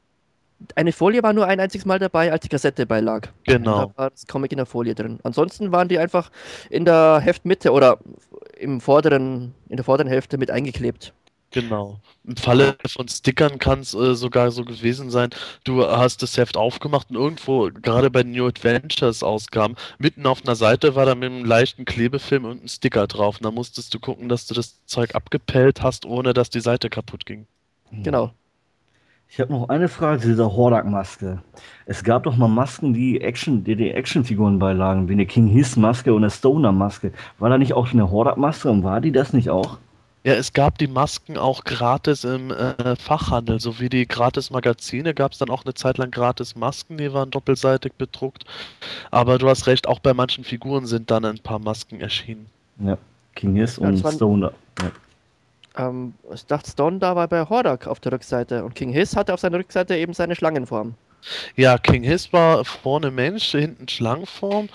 [0.76, 3.30] Eine Folie war nur ein einziges Mal dabei, als die Kassette beilag.
[3.46, 3.88] Genau.
[3.88, 5.20] Da war das Comic in der Folie drin.
[5.24, 6.30] Ansonsten waren die einfach
[6.70, 7.98] in der Heftmitte oder
[8.60, 11.14] im vorderen, in der vorderen Hälfte mit eingeklebt.
[11.52, 12.00] Genau.
[12.24, 15.32] Im Falle von Stickern kann es äh, sogar so gewesen sein,
[15.66, 20.44] du hast das Heft aufgemacht und irgendwo, gerade bei den New Adventures Ausgaben, mitten auf
[20.44, 23.38] einer Seite war da mit einem leichten Klebefilm und ein Sticker drauf.
[23.38, 26.90] Und da musstest du gucken, dass du das Zeug abgepellt hast, ohne dass die Seite
[26.90, 27.48] kaputt ging.
[27.92, 28.32] Genau.
[29.28, 31.42] Ich habe noch eine Frage zu dieser Hordak-Maske.
[31.86, 35.78] Es gab doch mal Masken, die Action, die, die Actionfiguren beilagen, wie eine King Hiss
[35.78, 37.14] Maske und eine Stoner Maske.
[37.40, 39.78] War da nicht auch eine Hordak-Maske und war die das nicht auch?
[40.24, 45.32] Ja, es gab die Masken auch gratis im äh, Fachhandel, sowie die gratis Magazine gab
[45.32, 48.46] es dann auch eine Zeit lang gratis Masken, die waren doppelseitig bedruckt.
[49.10, 52.46] Aber du hast recht, auch bei manchen Figuren sind dann ein paar Masken erschienen.
[52.80, 52.98] Ja,
[53.36, 54.52] King Hiss Ja, und waren- Stoner.
[54.80, 55.88] Ja.
[55.88, 59.34] Ähm, ich dachte, Stone da war bei Hordak auf der Rückseite und King Hiss hatte
[59.34, 60.94] auf seiner Rückseite eben seine Schlangenform.
[61.56, 64.70] Ja, King Hiss war vorne Mensch, hinten Schlangenform.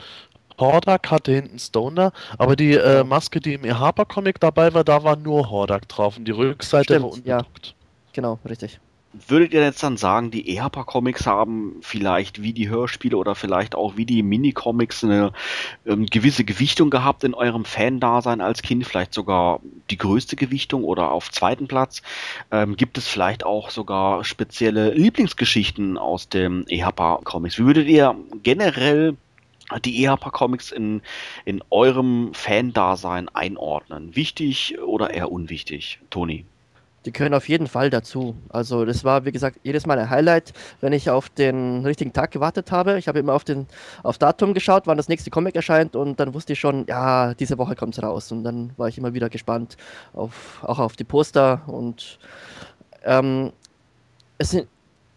[0.59, 3.73] Hordak hatte hinten Stoner, aber die äh, Maske, die im E.
[3.73, 7.37] Harper Comic dabei war, da war nur Hordak drauf und die Rückseite Stimmt, war ja.
[7.39, 7.75] unbedruckt.
[8.13, 8.81] Genau, richtig.
[9.29, 13.75] Würdet ihr jetzt dann sagen, die EHPA Comics haben vielleicht wie die Hörspiele oder vielleicht
[13.75, 15.33] auch wie die Minicomics eine
[15.87, 21.13] ähm, gewisse Gewichtung gehabt in eurem Fan-Dasein als Kind, vielleicht sogar die größte Gewichtung oder
[21.13, 22.03] auf zweiten Platz?
[22.51, 27.59] Ähm, gibt es vielleicht auch sogar spezielle Lieblingsgeschichten aus dem EHPA Comics?
[27.59, 29.17] Wie würdet ihr generell
[29.85, 31.03] die EHPA Comics in,
[31.45, 34.15] in eurem Fan-Dasein einordnen?
[34.15, 36.45] Wichtig oder eher unwichtig, Toni?
[37.07, 38.35] Die gehören auf jeden Fall dazu.
[38.49, 42.33] Also das war, wie gesagt, jedes Mal ein Highlight, wenn ich auf den richtigen Tag
[42.33, 42.99] gewartet habe.
[42.99, 43.69] Ich habe immer auf den
[44.03, 47.59] auf Datum geschaut, wann das nächste Comic erscheint und dann wusste ich schon, ja, diese
[47.59, 48.33] Woche kommt es raus.
[48.33, 49.77] Und dann war ich immer wieder gespannt
[50.15, 52.19] auf, auch auf die Poster und
[53.05, 53.53] ähm,
[54.39, 54.67] es sind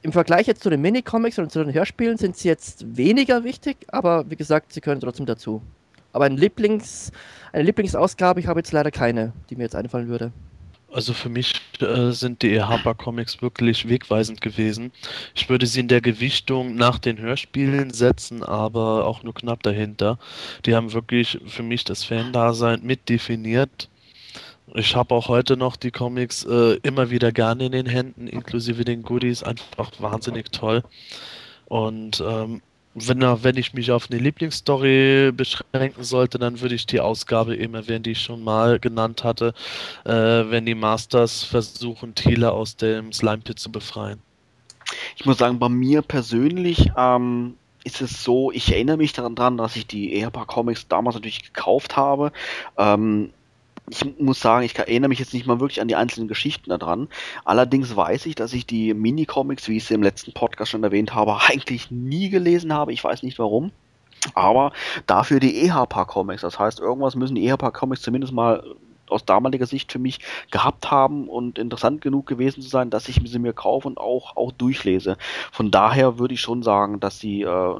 [0.01, 3.77] im Vergleich jetzt zu den Minicomics und zu den Hörspielen sind sie jetzt weniger wichtig,
[3.87, 5.61] aber wie gesagt, sie gehören trotzdem dazu.
[6.13, 7.11] Aber ein Lieblings,
[7.51, 10.31] eine Lieblingsausgabe, ich habe jetzt leider keine, die mir jetzt einfallen würde.
[10.91, 12.61] Also für mich äh, sind die.
[12.61, 14.91] Harper Comics wirklich wegweisend gewesen.
[15.35, 20.17] Ich würde sie in der Gewichtung nach den Hörspielen setzen, aber auch nur knapp dahinter.
[20.65, 23.89] Die haben wirklich für mich das Fan-Dasein mit definiert.
[24.75, 28.85] Ich habe auch heute noch die Comics äh, immer wieder gerne in den Händen, inklusive
[28.85, 30.83] den Goodies, einfach wahnsinnig toll.
[31.65, 32.61] Und ähm,
[32.93, 37.73] wenn, wenn ich mich auf eine Lieblingsstory beschränken sollte, dann würde ich die Ausgabe eben
[37.73, 39.53] erwähnen, die ich schon mal genannt hatte,
[40.05, 44.21] äh, wenn die Masters versuchen, Thiele aus dem Slime Pit zu befreien.
[45.15, 49.75] Ich muss sagen, bei mir persönlich ähm, ist es so, ich erinnere mich daran, dass
[49.75, 52.31] ich die EHPA Comics damals natürlich gekauft habe.
[52.77, 53.31] Ähm,
[53.89, 57.07] ich muss sagen, ich erinnere mich jetzt nicht mal wirklich an die einzelnen Geschichten daran.
[57.45, 61.13] Allerdings weiß ich, dass ich die Mini-Comics, wie ich sie im letzten Podcast schon erwähnt
[61.13, 62.93] habe, eigentlich nie gelesen habe.
[62.93, 63.71] Ich weiß nicht warum.
[64.33, 64.73] Aber
[65.07, 66.41] dafür die EHPA Comics.
[66.41, 68.63] Das heißt, irgendwas müssen die EHPA Comics zumindest mal
[69.07, 70.19] aus damaliger Sicht für mich
[70.51, 74.37] gehabt haben und interessant genug gewesen zu sein, dass ich sie mir kaufe und auch,
[74.37, 75.17] auch durchlese.
[75.51, 77.75] Von daher würde ich schon sagen, dass sie äh,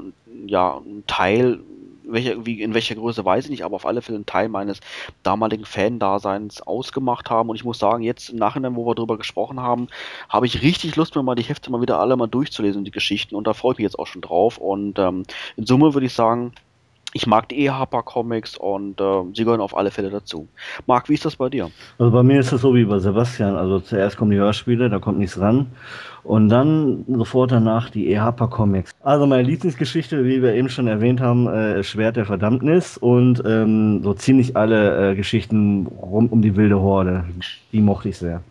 [0.46, 1.60] ja ein Teil,
[2.04, 4.80] welcher, wie, in welcher Größe weiß ich nicht, aber auf alle Fälle ein Teil meines
[5.22, 7.48] damaligen Fan-Daseins ausgemacht haben.
[7.48, 9.88] Und ich muss sagen, jetzt im Nachhinein, wo wir darüber gesprochen haben,
[10.28, 13.34] habe ich richtig Lust, mir mal die Hefte mal wieder alle mal durchzulesen, die Geschichten.
[13.34, 14.58] Und da freue ich mich jetzt auch schon drauf.
[14.58, 15.24] Und ähm,
[15.56, 16.52] in Summe würde ich sagen,
[17.12, 20.48] ich mag die EHPA Comics und äh, sie gehören auf alle Fälle dazu.
[20.86, 21.70] Marc, wie ist das bei dir?
[21.98, 23.56] Also bei mir ist es so wie bei Sebastian.
[23.56, 25.66] Also zuerst kommen die Hörspiele, da kommt nichts ran.
[26.22, 28.92] Und dann sofort danach die EHPA Comics.
[29.02, 34.02] Also meine Lieblingsgeschichte, wie wir eben schon erwähnt haben, äh, Schwert der Verdammnis und ähm,
[34.02, 37.24] so ziemlich alle äh, Geschichten rund um die wilde Horde.
[37.72, 38.42] Die mochte ich sehr.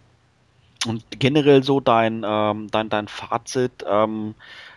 [0.87, 4.33] Und generell so dein, ähm, dein, dein Fazit, ähm,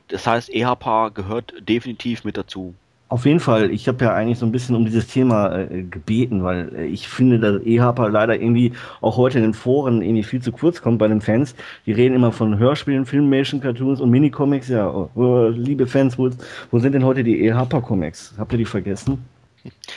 [0.08, 2.74] das heißt, EHPA gehört definitiv mit dazu.
[3.12, 6.44] Auf jeden Fall, ich habe ja eigentlich so ein bisschen um dieses Thema äh, gebeten,
[6.44, 10.40] weil äh, ich finde, dass EHPA leider irgendwie auch heute in den Foren irgendwie viel
[10.40, 11.54] zu kurz kommt bei den Fans.
[11.84, 14.68] Die reden immer von Hörspielen, Filmation, Cartoons und Minicomics.
[14.68, 16.30] Ja, oh, oh, liebe Fans, wo,
[16.70, 18.32] wo sind denn heute die EHPA-Comics?
[18.38, 19.22] Habt ihr die vergessen?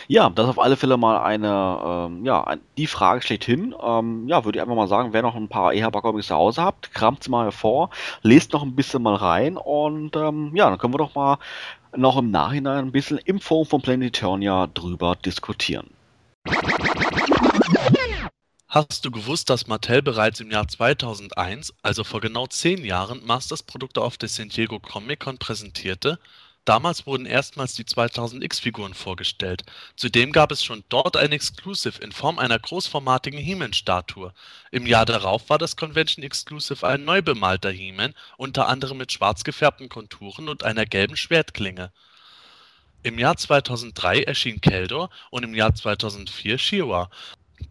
[0.07, 3.73] Ja, das ist auf alle Fälle mal eine, ähm, ja, ein, die Frage schlechthin.
[3.81, 6.93] Ähm, ja, würde ich einfach mal sagen, wer noch ein paar EHPA-Comics zu Hause habt,
[6.93, 7.91] kramt sie mal hervor,
[8.23, 11.37] lest noch ein bisschen mal rein und ähm, ja, dann können wir doch mal
[11.97, 15.89] noch im Nachhinein ein bisschen im Forum von Planet Eternia drüber diskutieren.
[18.67, 24.01] Hast du gewusst, dass Mattel bereits im Jahr 2001, also vor genau zehn Jahren, Masters-Produkte
[24.01, 26.19] auf der San Diego Comic-Con präsentierte?
[26.65, 29.63] Damals wurden erstmals die 2000X-Figuren vorgestellt.
[29.95, 34.33] Zudem gab es schon dort ein Exclusive in Form einer großformatigen He-Man-Statue.
[34.71, 39.43] Im Jahr darauf war das Convention Exclusive ein neu bemalter He-Man, unter anderem mit schwarz
[39.43, 41.91] gefärbten Konturen und einer gelben Schwertklinge.
[43.03, 47.11] Im Jahr 2003 erschien Keldor und im Jahr 2004 She-Ra.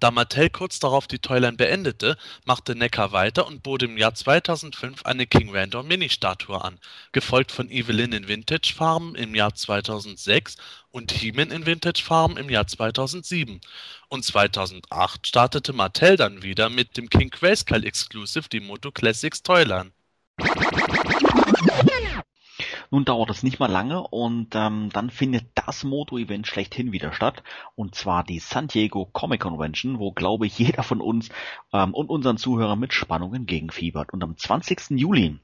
[0.01, 5.05] Da Mattel kurz darauf die Toyline beendete, machte Neckar weiter und bot im Jahr 2005
[5.05, 6.79] eine King Randor Mini-Statue an,
[7.13, 10.57] gefolgt von Evelyn in Vintage Farben im Jahr 2006
[10.91, 13.61] und He-Man in Vintage Farben im Jahr 2007.
[14.09, 19.93] Und 2008 startete Mattel dann wieder mit dem King Grayskull Exclusive die Moto Classics Toyline.
[22.95, 27.43] Nun dauert es nicht mal lange und ähm, dann findet das Moto-Event schlechthin wieder statt.
[27.75, 31.29] Und zwar die San Diego Comic Convention, wo, glaube ich, jeder von uns
[31.73, 34.13] ähm, und unseren Zuhörern mit Spannung entgegenfiebert.
[34.13, 34.91] Und am 20.
[34.91, 35.41] Juli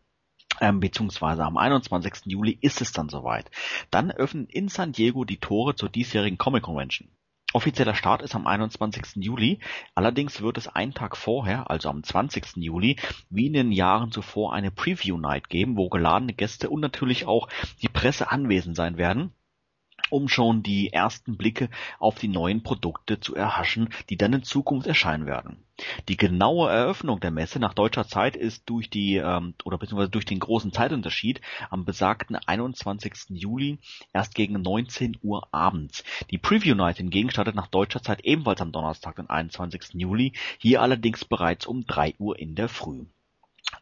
[0.60, 2.26] ähm, beziehungsweise am 21.
[2.26, 3.50] Juli ist es dann soweit.
[3.90, 7.08] Dann öffnen in San Diego die Tore zur diesjährigen Comic Convention.
[7.52, 9.16] Offizieller Start ist am 21.
[9.16, 9.58] Juli,
[9.96, 12.56] allerdings wird es einen Tag vorher, also am 20.
[12.56, 12.96] Juli,
[13.28, 17.48] wie in den Jahren zuvor eine Preview Night geben, wo geladene Gäste und natürlich auch
[17.82, 19.32] die Presse anwesend sein werden
[20.10, 24.86] um schon die ersten Blicke auf die neuen Produkte zu erhaschen, die dann in Zukunft
[24.86, 25.64] erscheinen werden.
[26.08, 30.26] Die genaue Eröffnung der Messe nach deutscher Zeit ist durch die ähm, oder beziehungsweise durch
[30.26, 33.30] den großen Zeitunterschied am besagten 21.
[33.30, 33.78] Juli
[34.12, 36.04] erst gegen 19 Uhr abends.
[36.30, 39.94] Die Preview Night hingegen startet nach deutscher Zeit ebenfalls am Donnerstag, den 21.
[39.94, 43.06] Juli, hier allerdings bereits um 3 Uhr in der Früh.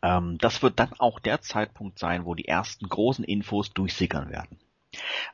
[0.02, 4.59] Ähm, das wird dann auch der Zeitpunkt sein, wo die ersten großen Infos durchsickern werden.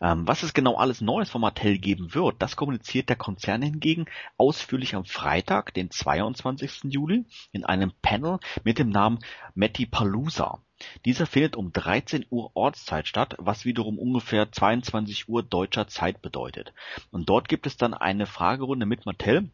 [0.01, 4.07] Ähm, was es genau alles Neues von Mattel geben wird, das kommuniziert der Konzern hingegen
[4.37, 6.85] ausführlich am Freitag, den 22.
[6.85, 9.19] Juli, in einem Panel mit dem Namen
[9.55, 10.61] Mettipalooza.
[11.05, 16.73] Dieser findet um 13 Uhr Ortszeit statt, was wiederum ungefähr 22 Uhr deutscher Zeit bedeutet.
[17.11, 19.51] Und dort gibt es dann eine Fragerunde mit Mattel,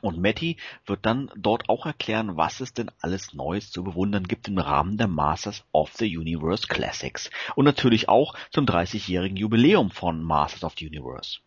[0.00, 0.56] und Matty
[0.86, 4.96] wird dann dort auch erklären, was es denn alles Neues zu bewundern gibt im Rahmen
[4.96, 7.30] der Masters of the Universe Classics.
[7.56, 11.40] Und natürlich auch zum 30-jährigen Jubiläum von Masters of the Universe.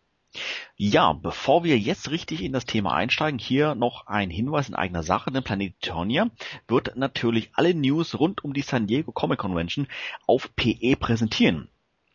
[0.76, 5.02] Ja, bevor wir jetzt richtig in das Thema einsteigen, hier noch ein Hinweis in eigener
[5.02, 6.30] Sache, denn Planet Eternia
[6.66, 9.88] wird natürlich alle News rund um die San Diego Comic Convention
[10.26, 11.68] auf PE präsentieren.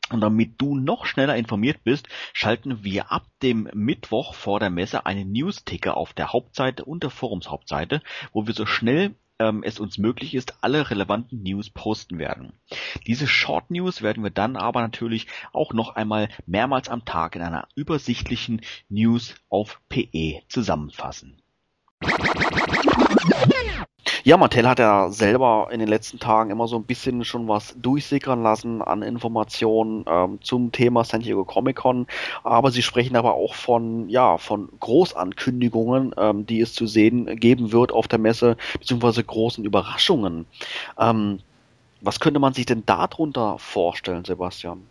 [0.09, 5.05] Und damit du noch schneller informiert bist, schalten wir ab dem Mittwoch vor der Messe
[5.05, 8.01] einen News-Ticker auf der Hauptseite und der Forumshauptseite,
[8.31, 12.53] wo wir so schnell ähm, es uns möglich ist, alle relevanten News posten werden.
[13.05, 17.41] Diese Short News werden wir dann aber natürlich auch noch einmal mehrmals am Tag in
[17.41, 21.41] einer übersichtlichen News auf PE zusammenfassen.
[24.27, 27.73] Ja, Mattel hat ja selber in den letzten Tagen immer so ein bisschen schon was
[27.81, 32.07] durchsickern lassen an Informationen ähm, zum Thema San Diego Comic Con,
[32.43, 37.71] aber sie sprechen aber auch von, ja, von Großankündigungen, ähm, die es zu sehen geben
[37.71, 40.45] wird auf der Messe, beziehungsweise großen Überraschungen.
[40.99, 41.39] Ähm,
[42.01, 44.81] was könnte man sich denn darunter vorstellen, Sebastian?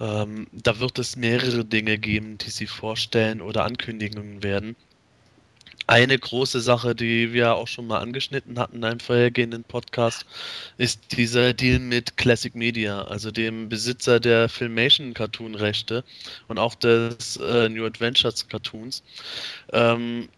[0.00, 4.76] Ähm, da wird es mehrere Dinge geben, die sie vorstellen oder Ankündigungen werden.
[5.88, 10.26] Eine große Sache, die wir auch schon mal angeschnitten hatten in einem vorhergehenden Podcast,
[10.76, 16.04] ist dieser Deal mit Classic Media, also dem Besitzer der Filmation Cartoon Rechte
[16.46, 19.02] und auch des äh, New Adventures Cartoons.
[19.72, 20.28] Ähm,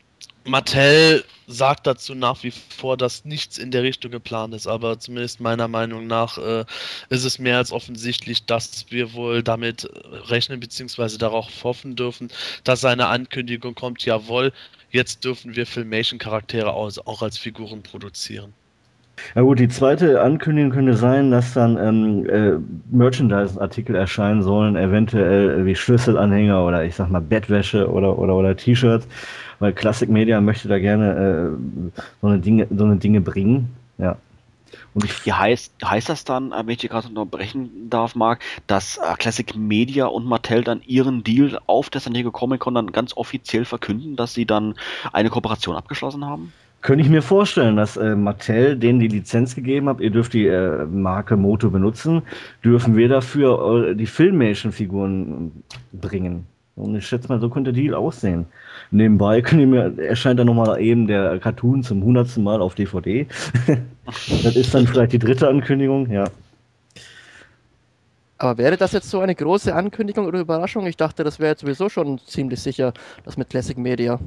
[0.44, 5.40] Mattel sagt dazu nach wie vor, dass nichts in der Richtung geplant ist, aber zumindest
[5.40, 6.64] meiner Meinung nach äh,
[7.08, 9.90] ist es mehr als offensichtlich, dass wir wohl damit
[10.28, 11.18] rechnen bzw.
[11.18, 12.30] darauf hoffen dürfen,
[12.62, 14.52] dass eine Ankündigung kommt, jawohl,
[14.90, 18.52] jetzt dürfen wir Filmation-Charaktere auch als Figuren produzieren.
[19.34, 22.58] Ja gut, die zweite Ankündigung könnte sein, dass dann ähm, äh,
[22.90, 29.06] Merchandise-Artikel erscheinen sollen, eventuell wie Schlüsselanhänger oder ich sag mal Bettwäsche oder oder oder T-Shirts,
[29.58, 33.68] weil Classic Media möchte da gerne äh, so eine Dinge so eine Dinge bringen.
[33.98, 34.16] Ja.
[34.94, 38.98] Und ja, heißt, heißt das dann, äh, wenn ich dir gerade unterbrechen darf, Marc, dass
[38.98, 42.92] äh, Classic Media und Mattel dann ihren Deal auf der San Diego Comic Con dann
[42.92, 44.74] ganz offiziell verkünden, dass sie dann
[45.12, 46.52] eine Kooperation abgeschlossen haben?
[46.82, 50.46] Könnte ich mir vorstellen, dass äh, Mattel denen die Lizenz gegeben hat, ihr dürft die
[50.46, 52.22] äh, Marke Moto benutzen,
[52.64, 55.62] dürfen wir dafür äh, die Filmation-Figuren
[55.92, 56.46] bringen.
[56.76, 58.46] Und ich schätze mal, so könnte der Deal aussehen.
[58.90, 59.40] Nebenbei
[59.98, 63.26] erscheint dann nochmal eben der Cartoon zum hundertsten Mal auf DVD.
[64.06, 66.24] das ist dann vielleicht die dritte Ankündigung, ja.
[68.38, 70.86] Aber wäre das jetzt so eine große Ankündigung oder Überraschung?
[70.86, 72.94] Ich dachte, das wäre jetzt sowieso schon ziemlich sicher,
[73.24, 74.18] das mit Classic Media.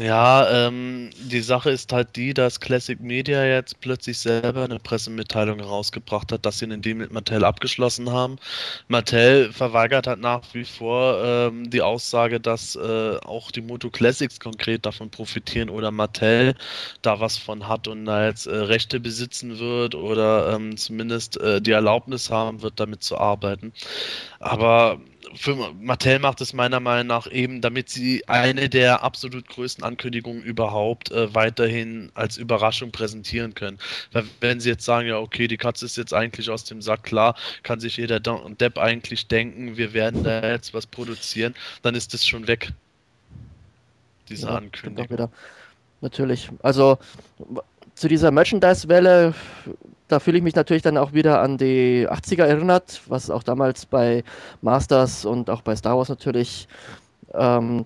[0.00, 5.58] Ja, ähm, die Sache ist halt die, dass Classic Media jetzt plötzlich selber eine Pressemitteilung
[5.58, 8.36] herausgebracht hat, dass sie einen Deal mit Mattel abgeschlossen haben.
[8.86, 14.38] Mattel verweigert halt nach wie vor ähm, die Aussage, dass äh, auch die Moto Classics
[14.38, 16.54] konkret davon profitieren oder Mattel
[17.02, 21.60] da was von hat und da jetzt äh, Rechte besitzen wird oder ähm, zumindest äh,
[21.60, 23.72] die Erlaubnis haben wird, damit zu arbeiten.
[24.38, 25.00] Aber
[25.34, 30.42] für Mattel macht es meiner Meinung nach eben, damit sie eine der absolut größten Ankündigungen
[30.42, 33.78] überhaupt äh, weiterhin als Überraschung präsentieren können.
[34.12, 37.02] Weil wenn sie jetzt sagen, ja, okay, die Katze ist jetzt eigentlich aus dem Sack,
[37.04, 42.14] klar, kann sich jeder Depp eigentlich denken, wir werden da jetzt was produzieren, dann ist
[42.14, 42.72] das schon weg.
[44.28, 45.30] Diese ja, Ankündigung.
[46.00, 46.50] Natürlich.
[46.62, 46.98] Also
[47.94, 49.34] zu dieser Merchandise-Welle
[50.08, 53.86] da fühle ich mich natürlich dann auch wieder an die 80er erinnert, was auch damals
[53.86, 54.24] bei
[54.62, 56.66] Masters und auch bei Star Wars natürlich
[57.34, 57.84] ähm,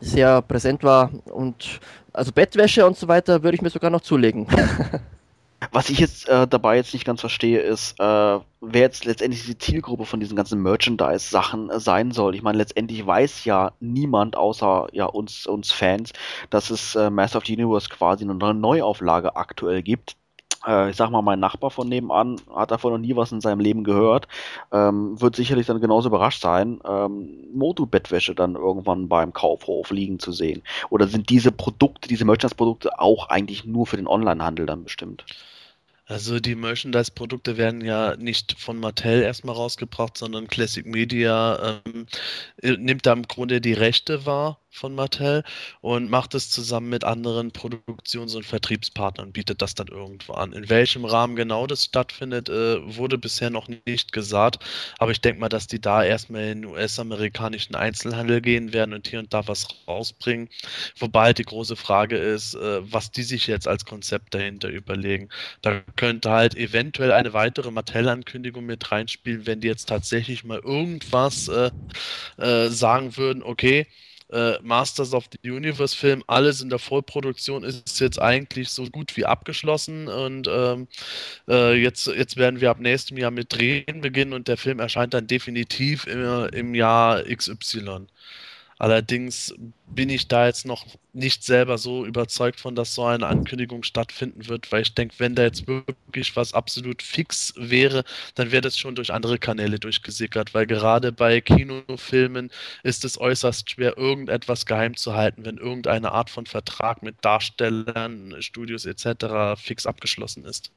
[0.00, 1.10] sehr präsent war.
[1.32, 1.80] Und
[2.12, 4.46] also Bettwäsche und so weiter würde ich mir sogar noch zulegen.
[5.72, 9.56] Was ich jetzt äh, dabei jetzt nicht ganz verstehe, ist, äh, wer jetzt letztendlich die
[9.56, 12.34] Zielgruppe von diesen ganzen Merchandise-Sachen äh, sein soll.
[12.34, 16.12] Ich meine, letztendlich weiß ja niemand außer ja uns uns Fans,
[16.50, 20.16] dass es äh, Master of the Universe quasi eine Neuauflage aktuell gibt
[20.66, 23.60] äh, ich sag mal, mein Nachbar von nebenan hat davon noch nie was in seinem
[23.60, 24.28] Leben gehört,
[24.72, 30.32] ähm, wird sicherlich dann genauso überrascht sein, ähm, Motu-Bettwäsche dann irgendwann beim Kaufhof liegen zu
[30.32, 30.62] sehen.
[30.90, 35.24] Oder sind diese Produkte, diese Merchandise-Produkte auch eigentlich nur für den Onlinehandel dann bestimmt?
[36.06, 42.06] Also die Merchandise-Produkte werden ja nicht von Mattel erstmal rausgebracht, sondern Classic Media ähm,
[42.62, 45.44] nimmt da im Grunde die Rechte wahr von Mattel
[45.80, 50.52] und macht es zusammen mit anderen Produktions- und Vertriebspartnern, bietet das dann irgendwo an.
[50.52, 54.64] In welchem Rahmen genau das stattfindet, äh, wurde bisher noch nicht gesagt,
[54.98, 59.06] aber ich denke mal, dass die da erstmal in den US-amerikanischen Einzelhandel gehen werden und
[59.06, 60.48] hier und da was rausbringen.
[60.98, 65.28] Wobei halt die große Frage ist, äh, was die sich jetzt als Konzept dahinter überlegen.
[65.62, 71.48] Da könnte halt eventuell eine weitere Mattel-Ankündigung mit reinspielen, wenn die jetzt tatsächlich mal irgendwas
[71.48, 71.70] äh,
[72.38, 73.86] äh sagen würden, okay,
[74.30, 79.16] äh, Masters of the Universe Film, alles in der Vollproduktion ist jetzt eigentlich so gut
[79.16, 80.88] wie abgeschlossen und ähm,
[81.48, 85.14] äh, jetzt, jetzt werden wir ab nächstem Jahr mit Drehen beginnen und der Film erscheint
[85.14, 88.06] dann definitiv im, im Jahr XY.
[88.78, 89.54] Allerdings
[89.86, 94.48] bin ich da jetzt noch nicht selber so überzeugt von, dass so eine Ankündigung stattfinden
[94.48, 98.76] wird, weil ich denke, wenn da jetzt wirklich was absolut fix wäre, dann wäre das
[98.76, 102.50] schon durch andere Kanäle durchgesickert, weil gerade bei Kinofilmen
[102.82, 108.34] ist es äußerst schwer, irgendetwas geheim zu halten, wenn irgendeine Art von Vertrag mit Darstellern,
[108.40, 109.60] Studios etc.
[109.60, 110.72] fix abgeschlossen ist.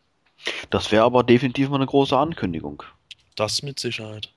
[0.69, 2.83] Das wäre aber definitiv mal eine große Ankündigung.
[3.35, 4.31] Das mit Sicherheit.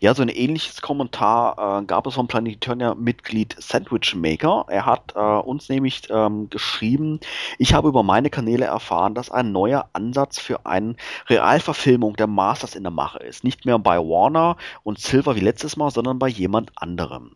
[0.00, 4.64] Ja, so ein ähnliches Kommentar äh, gab es vom Planetonia-Mitglied Sandwich Maker.
[4.68, 7.20] Er hat äh, uns nämlich ähm, geschrieben,
[7.58, 10.96] ich habe über meine Kanäle erfahren, dass ein neuer Ansatz für eine
[11.28, 13.44] Realverfilmung der Masters in der Mache ist.
[13.44, 17.32] Nicht mehr bei Warner und Silver wie letztes Mal, sondern bei jemand anderem.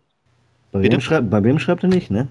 [0.73, 2.29] Bei wem, schreibt, bei wem, schreibt, er nicht, ne?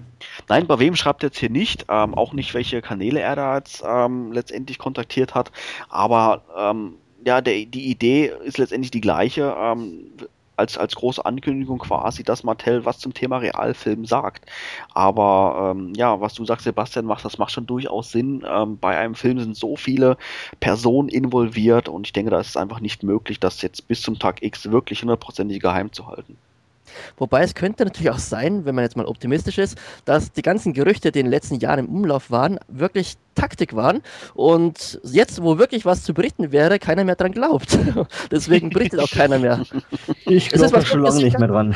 [0.48, 1.86] Nein, bei wem schreibt er jetzt hier nicht.
[1.88, 5.52] Ähm, auch nicht, welche Kanäle er da jetzt ähm, letztendlich kontaktiert hat.
[5.88, 10.10] Aber ähm, ja, der, die Idee ist letztendlich die gleiche, ähm,
[10.56, 14.50] als, als große Ankündigung quasi, dass Mattel was zum Thema Realfilm sagt.
[14.94, 18.44] Aber ähm, ja, was du sagst, Sebastian, macht, das macht schon durchaus Sinn.
[18.48, 20.16] Ähm, bei einem Film sind so viele
[20.60, 24.18] Personen involviert und ich denke, da ist es einfach nicht möglich, das jetzt bis zum
[24.18, 26.36] Tag X wirklich hundertprozentig geheim zu halten.
[27.16, 30.72] Wobei es könnte natürlich auch sein, wenn man jetzt mal optimistisch ist, dass die ganzen
[30.72, 34.02] Gerüchte, die in den letzten Jahren im Umlauf waren, wirklich Taktik waren
[34.34, 37.78] und jetzt, wo wirklich was zu berichten wäre, keiner mehr dran glaubt.
[38.30, 39.64] Deswegen berichtet auch keiner mehr.
[40.24, 41.74] Ich glaube schon lange nicht mehr dran.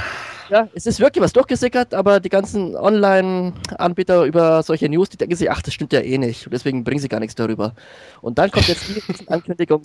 [0.49, 5.35] Ja, es ist wirklich was durchgesickert, aber die ganzen Online-Anbieter über solche News, die denken
[5.35, 6.47] sich, ach, das stimmt ja eh nicht.
[6.47, 7.75] Und deswegen bringen sie gar nichts darüber.
[8.21, 9.83] Und dann kommt jetzt die Ankündigung,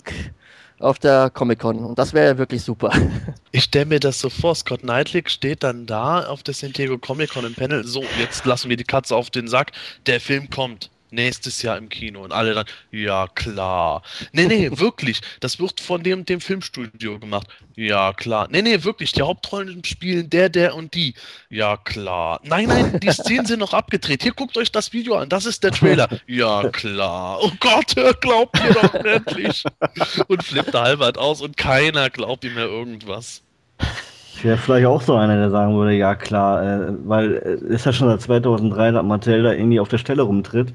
[0.82, 2.90] auf der Comic-Con und das wäre ja wirklich super.
[3.54, 6.96] Ich stelle mir das so vor, Scott Knightley steht dann da auf der San Diego
[6.96, 9.72] Comic-Con im Panel, so, jetzt lassen wir die Katze auf den Sack,
[10.06, 12.22] der Film kommt nächstes Jahr im Kino.
[12.22, 14.02] Und alle dann, ja klar.
[14.32, 15.20] Nee, nee, wirklich.
[15.40, 17.46] Das wird von dem, dem Filmstudio gemacht.
[17.76, 18.48] Ja klar.
[18.50, 19.12] Nee, nee, wirklich.
[19.12, 21.14] Die Hauptrollen spielen der, der und die.
[21.48, 22.40] Ja klar.
[22.44, 24.22] Nein, nein, die Szenen sind noch abgedreht.
[24.22, 25.28] Hier guckt euch das Video an.
[25.28, 26.08] Das ist der Trailer.
[26.26, 27.38] Ja klar.
[27.42, 29.64] Oh Gott, glaubt mir doch endlich.
[30.28, 33.42] Und flippt halbert aus und keiner glaubt ihm mehr irgendwas.
[34.42, 37.74] Ich wäre vielleicht auch so einer, der sagen würde, ja klar, äh, weil es äh,
[37.74, 40.72] ist ja schon seit 2003, dass Mattel da irgendwie auf der Stelle rumtritt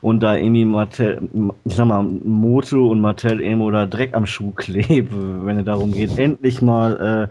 [0.00, 1.20] und da irgendwie Mattel,
[1.64, 5.92] ich sag mal, Moto und Mattel irgendwo da Dreck am Schuh klebt, wenn es darum
[5.92, 7.28] geht, endlich mal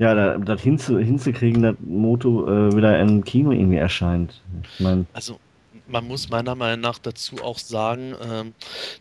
[0.00, 4.42] äh, ja, das hinzu, hinzukriegen, dass Moto äh, wieder im Kino irgendwie erscheint.
[4.64, 5.38] Ich mein, also
[5.88, 8.54] man muss meiner Meinung nach dazu auch sagen, ähm,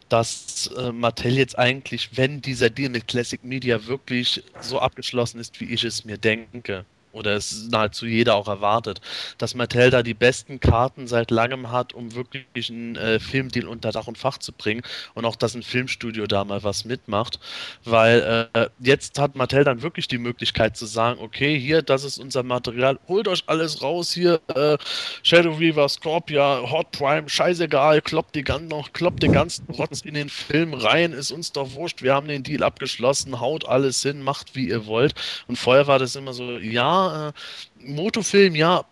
[0.09, 5.59] dass äh, Mattel jetzt eigentlich, wenn dieser Deal mit Classic Media wirklich so abgeschlossen ist,
[5.59, 9.01] wie ich es mir denke, oder es nahezu jeder auch erwartet,
[9.37, 13.91] dass Mattel da die besten Karten seit langem hat, um wirklich einen äh, Filmdeal unter
[13.91, 14.81] Dach und Fach zu bringen
[15.13, 17.39] und auch, dass ein Filmstudio da mal was mitmacht,
[17.83, 22.19] weil äh, jetzt hat Mattel dann wirklich die Möglichkeit zu sagen, okay, hier, das ist
[22.19, 24.77] unser Material, holt euch alles raus, hier äh,
[25.23, 30.13] Shadow Weaver, Scorpia, Hot Prime, scheißegal, kloppt die ganzen noch, kloppt den ganzen Rotz in
[30.13, 34.21] den Film rein, ist uns doch wurscht, wir haben den Deal abgeschlossen, haut alles hin,
[34.21, 35.13] macht wie ihr wollt.
[35.47, 37.33] Und vorher war das immer so, ja, äh,
[37.79, 38.85] Motofilm, ja,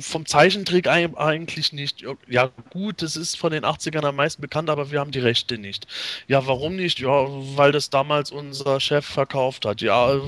[0.00, 2.04] vom Zeichentrick eigentlich nicht.
[2.28, 5.56] Ja, gut, das ist von den 80ern am meisten bekannt, aber wir haben die Rechte
[5.58, 5.86] nicht.
[6.26, 6.98] Ja, warum nicht?
[6.98, 7.26] Ja,
[7.56, 9.80] weil das damals unser Chef verkauft hat.
[9.80, 10.20] Ja,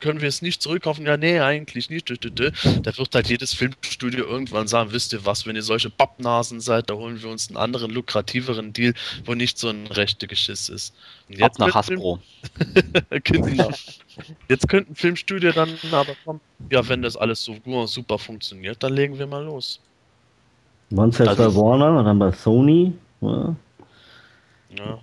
[0.00, 1.06] können wir es nicht zurückkaufen?
[1.06, 2.10] Ja, nee, eigentlich nicht.
[2.10, 6.90] Da wird halt jedes Filmstudio irgendwann sagen, wisst ihr was, wenn ihr solche Pappnasen seid,
[6.90, 8.94] da holen wir uns einen anderen, lukrativeren Deal,
[9.24, 10.94] wo nicht so ein rechte Geschiss ist.
[11.28, 12.18] Und jetzt Ab nach Hasbro.
[13.24, 13.70] genau.
[14.48, 16.40] Jetzt könnten Filmstudio dann aber kommen,
[16.70, 17.56] ja, wenn das alles so
[17.86, 19.80] super funktioniert, dann legen wir mal los.
[20.90, 22.92] Waren es jetzt bei Warner und dann bei Sony?
[23.20, 23.56] Ja.
[24.76, 24.98] ja.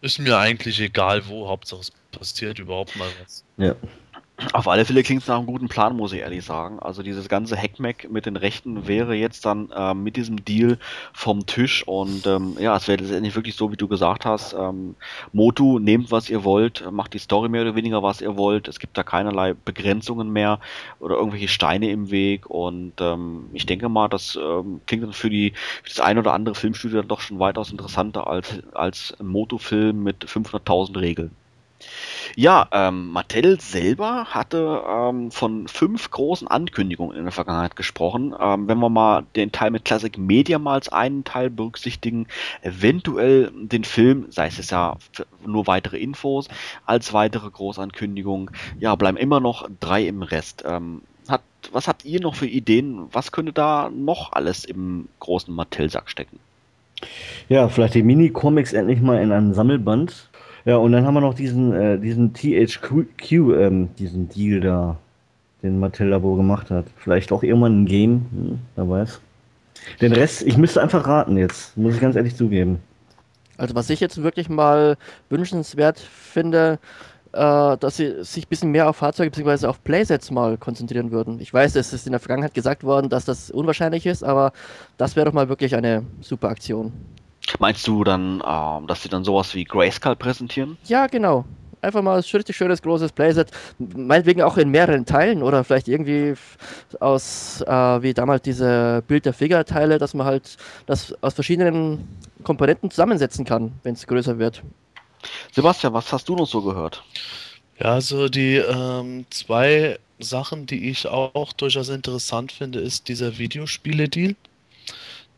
[0.00, 3.44] Ist mir eigentlich egal wo, Hauptsache es passiert überhaupt mal was.
[3.58, 3.74] Ja.
[4.54, 6.78] Auf alle Fälle klingt es nach einem guten Plan, muss ich ehrlich sagen.
[6.78, 10.78] Also dieses ganze Hackmack mit den Rechten wäre jetzt dann äh, mit diesem Deal
[11.12, 14.54] vom Tisch und ähm, ja, es wäre letztendlich wirklich so, wie du gesagt hast.
[14.54, 14.96] Ähm,
[15.32, 18.66] Motu, nehmt was ihr wollt, macht die Story mehr oder weniger, was ihr wollt.
[18.66, 20.58] Es gibt da keinerlei Begrenzungen mehr
[21.00, 25.28] oder irgendwelche Steine im Weg und ähm, ich denke mal, das ähm, klingt dann für,
[25.28, 25.52] die,
[25.82, 30.02] für das ein oder andere Filmstudio dann doch schon weitaus interessanter als, als ein Motu-Film
[30.02, 31.30] mit 500.000 Regeln.
[32.36, 38.34] Ja, ähm, Mattel selber hatte ähm, von fünf großen Ankündigungen in der Vergangenheit gesprochen.
[38.38, 42.26] Ähm, wenn wir mal den Teil mit Classic Media mal als einen Teil berücksichtigen,
[42.62, 44.96] eventuell den Film, sei es ja
[45.44, 46.48] nur weitere Infos,
[46.86, 50.64] als weitere Großankündigung, ja, bleiben immer noch drei im Rest.
[50.66, 51.42] Ähm, hat,
[51.72, 53.08] was habt ihr noch für Ideen?
[53.12, 56.38] Was könnte da noch alles im großen Mattel-Sack stecken?
[57.48, 60.29] Ja, vielleicht die Mini-Comics endlich mal in einem Sammelband
[60.64, 64.96] ja, und dann haben wir noch diesen, äh, diesen THQ, ähm, diesen Deal da,
[65.62, 66.86] den Mattel Labo gemacht hat.
[66.96, 69.20] Vielleicht auch irgendwann ein Game, hm, wer weiß.
[70.00, 72.80] Den Rest, ich müsste einfach raten jetzt, muss ich ganz ehrlich zugeben.
[73.56, 74.96] Also was ich jetzt wirklich mal
[75.28, 76.78] wünschenswert finde,
[77.32, 79.66] äh, dass sie sich ein bisschen mehr auf Fahrzeuge bzw.
[79.66, 81.40] auf Playsets mal konzentrieren würden.
[81.40, 84.52] Ich weiß, es ist in der Vergangenheit gesagt worden, dass das unwahrscheinlich ist, aber
[84.96, 86.92] das wäre doch mal wirklich eine super Aktion.
[87.58, 90.78] Meinst du dann, ähm, dass sie dann sowas wie Grayskull präsentieren?
[90.84, 91.44] Ja, genau.
[91.82, 93.50] Einfach mal ein richtig schönes großes Playset.
[93.78, 96.34] Meinetwegen auch in mehreren Teilen oder vielleicht irgendwie
[97.00, 102.06] aus, äh, wie damals diese Bild der Figure-Teile, dass man halt das aus verschiedenen
[102.44, 104.62] Komponenten zusammensetzen kann, wenn es größer wird.
[105.52, 107.02] Sebastian, was hast du noch so gehört?
[107.78, 114.36] Ja, also die ähm, zwei Sachen, die ich auch durchaus interessant finde, ist dieser Videospiele-Deal.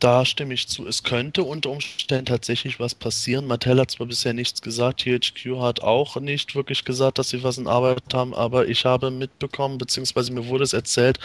[0.03, 0.85] Da stimme ich zu.
[0.85, 3.47] Es könnte unter Umständen tatsächlich was passieren.
[3.47, 7.57] Mattel hat zwar bisher nichts gesagt, THQ hat auch nicht wirklich gesagt, dass sie was
[7.57, 11.19] in Arbeit haben, aber ich habe mitbekommen, beziehungsweise mir wurde es erzählt,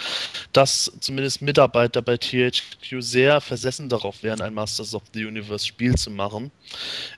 [0.53, 5.97] dass zumindest Mitarbeiter bei THQ sehr versessen darauf wären, ein Masters of the Universe Spiel
[5.97, 6.53] zu machen.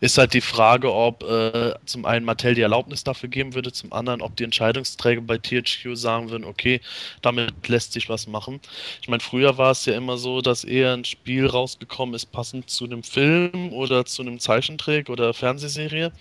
[0.00, 3.92] Ist halt die Frage, ob äh, zum einen Mattel die Erlaubnis dafür geben würde, zum
[3.92, 6.80] anderen, ob die Entscheidungsträger bei THQ sagen würden, okay,
[7.20, 8.60] damit lässt sich was machen.
[9.02, 12.70] Ich meine, früher war es ja immer so, dass eher ein Spiel rausgekommen ist, passend
[12.70, 16.12] zu einem Film oder zu einem Zeichentrick oder Fernsehserie.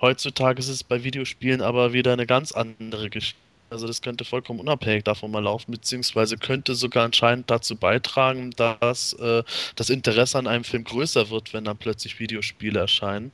[0.00, 3.40] Heutzutage ist es bei Videospielen aber wieder eine ganz andere Geschichte.
[3.68, 9.12] Also das könnte vollkommen unabhängig davon mal laufen, beziehungsweise könnte sogar anscheinend dazu beitragen, dass
[9.14, 9.42] äh,
[9.74, 13.32] das Interesse an einem Film größer wird, wenn dann plötzlich Videospiele erscheinen.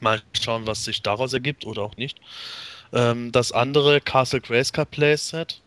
[0.00, 2.18] Mal schauen, was sich daraus ergibt oder auch nicht.
[2.94, 5.60] Ähm, das andere Castle Grayskull Playset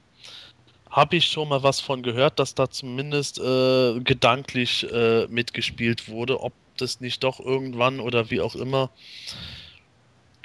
[0.93, 6.39] habe ich schon mal was von gehört, dass da zumindest äh, gedanklich äh, mitgespielt wurde,
[6.41, 8.91] ob das nicht doch irgendwann oder wie auch immer.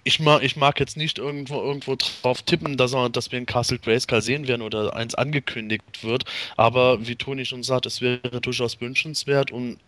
[0.05, 3.79] Ich mag, ich mag jetzt nicht irgendwo, irgendwo drauf tippen, dass, dass wir in Castle
[3.79, 6.25] Grayskull sehen werden oder eins angekündigt wird,
[6.57, 9.79] aber wie Toni schon sagt, es wäre durchaus wünschenswert und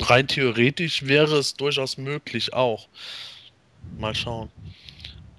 [0.00, 2.88] rein theoretisch wäre es durchaus möglich auch.
[3.98, 4.50] Mal schauen.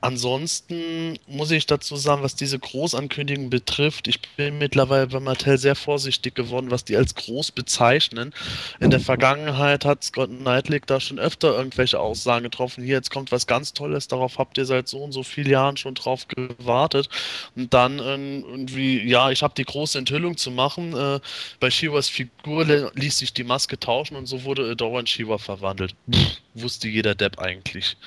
[0.04, 5.76] Ansonsten muss ich dazu sagen, was diese Großankündigung betrifft, ich bin mittlerweile bei Mattel sehr
[5.76, 8.34] vorsichtig geworden, was die als groß bezeichnen.
[8.82, 12.84] In der Vergangenheit hat Scott Knightley da schon öfter irgendwelche Aussagen getroffen.
[12.84, 15.78] Hier, jetzt kommt was ganz Tolles, darauf habt ihr seit so und so vielen Jahren
[15.78, 17.08] schon drauf gewartet.
[17.56, 20.94] Und dann irgendwie, ja, ich habe die große Enthüllung zu machen.
[20.98, 21.22] Äh,
[21.62, 25.96] bei Shivas Figur ließ sich die Maske tauschen und so wurde Adora in Shiva verwandelt.
[26.12, 27.98] Pff wusste jeder Depp eigentlich.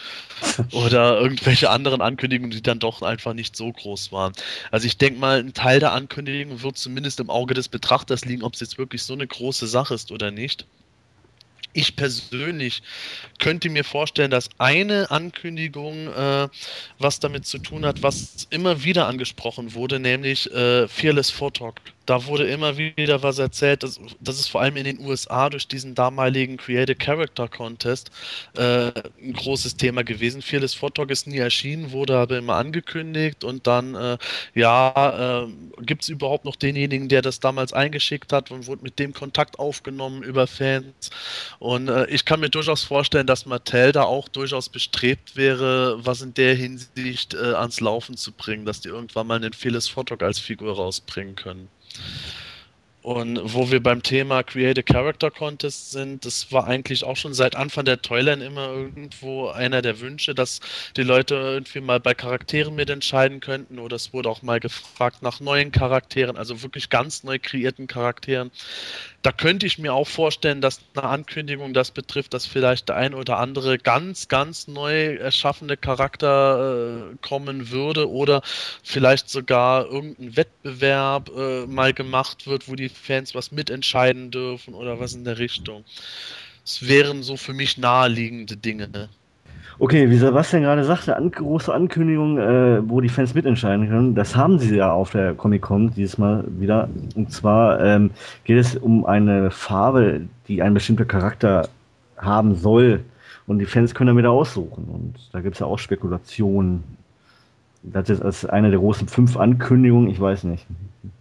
[0.73, 4.33] Oder irgendwelche anderen Ankündigungen, die dann doch einfach nicht so groß waren.
[4.71, 8.43] Also ich denke mal, ein Teil der Ankündigung wird zumindest im Auge des Betrachters liegen,
[8.43, 10.67] ob es jetzt wirklich so eine große Sache ist oder nicht.
[11.73, 12.83] Ich persönlich
[13.39, 16.49] könnte mir vorstellen, dass eine Ankündigung äh,
[16.99, 21.75] was damit zu tun hat, was immer wieder angesprochen wurde, nämlich äh, Fearless Photog
[22.07, 25.67] da wurde immer wieder was erzählt, dass, das ist vor allem in den USA durch
[25.67, 28.11] diesen damaligen Creative Character Contest
[28.57, 30.41] äh, ein großes Thema gewesen.
[30.41, 34.19] Fearless Photog ist nie erschienen, wurde aber immer angekündigt und dann, äh,
[34.55, 35.49] ja, äh,
[35.83, 39.59] gibt es überhaupt noch denjenigen, der das damals eingeschickt hat und wurde mit dem Kontakt
[39.59, 41.11] aufgenommen über Fans.
[41.59, 46.23] Und äh, ich kann mir durchaus vorstellen, dass Mattel da auch durchaus bestrebt wäre, was
[46.23, 50.23] in der Hinsicht äh, ans Laufen zu bringen, dass die irgendwann mal einen Fearless Photog
[50.23, 51.69] als Figur rausbringen können.
[53.07, 57.35] Und wo wir beim Thema Create a Character Contest sind, das war eigentlich auch schon
[57.35, 60.59] seit Anfang der Toyline immer irgendwo einer der Wünsche, dass
[60.97, 63.79] die Leute irgendwie mal bei Charakteren mitentscheiden könnten.
[63.79, 68.51] Oder es wurde auch mal gefragt nach neuen Charakteren, also wirklich ganz neu kreierten Charakteren
[69.27, 73.13] da könnte ich mir auch vorstellen, dass eine Ankündigung das betrifft, dass vielleicht der ein
[73.13, 78.41] oder andere ganz, ganz neu erschaffene Charakter äh, kommen würde oder
[78.85, 85.01] vielleicht sogar irgendein Wettbewerb äh, mal gemacht wird, wo die Fans was mitentscheiden dürfen oder
[85.01, 85.85] was in der Richtung.
[86.65, 89.09] Es wären so für mich naheliegende Dinge.
[89.79, 94.15] Okay, wie Sebastian gerade sagte, an, große Ankündigung, äh, wo die Fans mitentscheiden können.
[94.15, 96.89] Das haben sie ja auf der Comic-Con dieses Mal wieder.
[97.15, 98.11] Und zwar ähm,
[98.45, 101.69] geht es um eine Farbe, die ein bestimmter Charakter
[102.17, 103.05] haben soll.
[103.47, 104.85] Und die Fans können damit aussuchen.
[104.85, 106.83] Und da gibt es ja auch Spekulationen.
[107.83, 110.67] Das ist als eine der großen fünf Ankündigungen, ich weiß nicht.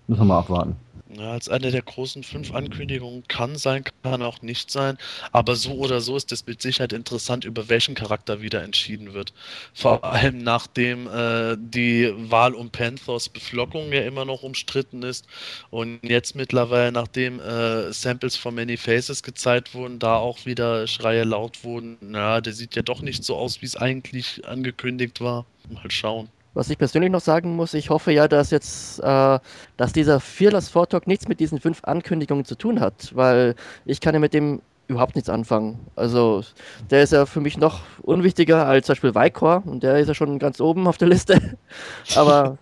[0.07, 0.77] Müssen wir mal abwarten.
[1.17, 4.97] Ja, als eine der großen fünf Ankündigungen kann sein, kann auch nicht sein.
[5.31, 9.33] Aber so oder so ist es mit Sicherheit interessant, über welchen Charakter wieder entschieden wird.
[9.73, 15.25] Vor allem nachdem äh, die Wahl um Panthers Beflockung ja immer noch umstritten ist
[15.69, 21.23] und jetzt mittlerweile, nachdem äh, Samples von Many Faces gezeigt wurden, da auch wieder Schreie
[21.23, 21.97] laut wurden.
[22.01, 25.45] Na, der sieht ja doch nicht so aus, wie es eigentlich angekündigt war.
[25.69, 26.29] Mal schauen.
[26.55, 29.39] Was ich persönlich noch sagen muss, ich hoffe ja, dass jetzt, äh,
[29.77, 33.55] dass dieser Fearless Vortalk nichts mit diesen fünf Ankündigungen zu tun hat, weil
[33.85, 35.79] ich kann ja mit dem überhaupt nichts anfangen.
[35.95, 36.43] Also
[36.89, 40.13] der ist ja für mich noch unwichtiger als zum Beispiel Vicor und der ist ja
[40.13, 41.57] schon ganz oben auf der Liste.
[42.15, 42.57] Aber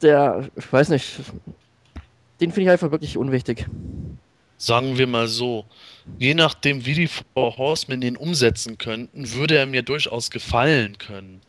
[0.00, 1.20] der, ich weiß nicht,
[2.40, 3.66] den finde ich einfach wirklich unwichtig.
[4.56, 5.64] Sagen wir mal so,
[6.18, 11.40] je nachdem, wie die Four Horsemen ihn umsetzen könnten, würde er mir durchaus gefallen können.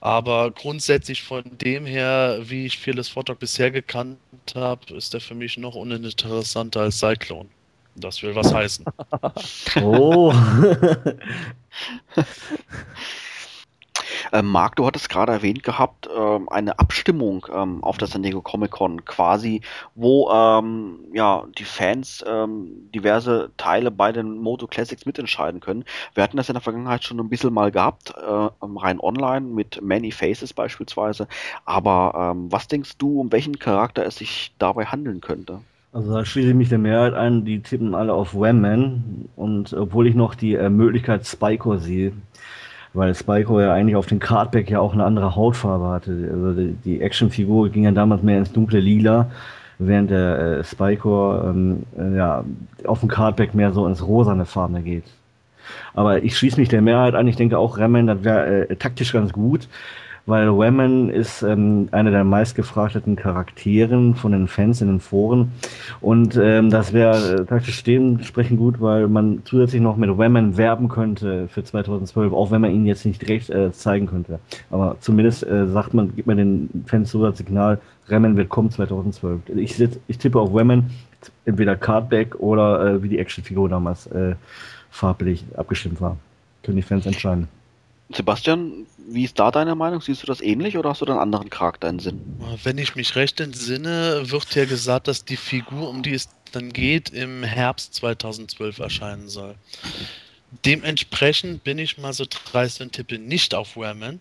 [0.00, 4.18] Aber grundsätzlich von dem her, wie ich Fearless Photog bisher gekannt
[4.54, 7.48] habe, ist er für mich noch uninteressanter als Cyclone.
[7.96, 8.84] Das will was heißen.
[9.82, 10.32] oh.
[14.32, 18.40] Ähm, Marc, du hattest gerade erwähnt gehabt, ähm, eine Abstimmung ähm, auf der San Diego
[18.40, 19.60] Comic Con quasi,
[19.94, 25.84] wo ähm, ja die Fans ähm, diverse Teile bei den Moto Classics mitentscheiden können.
[26.14, 29.80] Wir hatten das in der Vergangenheit schon ein bisschen mal gehabt, äh, rein online mit
[29.82, 31.26] Many Faces beispielsweise.
[31.64, 35.60] Aber ähm, was denkst du, um welchen Charakter es sich dabei handeln könnte?
[35.92, 40.06] Also da schließe ich mich der Mehrheit ein, die tippen alle auf Wham-Man und obwohl
[40.06, 42.12] ich noch die äh, Möglichkeit Spycore sehe,
[42.92, 46.30] weil Spyco ja eigentlich auf den Cardback ja auch eine andere Hautfarbe hatte.
[46.32, 49.30] Also die, die Actionfigur ging ja damals mehr ins dunkle Lila,
[49.78, 52.44] während der äh, Spyco ähm, äh, ja,
[52.84, 55.04] auf dem Cardback mehr so ins rosane Farbe geht.
[55.94, 59.12] Aber ich schließe mich der Mehrheit an, ich denke auch Remmen, das wäre äh, taktisch
[59.12, 59.68] ganz gut
[60.26, 65.52] weil Ramen ist ähm, einer der meistgefragteten Charakteren von den Fans in den Foren
[66.00, 70.88] und ähm, das wäre äh, taktisch dementsprechend gut, weil man zusätzlich noch mit Ramen werben
[70.88, 74.38] könnte für 2012, auch wenn man ihn jetzt nicht direkt äh, zeigen könnte.
[74.70, 77.80] Aber zumindest äh, sagt man, gibt man den Fans so das Signal,
[78.10, 79.40] Ramen wird kommen 2012.
[79.56, 80.90] Ich, sitz, ich tippe auf Ramen,
[81.44, 84.34] entweder Cardback oder äh, wie die Actionfigur damals äh,
[84.90, 86.16] farblich abgestimmt war.
[86.62, 87.48] Können die Fans entscheiden.
[88.12, 90.00] Sebastian, wie ist da deine Meinung?
[90.00, 92.20] Siehst du das ähnlich oder hast du da einen anderen Charakter im Sinn?
[92.62, 96.72] Wenn ich mich recht entsinne, wird ja gesagt, dass die Figur, um die es dann
[96.72, 99.54] geht, im Herbst 2012 erscheinen soll.
[100.64, 104.20] Dementsprechend bin ich mal so dreist und tippe nicht auf Wehrman,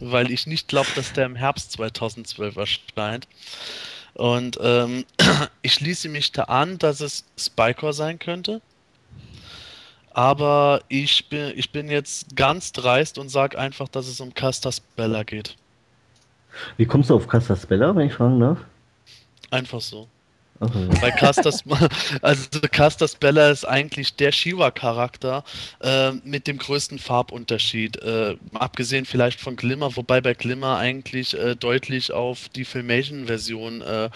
[0.00, 3.26] weil ich nicht glaube, dass der im Herbst 2012 erscheint.
[4.14, 5.04] Und ähm,
[5.62, 8.60] ich schließe mich da an, dass es Spycore sein könnte.
[10.14, 14.78] Aber ich bin, ich bin jetzt ganz dreist und sage einfach, dass es um Castas
[14.80, 15.56] Bella geht.
[16.76, 18.58] Wie kommst du auf Castas Bella, wenn ich fragen darf?
[19.50, 20.08] Einfach so.
[20.60, 20.88] Okay.
[21.00, 21.64] Bei Castas,
[22.22, 25.44] also Castas Bella ist eigentlich der Shiva-Charakter
[25.80, 27.96] äh, mit dem größten Farbunterschied.
[28.02, 34.10] Äh, abgesehen vielleicht von Glimmer, wobei bei Glimmer eigentlich äh, deutlich auf die Filmation-Version äh,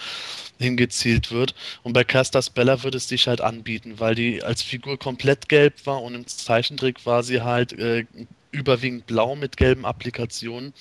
[0.59, 1.55] hingezielt wird.
[1.83, 5.85] Und bei Castas Bella würde es sich halt anbieten, weil die als Figur komplett gelb
[5.85, 8.05] war und im Zeichentrick war sie halt äh,
[8.51, 10.73] überwiegend blau mit gelben Applikationen.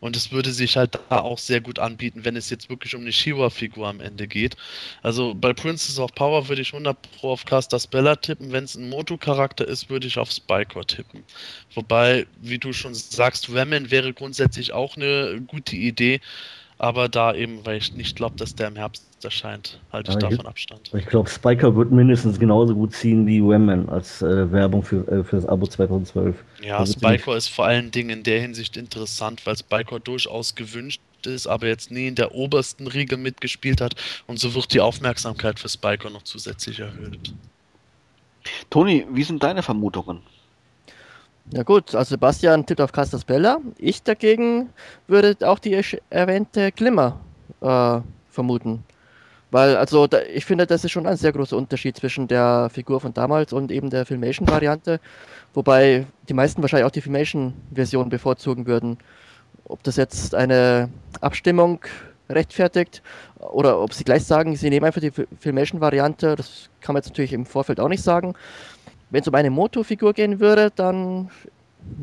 [0.00, 3.02] Und es würde sich halt da auch sehr gut anbieten, wenn es jetzt wirklich um
[3.02, 4.56] eine Shiva-Figur am Ende geht.
[5.02, 8.52] Also bei Princess of Power würde ich 100 Pro auf Castas Bella tippen.
[8.52, 11.22] Wenn es ein Moto-Charakter ist, würde ich auf Spycore tippen.
[11.74, 16.20] Wobei, wie du schon sagst, Ramen wäre grundsätzlich auch eine gute Idee.
[16.78, 20.46] Aber da eben, weil ich nicht glaube, dass der im Herbst erscheint, halte ich davon
[20.46, 20.90] Abstand.
[20.94, 25.24] Ich glaube, Spiker wird mindestens genauso gut ziehen wie Wemman als äh, Werbung für, äh,
[25.24, 26.36] für das Abo 2012.
[26.62, 31.46] Ja, Spiker ist vor allen Dingen in der Hinsicht interessant, weil Spiker durchaus gewünscht ist,
[31.46, 33.94] aber jetzt nie in der obersten Riege mitgespielt hat
[34.26, 37.32] und so wird die Aufmerksamkeit für Spiker noch zusätzlich erhöht.
[38.70, 40.20] Toni, wie sind deine Vermutungen?
[41.50, 43.58] Ja gut, also Sebastian tippt auf Castas Bella.
[43.78, 44.70] Ich dagegen
[45.06, 47.20] würde auch die erwähnte Glimmer
[47.60, 48.00] äh,
[48.30, 48.84] vermuten.
[49.52, 53.00] Weil, also, da, ich finde, das ist schon ein sehr großer Unterschied zwischen der Figur
[53.00, 54.98] von damals und eben der Filmation-Variante.
[55.52, 58.96] Wobei die meisten wahrscheinlich auch die Filmation-Version bevorzugen würden.
[59.64, 60.88] Ob das jetzt eine
[61.20, 61.80] Abstimmung
[62.30, 63.02] rechtfertigt
[63.40, 67.34] oder ob sie gleich sagen, sie nehmen einfach die Filmation-Variante, das kann man jetzt natürlich
[67.34, 68.32] im Vorfeld auch nicht sagen.
[69.10, 71.28] Wenn es um eine Moto-Figur gehen würde, dann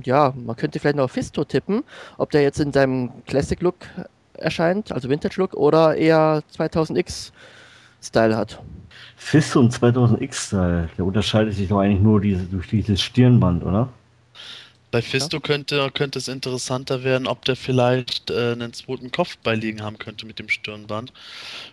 [0.04, 1.84] ja, man könnte vielleicht noch Fisto tippen,
[2.18, 3.76] ob der jetzt in seinem Classic-Look
[4.42, 8.62] erscheint, also Vintage-Look, oder eher 2000X-Style hat.
[9.16, 13.90] Fisto und 2000X-Style, der unterscheidet sich doch eigentlich nur diese, durch dieses Stirnband, oder?
[14.92, 15.42] Bei Fisto ja.
[15.42, 20.26] könnte, könnte es interessanter werden, ob der vielleicht äh, einen zweiten Kopf beiliegen haben könnte
[20.26, 21.14] mit dem Stirnband.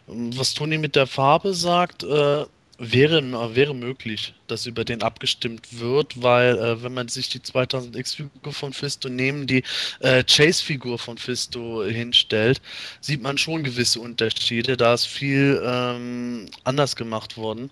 [0.06, 2.44] Was Toni mit der Farbe sagt, äh,
[2.78, 8.52] Wäre, wäre möglich, dass über den abgestimmt wird, weil äh, wenn man sich die 2000X-Figur
[8.52, 9.62] von Fisto neben die
[10.00, 12.60] äh, Chase-Figur von Fisto hinstellt,
[13.00, 14.76] sieht man schon gewisse Unterschiede.
[14.76, 17.70] Da ist viel ähm, anders gemacht worden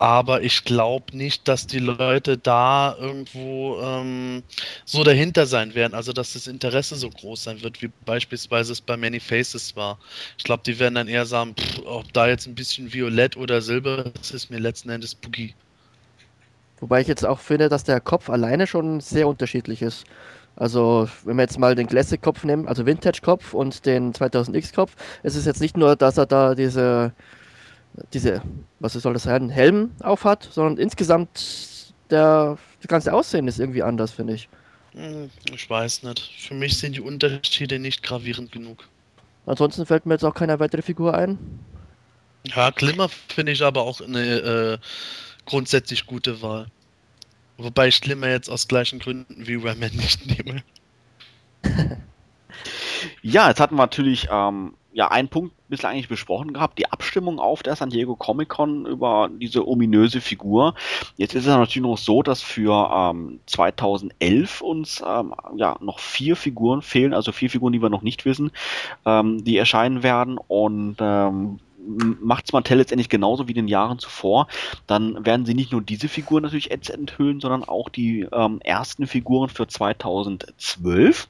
[0.00, 4.42] aber ich glaube nicht, dass die Leute da irgendwo ähm,
[4.86, 8.80] so dahinter sein werden, also dass das Interesse so groß sein wird, wie beispielsweise es
[8.80, 9.98] bei Many Faces war.
[10.38, 13.60] Ich glaube, die werden dann eher sagen, pff, ob da jetzt ein bisschen Violett oder
[13.60, 15.54] Silber, das ist mir letzten Endes Boogie.
[16.80, 20.06] Wobei ich jetzt auch finde, dass der Kopf alleine schon sehr unterschiedlich ist.
[20.56, 25.44] Also, wenn wir jetzt mal den Classic-Kopf nehmen, also Vintage-Kopf und den 2000X-Kopf, es ist
[25.44, 27.12] jetzt nicht nur, dass er da diese
[28.12, 28.42] diese,
[28.78, 34.12] was soll das sein, Helm aufhat, sondern insgesamt der, das ganze Aussehen ist irgendwie anders,
[34.12, 34.48] finde ich.
[34.92, 36.20] Hm, ich weiß nicht.
[36.38, 38.88] Für mich sind die Unterschiede nicht gravierend genug.
[39.46, 41.38] Ansonsten fällt mir jetzt auch keine weitere Figur ein.
[42.44, 44.78] Ja, Glimmer finde ich aber auch eine äh,
[45.44, 46.66] grundsätzlich gute Wahl.
[47.58, 50.62] Wobei ich Glimmer jetzt aus gleichen Gründen wie Ramen nicht nehme.
[53.22, 57.38] ja, jetzt hatten wir natürlich ähm, ja einen Punkt bislang eigentlich besprochen gehabt, die Abstimmung
[57.38, 60.74] auf der San Diego Comic Con über diese ominöse Figur.
[61.16, 66.36] Jetzt ist es natürlich noch so, dass für ähm, 2011 uns ähm, ja noch vier
[66.36, 68.50] Figuren fehlen, also vier Figuren, die wir noch nicht wissen,
[69.06, 70.38] ähm, die erscheinen werden.
[70.38, 71.60] Und ähm,
[72.20, 74.48] macht's Mattel letztendlich genauso wie in den Jahren zuvor,
[74.86, 79.48] dann werden sie nicht nur diese Figuren natürlich enthüllen, sondern auch die ähm, ersten Figuren
[79.48, 81.28] für 2012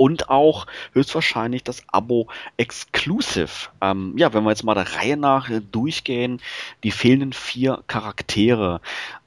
[0.00, 3.68] und auch höchstwahrscheinlich das Abo Exclusive.
[3.82, 6.40] Ähm, ja, wenn wir jetzt mal der Reihe nach äh, durchgehen,
[6.84, 8.80] die fehlenden vier Charaktere.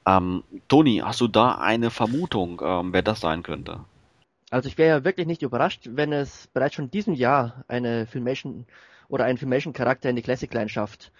[0.04, 3.84] Ähm, Toni, hast du da eine Vermutung, ähm, wer das sein könnte?
[4.50, 8.66] Also ich wäre ja wirklich nicht überrascht, wenn es bereits schon diesem Jahr eine Filmation
[9.06, 11.12] oder einen Filmation-Charakter in die Classic Line schafft.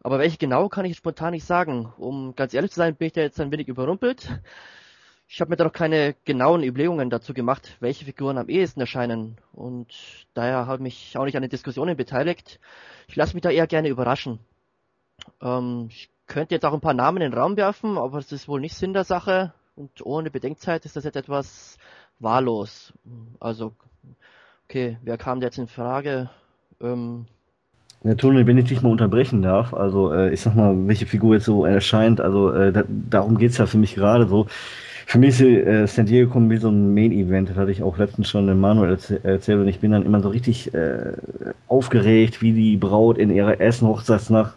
[0.00, 1.92] Aber welche genau, kann ich spontan nicht sagen.
[1.98, 4.40] Um ganz ehrlich zu sein, bin ich da jetzt ein wenig überrumpelt.
[5.28, 9.36] Ich habe mir da noch keine genauen Überlegungen dazu gemacht, welche Figuren am ehesten erscheinen.
[9.52, 9.92] Und
[10.34, 12.60] daher habe ich mich auch nicht an den Diskussionen beteiligt.
[13.08, 14.38] Ich lasse mich da eher gerne überraschen.
[15.42, 18.48] Ähm, ich könnte jetzt auch ein paar Namen in den Raum werfen, aber es ist
[18.48, 19.52] wohl nicht Sinn der Sache.
[19.74, 21.76] Und ohne Bedenkzeit ist das jetzt etwas
[22.18, 22.92] wahllos.
[23.40, 23.72] Also,
[24.68, 26.30] okay, wer kam jetzt in Frage?
[26.80, 27.26] Ähm,
[28.04, 31.34] ja, Toni, wenn ich dich mal unterbrechen darf, also äh, ich sag mal, welche Figur
[31.34, 34.46] jetzt so erscheint, also äh, da, darum geht's ja für mich gerade so.
[35.08, 37.96] Für mich ist äh, San Diego kommt wie so ein Main-Event, das hatte ich auch
[37.96, 41.12] letztens schon in Manuel erzäh erzählt und ich bin dann immer so richtig äh,
[41.68, 44.54] aufgeregt, wie die Braut in ihrer ersten Hochzeitsnacht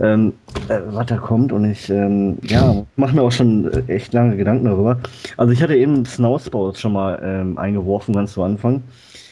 [0.00, 0.32] ähm,
[0.68, 4.36] äh, was da kommt und ich ähm, ja, mache mir auch schon äh, echt lange
[4.36, 4.98] Gedanken darüber.
[5.36, 8.82] Also ich hatte eben Snowspout schon mal ähm, eingeworfen ganz zu Anfang.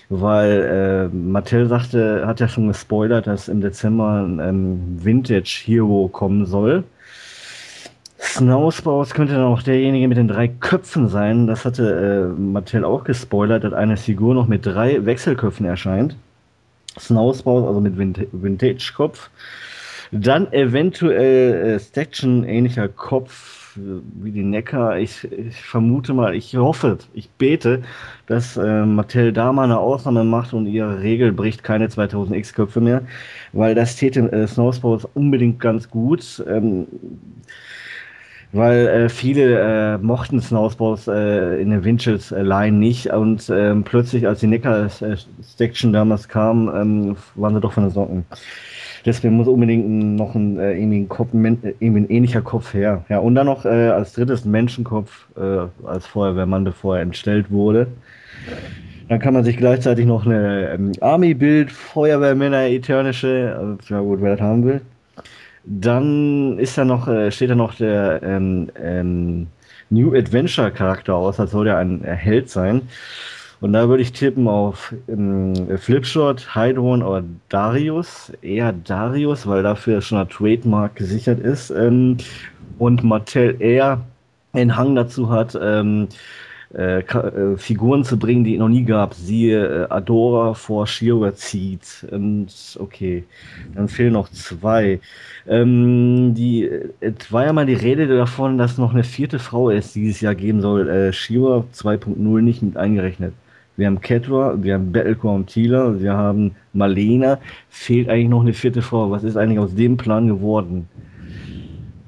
[0.09, 6.09] weil äh, Mattel sagte, hat ja schon gespoilert, dass im Dezember ein ähm, Vintage Hero
[6.09, 6.85] kommen soll.
[8.22, 11.48] Snowspaws könnte dann auch derjenige mit den drei Köpfen sein.
[11.48, 16.16] Das hatte äh, Mattel auch gespoilert, dass eine Figur noch mit drei Wechselköpfen erscheint.
[16.98, 19.28] Snowspaws, also mit Vintage-Kopf.
[20.12, 23.80] Dann eventuell äh, Staction ähnlicher Kopf äh,
[24.22, 24.98] wie die Neckar.
[24.98, 27.82] Ich, ich, vermute mal, ich hoffe, ich bete,
[28.26, 32.80] dass äh, Mattel da mal eine Ausnahme macht und ihre Regel bricht keine 2000X Köpfe
[32.80, 33.02] mehr,
[33.52, 36.44] weil das täte äh, Snowspaws unbedingt ganz gut.
[36.46, 36.86] Ähm,
[38.52, 43.82] weil äh, viele äh, mochten Snowspaws äh, in der Winchels äh, Line nicht und ähm,
[43.82, 44.88] plötzlich, als die Neckar
[45.40, 48.24] Section damals kam, ähm, waren sie doch von den Socken.
[49.04, 53.04] Deswegen muss unbedingt noch ein, äh, irgendwie, ein Kopf, irgendwie ein ähnlicher Kopf her.
[53.08, 57.50] Ja, und dann noch äh, als drittes ein Menschenkopf äh, als Feuerwehrmann, bevor er entstellt
[57.50, 57.88] wurde.
[59.08, 64.36] Dann kann man sich gleichzeitig noch eine ähm, Army-Bild, Feuerwehrmänner, Eternische, also, ja gut, wer
[64.36, 64.80] das haben will.
[65.64, 69.47] Dann ist da noch, äh, steht da noch der ähm, ähm,
[69.90, 72.82] New Adventure Charakter aus, als soll der ein Held sein.
[73.60, 78.32] Und da würde ich tippen auf ähm, Flipshot, Hydron oder Darius.
[78.43, 81.70] Eher Darius, weil dafür schon ein Trademark gesichert ist.
[81.70, 82.16] Ähm,
[82.78, 84.01] und Mattel eher
[84.52, 86.09] einen Hang dazu hat, ähm,
[86.74, 89.12] äh, äh, Figuren zu bringen, die es noch nie gab.
[89.14, 92.06] Siehe äh, Adora vor Shira zieht.
[92.10, 93.24] Und okay,
[93.74, 94.98] dann fehlen noch zwei.
[95.46, 96.70] Ähm, die,
[97.00, 100.34] es war ja mal die Rede davon, dass noch eine vierte Frau es dieses Jahr
[100.34, 100.88] geben soll.
[100.88, 103.34] Äh, Shira 2.0 nicht mit eingerechnet.
[103.76, 107.38] Wir haben Ketra, wir haben Battlecore Tila, wir haben Malena.
[107.68, 109.10] Fehlt eigentlich noch eine vierte Frau.
[109.10, 110.88] Was ist eigentlich aus dem Plan geworden?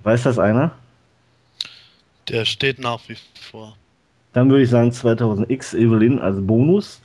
[0.05, 0.73] Weiß das einer?
[2.29, 3.77] Der steht nach wie vor.
[4.35, 7.01] Dann würde ich sagen 2000X Evelyn als Bonus.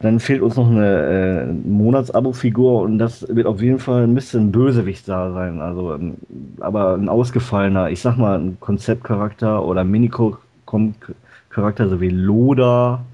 [0.00, 4.50] Dann fehlt uns noch eine äh, Monatsabo-Figur und das wird auf jeden Fall ein bisschen
[4.50, 5.60] Bösewicht da sein.
[5.60, 6.16] Also, ähm,
[6.60, 13.04] aber ein ausgefallener, ich sag mal, ein Konzeptcharakter oder Minicom-Charakter, so wie Loda.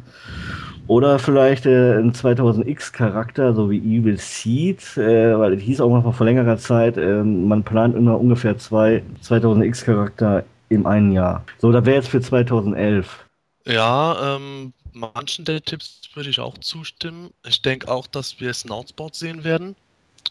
[0.87, 6.13] Oder vielleicht äh, ein 2000X-Charakter, so wie Evil Seed, äh, weil es hieß auch mal
[6.13, 11.45] vor längerer Zeit, äh, man plant immer ungefähr zwei 2000X-Charakter im einen Jahr.
[11.59, 13.27] So, da wäre jetzt für 2011.
[13.66, 17.31] Ja, ähm, manchen der Tipps würde ich auch zustimmen.
[17.47, 19.77] Ich denke auch, dass wir Snoutsport sehen werden.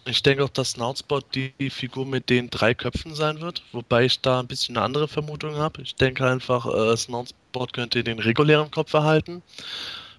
[0.05, 4.21] Ich denke auch, dass Snoutsport die Figur mit den drei Köpfen sein wird, wobei ich
[4.21, 5.81] da ein bisschen eine andere Vermutung habe.
[5.81, 9.41] Ich denke einfach, äh, Snoutsport könnte den regulären Kopf erhalten,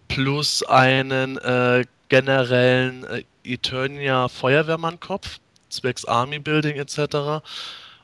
[0.09, 5.39] plus einen äh, generellen äh, Eternia Feuerwehrmann-Kopf,
[5.70, 7.43] zwecks Army Building etc.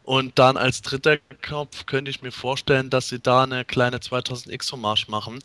[0.05, 1.17] Und dann als dritter
[1.47, 5.39] Kopf könnte ich mir vorstellen, dass sie da eine kleine 2000X-Hommage machen.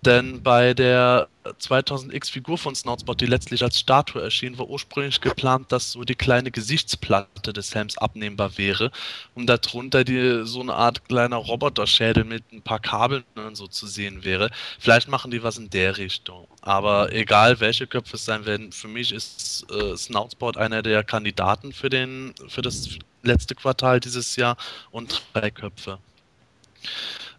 [0.00, 5.92] Denn bei der 2000X-Figur von Snoutspot, die letztlich als Statue erschien, war ursprünglich geplant, dass
[5.92, 8.90] so die kleine Gesichtsplatte des Helms abnehmbar wäre
[9.34, 13.86] und darunter die, so eine Art kleiner Roboterschädel mit ein paar Kabeln und so zu
[13.86, 14.50] sehen wäre.
[14.78, 16.46] Vielleicht machen die was in der Richtung.
[16.62, 21.72] Aber egal, welche Köpfe es sein werden, für mich ist äh, Snoutspot einer der Kandidaten
[21.72, 22.88] für, den, für das
[23.22, 24.56] letzte Quartal dieses Jahr
[24.90, 25.98] und drei Köpfe.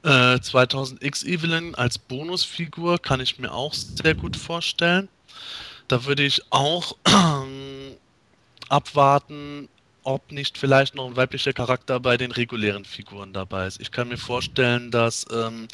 [0.04, 5.10] Äh, 2000X Evelyn als Bonusfigur kann ich mir auch sehr gut vorstellen.
[5.88, 6.96] Da würde ich auch
[8.70, 9.68] abwarten,
[10.04, 13.82] ob nicht vielleicht noch ein weiblicher Charakter bei den regulären Figuren dabei ist.
[13.82, 15.68] Ich kann mir vorstellen, dass ähm,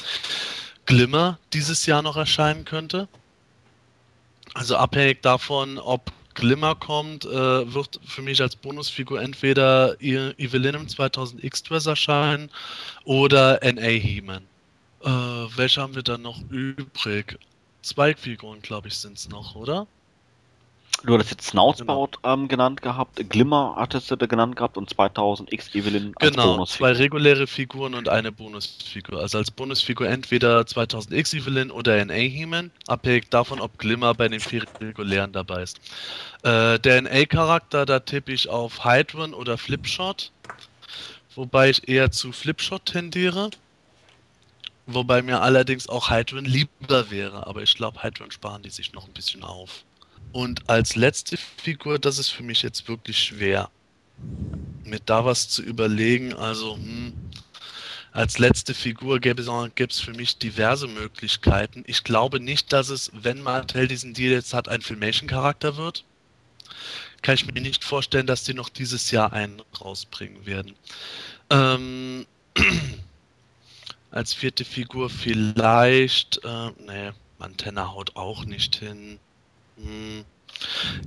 [0.86, 3.08] Glimmer dieses Jahr noch erscheinen könnte.
[4.54, 10.88] Also abhängig davon, ob Glimmer kommt, äh, wird für mich als Bonusfigur entweder Evelyn im
[10.88, 12.50] 2000 X-Dress erscheinen
[13.04, 14.44] oder NA He-Man.
[15.02, 17.38] Äh, welche haben wir dann noch übrig?
[17.82, 19.86] Zwei Figuren, glaube ich, sind es noch, oder?
[21.04, 22.34] Du hattest jetzt Snoutspout genau.
[22.34, 26.88] ähm, genannt gehabt, Glimmer hattest du genannt gehabt und 2000 X Evelyn als genau, Bonusfigur.
[26.88, 29.20] zwei reguläre Figuren und eine Bonusfigur.
[29.20, 34.28] Also als Bonusfigur entweder 2000 X Evelyn oder NA He-Man, abhängig davon, ob Glimmer bei
[34.28, 35.78] den vier regulären dabei ist.
[36.42, 40.32] Äh, der NA-Charakter, da tippe ich auf Hydron oder Flipshot,
[41.34, 43.50] wobei ich eher zu Flipshot tendiere.
[44.86, 49.06] Wobei mir allerdings auch Hydron lieber wäre, aber ich glaube, Hydron sparen die sich noch
[49.06, 49.84] ein bisschen auf.
[50.36, 53.70] Und als letzte Figur, das ist für mich jetzt wirklich schwer,
[54.84, 56.34] mir da was zu überlegen.
[56.34, 57.14] Also, hm,
[58.12, 61.84] als letzte Figur gäbe es für mich diverse Möglichkeiten.
[61.86, 66.04] Ich glaube nicht, dass es, wenn Martell diesen Deal jetzt hat, ein Filmation-Charakter wird.
[67.22, 70.74] Kann ich mir nicht vorstellen, dass die noch dieses Jahr einen rausbringen werden.
[71.48, 72.26] Ähm,
[74.10, 79.18] als vierte Figur vielleicht, äh, nee, Mantenna haut auch nicht hin.
[79.76, 80.24] Hm.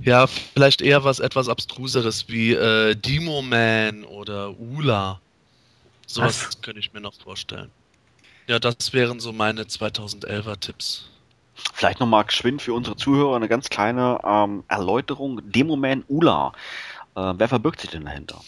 [0.02, 5.20] Ja, vielleicht eher was etwas abstruseres wie äh, Demo Man oder Ula.
[6.06, 6.60] Sowas was?
[6.62, 7.70] könnte ich mir noch vorstellen.
[8.46, 11.08] Ja, das wären so meine 2011er Tipps.
[11.74, 15.40] Vielleicht nochmal geschwind für unsere Zuhörer eine ganz kleine ähm, Erläuterung.
[15.50, 16.52] Demoman Ula.
[17.20, 18.40] Äh, wer verbirgt sich denn dahinter?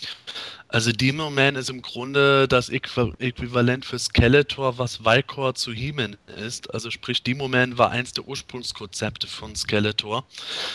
[0.69, 6.73] Also Demoman ist im Grunde das Äquivalent für Skeletor, was Valkor zu He-Man ist.
[6.73, 10.25] Also sprich, Demoman war eins der Ursprungskonzepte von Skeletor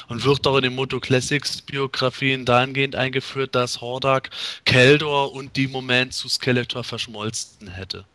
[0.08, 4.30] und wird auch in den Moto Classics Biografien dahingehend eingeführt, dass Hordak,
[4.66, 8.06] Keldor und Demoman zu Skeletor verschmolzen hätte.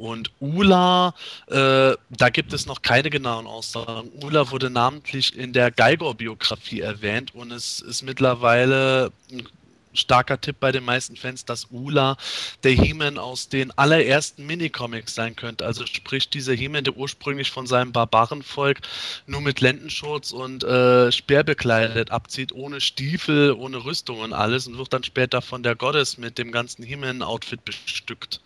[0.00, 1.14] Und Ula,
[1.48, 4.10] äh, da gibt es noch keine genauen Aussagen.
[4.22, 9.46] Ula wurde namentlich in der Geigor-Biografie erwähnt und es ist mittlerweile ein
[9.92, 12.16] starker Tipp bei den meisten Fans, dass Ula
[12.62, 15.66] der He-Man aus den allerersten Minicomics sein könnte.
[15.66, 18.80] Also sprich dieser He-Man, der ursprünglich von seinem Barbarenvolk
[19.26, 24.78] nur mit Lendenschurz und äh, Speer bekleidet abzieht, ohne Stiefel, ohne Rüstung und alles und
[24.78, 28.40] wird dann später von der Goddess mit dem ganzen He-Man-Outfit bestückt.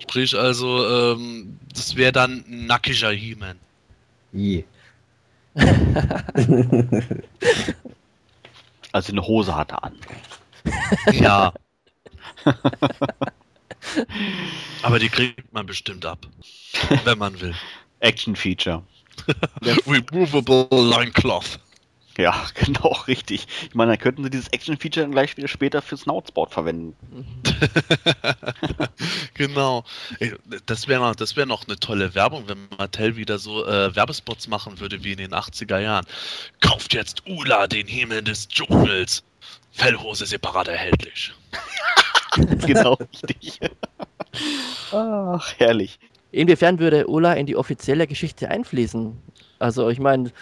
[0.00, 3.58] Sprich also, ähm, das wäre dann ein nackiger He-Man.
[4.32, 4.64] Je.
[8.92, 9.96] also eine Hose hat er an.
[11.12, 11.52] Ja.
[14.82, 16.26] Aber die kriegt man bestimmt ab,
[17.04, 17.54] wenn man will.
[18.00, 18.82] Action Feature.
[19.86, 21.58] Removable Line Cloth.
[22.30, 23.46] Ja, genau, richtig.
[23.62, 26.94] Ich meine, dann könnten sie dieses Action-Feature dann gleich wieder später fürs Snoutsport verwenden.
[29.34, 29.84] genau.
[30.66, 34.80] Das wäre das wär noch eine tolle Werbung, wenn Mattel wieder so äh, Werbespots machen
[34.80, 36.04] würde wie in den 80er Jahren.
[36.60, 39.24] Kauft jetzt Ula den Himmel des Dschungels.
[39.72, 41.32] Fellhose separat erhältlich.
[42.66, 43.60] genau, richtig.
[44.92, 45.98] Ach, herrlich.
[46.32, 49.16] Inwiefern würde Ula in die offizielle Geschichte einfließen?
[49.58, 50.32] Also, ich meine,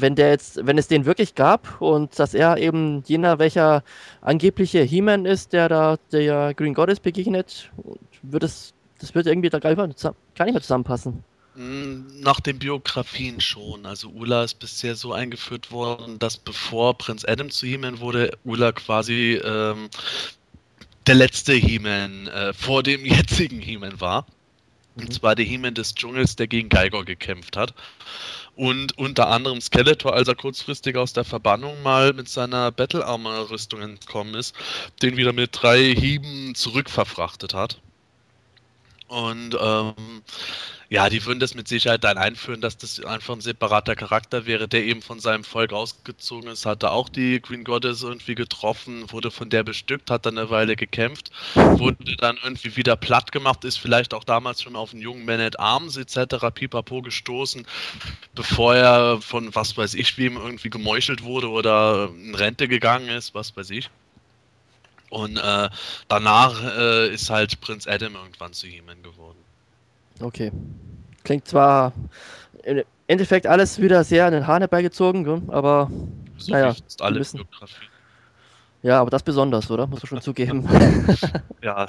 [0.00, 3.82] wenn der jetzt, wenn es den wirklich gab und dass er eben jener, welcher
[4.20, 7.70] angebliche He-Man ist, der da der Green Goddess begegnet,
[8.22, 10.04] wird es, das wird irgendwie da gar nicht
[10.38, 11.24] mehr zusammenpassen.
[11.54, 13.84] Hm, nach den Biografien schon.
[13.84, 18.70] Also Ula ist bisher so eingeführt worden, dass bevor Prinz Adam zu He-Man wurde, Ula
[18.72, 19.88] quasi ähm,
[21.08, 24.26] der letzte He-Man äh, vor dem jetzigen He-Man war.
[24.94, 25.02] Mhm.
[25.02, 27.74] Und zwar der He-Man des Dschungels, der gegen Geiger gekämpft hat
[28.58, 33.50] und unter anderem Skeletor, als er kurzfristig aus der Verbannung mal mit seiner Battle Armor
[33.50, 34.52] Rüstung entkommen ist,
[35.00, 37.80] den wieder mit drei Hieben zurückverfrachtet hat.
[39.08, 39.94] Und ähm,
[40.90, 44.68] ja, die würden das mit Sicherheit dann einführen, dass das einfach ein separater Charakter wäre,
[44.68, 49.30] der eben von seinem Volk ausgezogen ist, hatte auch die Green Goddess irgendwie getroffen, wurde
[49.30, 53.78] von der bestückt, hat dann eine Weile gekämpft, wurde dann irgendwie wieder platt gemacht, ist
[53.78, 56.36] vielleicht auch damals schon auf einen jungen Man at Arms etc.
[56.54, 57.66] pipapo gestoßen,
[58.34, 63.34] bevor er von was weiß ich wem irgendwie gemeuchelt wurde oder in Rente gegangen ist,
[63.34, 63.90] was weiß ich.
[65.10, 65.68] Und äh,
[66.08, 69.38] danach äh, ist halt Prinz Adam irgendwann zu He-Man geworden.
[70.20, 70.52] Okay.
[71.24, 71.92] Klingt zwar
[72.64, 75.90] im Endeffekt alles wieder sehr an den Haaren herbeigezogen, aber
[76.36, 76.74] so naja.
[77.00, 77.40] Alle müssen...
[78.82, 79.86] Ja, aber das besonders, oder?
[79.86, 80.68] Muss man schon zugeben.
[81.62, 81.86] ja,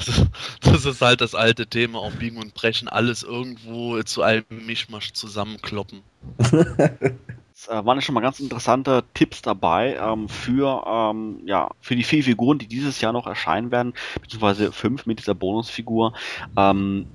[0.61, 5.13] das ist halt das alte Thema auf Biegen und Brechen, alles irgendwo zu einem Mischmasch
[5.13, 6.01] zusammenkloppen.
[7.59, 11.97] Es äh, waren ja schon mal ganz interessante Tipps dabei ähm, für, ähm, ja, für
[11.97, 16.13] die vier Figuren, die dieses Jahr noch erscheinen werden, beziehungsweise fünf mit dieser Bonusfigur.
[16.55, 17.07] Ähm,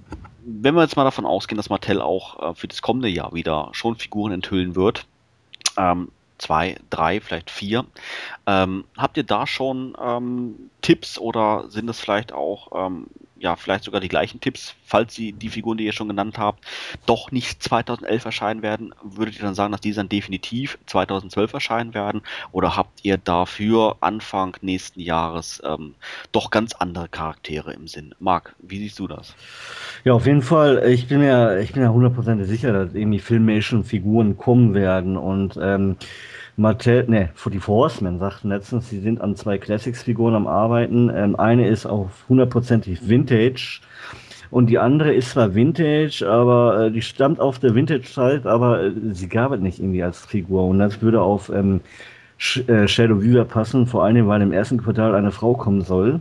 [0.45, 3.71] wenn wir jetzt mal davon ausgehen, dass Mattel auch äh, für das kommende Jahr wieder
[3.73, 5.07] schon Figuren enthüllen wird,
[5.79, 7.87] ähm, zwei, drei, vielleicht vier.
[8.47, 13.07] Ähm, habt ihr da schon ähm, Tipps oder sind das vielleicht auch ähm,
[13.45, 16.65] ja, vielleicht sogar die gleichen Tipps, falls sie die Figuren, die ihr schon genannt habt,
[17.05, 21.93] doch nicht 2011 erscheinen werden, würdet ihr dann sagen, dass die dann definitiv 2012 erscheinen
[21.93, 22.23] werden?
[22.53, 25.95] Oder habt ihr dafür Anfang nächsten Jahres ähm,
[26.33, 28.15] doch ganz andere Charaktere im Sinn?
[28.19, 29.35] Marc, wie siehst du das?
[30.05, 30.83] Ja, auf jeden Fall.
[30.89, 35.97] Ich bin mir, ich bin ja hundertprozentig sicher, dass irgendwie Filmation-Figuren kommen werden und ähm,
[36.56, 41.10] Mattel, ne, die Horsemen sagten letztens, sie sind an zwei Classics-Figuren am Arbeiten.
[41.14, 43.81] Ähm, eine ist auf hundertprozentig Vintage
[44.51, 48.93] und die andere ist zwar Vintage, aber äh, die stammt auf der Vintage-Zeit, aber äh,
[49.10, 51.81] sie gab es nicht irgendwie als Figur und das würde auf ähm,
[52.39, 56.20] Sh äh, Shadow Weaver passen, vor allem weil im ersten Quartal eine Frau kommen soll.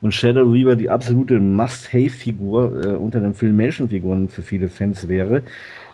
[0.00, 5.42] Und Shadow Weaver die absolute Must-Have-Figur äh, unter den Filmation-Figuren für viele Fans wäre.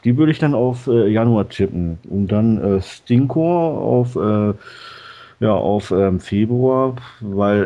[0.05, 1.99] Die würde ich dann auf äh, Januar chippen.
[2.09, 4.55] Und dann äh, Stinkor auf, äh,
[5.41, 7.65] ja, auf ähm, Februar, weil,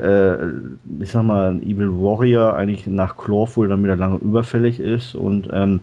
[1.00, 5.48] äh, ich sag mal, Evil Warrior eigentlich nach Clawful dann wieder lange überfällig ist und
[5.52, 5.80] ähm,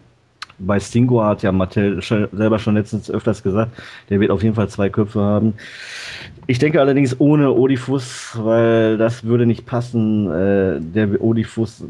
[0.58, 3.72] bei Stingo hat ja Mattel selber schon letztens öfters gesagt,
[4.08, 5.54] der wird auf jeden Fall zwei Köpfe haben.
[6.46, 10.30] Ich denke allerdings ohne Odifus, weil das würde nicht passen.
[10.30, 11.84] Äh, der Odifus,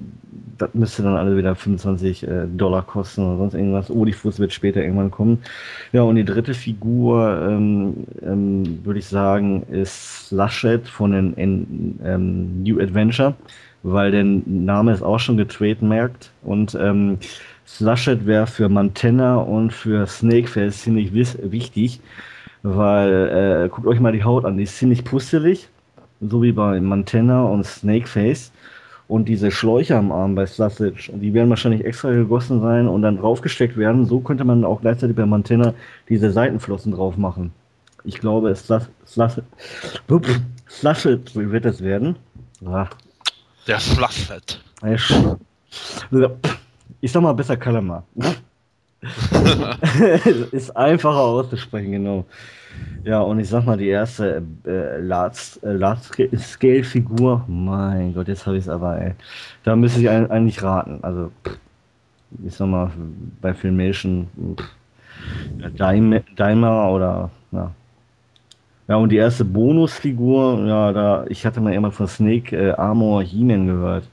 [0.59, 3.91] das müsste dann alle wieder 25 äh, Dollar kosten oder sonst irgendwas.
[3.91, 5.43] Odifus wird später irgendwann kommen.
[5.93, 12.63] Ja, und die dritte Figur, ähm, ähm, würde ich sagen, ist Lashet von den ähm,
[12.63, 13.35] New Adventure,
[13.83, 17.19] weil der Name ist auch schon getrademarkt und ähm,
[17.67, 22.01] Slushet wäre für Mantenna und für Snakeface ziemlich wichtig,
[22.63, 25.69] weil, äh, guckt euch mal die Haut an, die ist ziemlich pustelig,
[26.21, 28.53] so wie bei Mantenna und Snakeface.
[29.07, 33.19] Und diese Schläuche am Arm bei Slushet, die werden wahrscheinlich extra gegossen sein und dann
[33.19, 34.07] draufgesteckt werden.
[34.07, 35.75] So könnte man auch gleichzeitig bei Mantenna
[36.09, 37.53] diese Seitenflossen drauf machen.
[38.05, 39.45] Ich glaube, Slushet
[41.35, 42.17] wird es werden.
[42.67, 42.91] Ach.
[43.67, 44.63] Der Slushet.
[47.01, 48.05] Ich sag mal besser Kalama.
[50.53, 52.25] ist einfacher auszusprechen, genau.
[53.05, 58.69] Ja, und ich sag mal, die erste äh, Large-Scale-Figur, mein Gott, jetzt habe ich es
[58.69, 59.15] aber, ey.
[59.63, 60.99] Da müsste ich eigentlich raten.
[61.03, 61.31] Also,
[62.45, 62.91] ich sag mal,
[63.41, 64.29] bei Filmation,
[65.77, 67.71] Daimler oder, ja.
[68.87, 73.23] Ja, und die erste Bonusfigur, ja, da, ich hatte mal immer von Snake äh, Armor
[73.23, 74.05] He-Man gehört.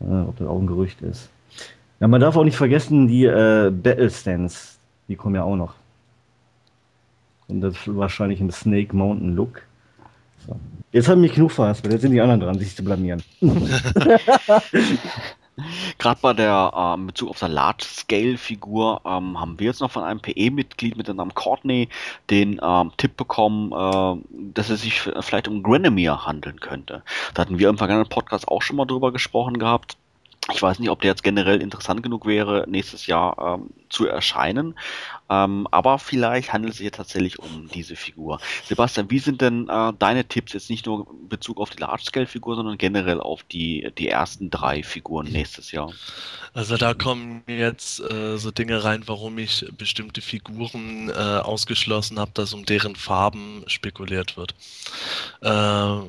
[0.00, 1.30] Ja, ob das auch ein Gerücht ist.
[2.00, 5.74] Ja, man darf auch nicht vergessen, die äh, Battle Stands, die kommen ja auch noch.
[7.48, 9.62] Und das wahrscheinlich im Snake Mountain Look.
[10.46, 10.56] So.
[10.92, 13.22] Jetzt haben mich genug verhaspelt, jetzt sind die anderen dran, sich zu blamieren.
[15.98, 20.20] Gerade bei der ähm, Bezug auf der Large-Scale-Figur ähm, haben wir jetzt noch von einem
[20.20, 21.88] PE-Mitglied mit dem Namen Courtney
[22.30, 24.22] den ähm, Tipp bekommen, äh,
[24.54, 27.02] dass es sich vielleicht um Granemere handeln könnte.
[27.34, 29.96] Da hatten wir im vergangenen Podcast auch schon mal drüber gesprochen gehabt.
[30.50, 34.78] Ich weiß nicht, ob der jetzt generell interessant genug wäre, nächstes Jahr ähm, zu erscheinen.
[35.28, 38.40] Ähm, aber vielleicht handelt es sich ja tatsächlich um diese Figur.
[38.64, 42.56] Sebastian, wie sind denn äh, deine Tipps jetzt nicht nur in Bezug auf die Large-Scale-Figur,
[42.56, 45.92] sondern generell auf die, die ersten drei Figuren nächstes Jahr?
[46.54, 52.30] Also da kommen jetzt äh, so Dinge rein, warum ich bestimmte Figuren äh, ausgeschlossen habe,
[52.32, 54.54] dass um deren Farben spekuliert wird.
[55.42, 56.08] Äh,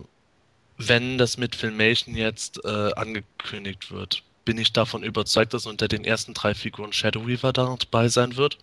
[0.77, 6.03] wenn das mit Filmation jetzt äh, angekündigt wird, bin ich davon überzeugt, dass unter den
[6.03, 8.57] ersten drei Figuren Shadow Weaver dabei sein wird.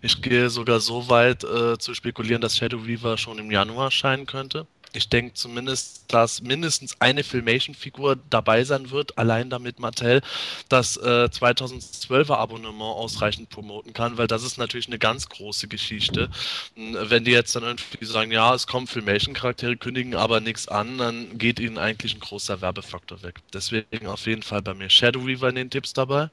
[0.00, 4.24] Ich gehe sogar so weit äh, zu spekulieren, dass Shadow Weaver schon im Januar erscheinen
[4.24, 4.66] könnte.
[4.96, 10.22] Ich denke zumindest, dass mindestens eine Filmation-Figur dabei sein wird, allein damit Mattel
[10.68, 16.30] das äh, 2012er Abonnement ausreichend promoten kann, weil das ist natürlich eine ganz große Geschichte.
[16.76, 21.38] Wenn die jetzt dann irgendwie sagen, ja, es kommen Filmation-Charaktere, kündigen aber nichts an, dann
[21.38, 23.40] geht ihnen eigentlich ein großer Werbefaktor weg.
[23.52, 26.30] Deswegen auf jeden Fall bei mir Shadow Weaver in den Tipps dabei.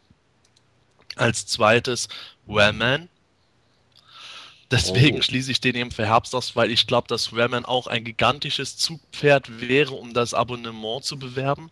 [1.16, 2.08] Als zweites
[2.46, 3.10] Wellman
[4.72, 5.22] Deswegen oh.
[5.22, 8.78] schließe ich den eben für Herbst aus, weil ich glaube, dass Ramen auch ein gigantisches
[8.78, 11.70] Zugpferd wäre, um das Abonnement zu bewerben.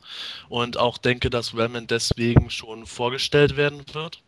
[0.49, 4.21] Und auch denke, dass Ramen deswegen schon vorgestellt werden wird.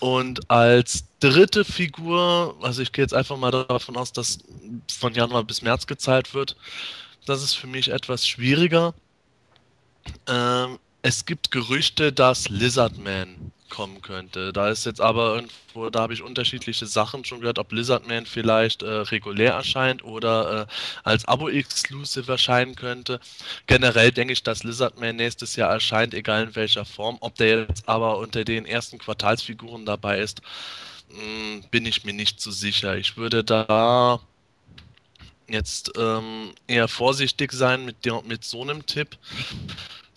[0.00, 4.38] Und als dritte Figur, also ich gehe jetzt einfach mal davon aus, dass
[4.90, 6.56] von Januar bis März gezahlt wird,
[7.26, 8.94] das ist für mich etwas schwieriger.
[10.26, 14.52] Ähm, es gibt Gerüchte, dass Lizardman kommen könnte.
[14.52, 18.82] Da ist jetzt aber irgendwo, da habe ich unterschiedliche Sachen schon gehört, ob Lizardman vielleicht
[18.82, 20.72] äh, regulär erscheint oder äh,
[21.04, 23.20] als Abo-Exclusive erscheinen könnte.
[23.66, 27.16] Generell denke ich, dass Lizardman nächstes Jahr erscheint, egal in welcher Form.
[27.20, 30.42] Ob der jetzt aber unter den ersten Quartalsfiguren dabei ist,
[31.08, 32.96] mh, hm, bin ich mir nicht so sicher.
[32.96, 34.20] Ich würde da
[35.48, 39.16] jetzt ähm, eher vorsichtig sein mit, mit so einem Tipp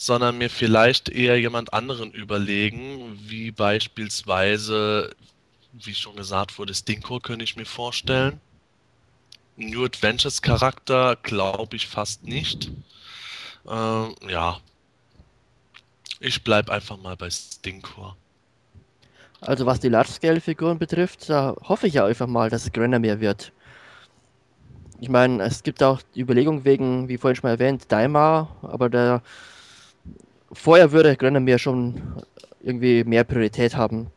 [0.04, 5.16] sondern mir vielleicht eher jemand anderen überlegen, wie beispielsweise,
[5.72, 8.42] wie schon gesagt wurde, Stinko könnte ich mir vorstellen.
[9.56, 12.70] New Adventures Charakter glaube ich fast nicht.
[13.66, 14.60] Ähm, ja.
[16.20, 18.18] Ich bleibe einfach mal bei Stinkor.
[19.40, 23.54] Also was die Large-Scale-Figuren betrifft, da hoffe ich ja einfach mal, dass es Granomir wird.
[25.00, 28.90] Ich meine, es gibt auch die Überlegung wegen, wie vorhin schon mal erwähnt, Daimar, aber
[28.90, 29.22] der
[30.54, 32.02] vorher würde Granomir schon
[32.62, 34.08] irgendwie mehr Priorität haben.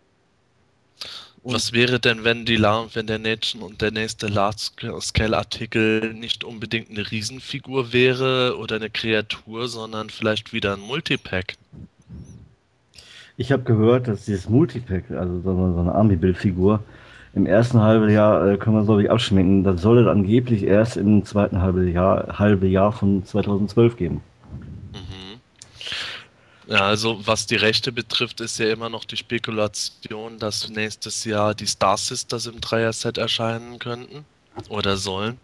[1.43, 6.91] Und Was wäre denn, wenn die wenn der nächste und der nächste Large-Scale-Artikel nicht unbedingt
[6.91, 11.55] eine Riesenfigur wäre oder eine Kreatur, sondern vielleicht wieder ein Multipack?
[13.37, 16.83] Ich habe gehört, dass dieses Multipack, also so eine Army-Build-Figur,
[17.37, 19.63] im ersten halben Jahr äh, können wir so nicht abschmecken.
[19.63, 24.21] Das soll es angeblich erst im zweiten halben Jahr, halbe Jahr von 2012 geben.
[26.69, 31.55] Ja, also was die Rechte betrifft, ist ja immer noch die Spekulation, dass nächstes Jahr
[31.55, 34.25] die Star Sisters im Dreier-Set erscheinen könnten
[34.69, 35.39] oder sollen.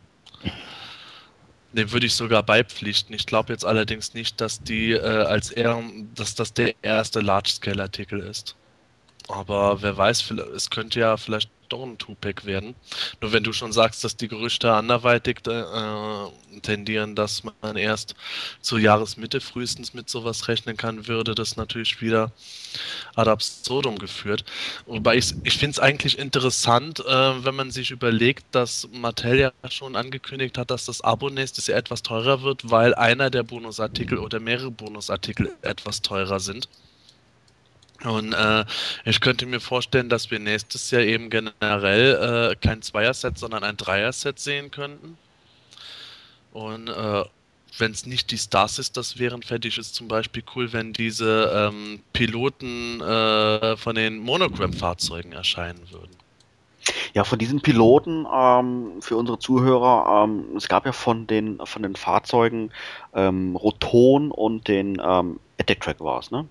[1.73, 3.15] Dem würde ich sogar beipflichten.
[3.15, 5.83] Ich glaube jetzt allerdings nicht, dass die äh, als eher,
[6.15, 8.57] dass das der erste Large-Scale-Artikel ist.
[9.29, 11.51] Aber wer weiß, es könnte ja vielleicht
[11.81, 12.75] ein Tupac werden.
[13.21, 18.15] Nur wenn du schon sagst, dass die Gerüchte anderweitig äh, tendieren, dass man erst
[18.61, 22.33] zur Jahresmitte frühestens mit sowas rechnen kann, würde das natürlich wieder
[23.15, 24.45] ad absurdum geführt.
[24.87, 29.53] Wobei ich, ich finde es eigentlich interessant, äh, wenn man sich überlegt, dass Mattel ja
[29.71, 34.19] schon angekündigt hat, dass das Abo nächstes Jahr etwas teurer wird, weil einer der Bonusartikel
[34.19, 36.69] oder mehrere Bonusartikel etwas teurer sind.
[38.05, 38.65] Und äh,
[39.05, 43.77] ich könnte mir vorstellen, dass wir nächstes Jahr eben generell äh, kein Zweier-Set, sondern ein
[43.77, 45.17] Dreier-Set sehen könnten.
[46.53, 47.25] Und äh,
[47.79, 51.51] wenn es nicht die Star Sisters wären, fände ich es zum Beispiel cool, wenn diese
[51.55, 56.11] ähm, Piloten äh, von den Monogram-Fahrzeugen erscheinen würden.
[57.15, 61.83] Ja, von diesen Piloten ähm, für unsere Zuhörer, ähm, es gab ja von den von
[61.83, 62.73] den Fahrzeugen
[63.15, 66.47] ähm, Roton und den ähm, Attack Track war es, ne?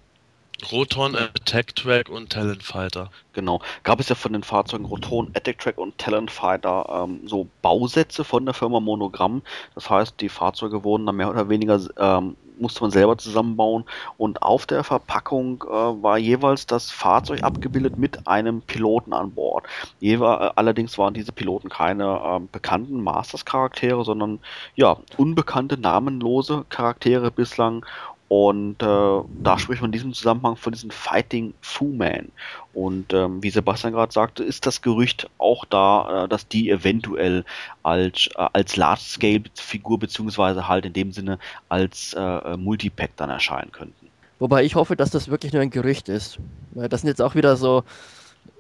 [0.72, 3.10] Roton, Attack Track und Talent Fighter.
[3.34, 3.62] Genau.
[3.84, 8.24] Gab es ja von den Fahrzeugen Roton, Attack Track und Talent Fighter ähm, so Bausätze
[8.24, 9.42] von der Firma Monogramm.
[9.76, 13.86] Das heißt, die Fahrzeuge wurden dann mehr oder weniger, ähm, musste man selber zusammenbauen
[14.18, 19.66] und auf der Verpackung äh, war jeweils das Fahrzeug abgebildet mit einem Piloten an Bord.
[20.00, 24.40] Jeweil, äh, allerdings waren diese Piloten keine äh, bekannten Masters-Charaktere, sondern
[24.76, 27.86] ja, unbekannte, namenlose Charaktere bislang
[28.32, 32.32] und äh, da spricht man in diesem Zusammenhang von diesen Fighting Fu Man.
[32.74, 37.44] Und ähm, wie Sebastian gerade sagte, ist das Gerücht auch da, äh, dass die eventuell
[37.84, 44.08] als, äh, als Large-Scale-Figur beziehungsweise halt in dem Sinne als äh, Multipack dann erscheinen könnten.
[44.40, 46.40] Wobei ich hoffe, dass das wirklich nur ein Gerücht ist.
[46.74, 47.84] Das sind jetzt auch wieder so,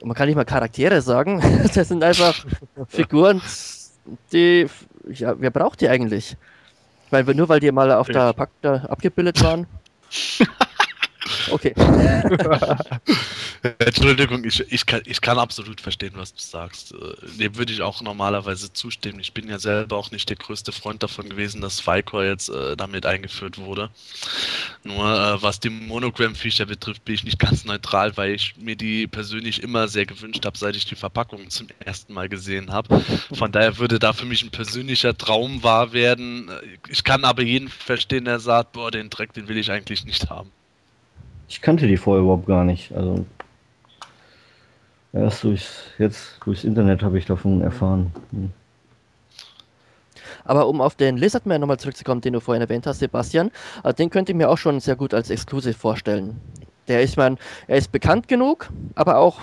[0.03, 1.41] man kann nicht mal Charaktere sagen,
[1.73, 2.45] das sind einfach
[2.89, 3.41] Figuren,
[4.34, 4.68] die,
[5.07, 6.35] ja, wer braucht die eigentlich?
[7.11, 8.13] Weil nur weil die mal auf ich.
[8.13, 9.67] der Pack abgebildet waren.
[11.49, 11.73] Okay.
[13.77, 16.93] Entschuldigung, ich, ich, kann, ich kann absolut verstehen, was du sagst.
[16.93, 19.19] Äh, dem würde ich auch normalerweise zustimmen.
[19.19, 22.76] Ich bin ja selber auch nicht der größte Freund davon gewesen, dass Vicor jetzt äh,
[22.76, 23.91] damit eingeführt wurde.
[24.84, 29.06] Nur äh, was die Monogram-Feature betrifft, bin ich nicht ganz neutral, weil ich mir die
[29.06, 32.99] persönlich immer sehr gewünscht habe, seit ich die Verpackung zum ersten Mal gesehen habe.
[33.31, 36.49] Von daher würde da für mich ein persönlicher Traum wahr werden.
[36.88, 40.30] Ich kann aber jeden verstehen, der sagt, boah, den Dreck, den will ich eigentlich nicht
[40.30, 40.52] haben.
[41.52, 42.94] Ich kannte die vorher überhaupt gar nicht.
[42.94, 43.26] Also
[45.11, 48.14] erst durchs, jetzt durchs Internet habe ich davon erfahren.
[48.32, 48.52] Hm.
[50.45, 53.52] Aber um auf den Lizardman nochmal zurückzukommen, den du vorhin erwähnt hast, Sebastian,
[53.84, 56.40] äh, den könnte ich mir auch schon sehr gut als Exclusive vorstellen.
[56.88, 57.38] Der ist, man,
[57.68, 59.41] er ist bekannt genug, aber auch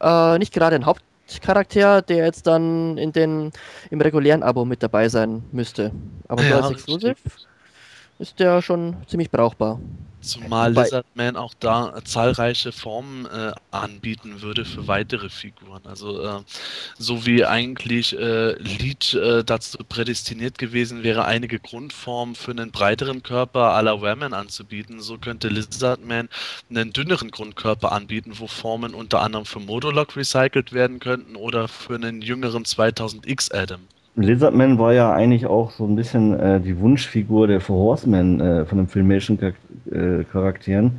[0.00, 3.52] äh, nicht gerade ein Hauptcharakter, der jetzt dann in den,
[3.90, 5.92] im regulären Abo mit dabei sein müsste.
[6.26, 7.16] Aber ja, so als Exclusive
[8.18, 9.80] ist der schon ziemlich brauchbar.
[10.24, 15.82] Zumal Lizardman auch da zahlreiche Formen äh, anbieten würde für weitere Figuren.
[15.84, 16.40] Also äh,
[16.96, 23.22] so wie eigentlich äh, Lead äh, dazu prädestiniert gewesen wäre, einige Grundformen für einen breiteren
[23.22, 26.30] Körper à la Wehrman anzubieten, so könnte Lizardman
[26.70, 31.96] einen dünneren Grundkörper anbieten, wo Formen unter anderem für Modulok recycelt werden könnten oder für
[31.96, 33.80] einen jüngeren 2000X Adam.
[34.16, 38.64] Lizardman war ja eigentlich auch so ein bisschen äh, die Wunschfigur der Four Horsemen äh,
[38.64, 40.98] von den Filmation-Charakteren,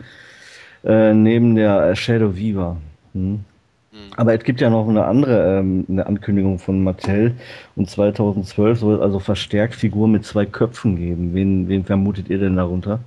[0.83, 2.77] äh, neben der Shadow Weaver.
[3.13, 3.45] Hm.
[3.95, 4.13] Mhm.
[4.17, 7.35] Aber es gibt ja noch eine andere ähm, eine Ankündigung von Mattel
[7.75, 11.33] und 2012 soll es also verstärkt Figur mit zwei Köpfen geben.
[11.33, 12.99] Wen, wen vermutet ihr denn darunter?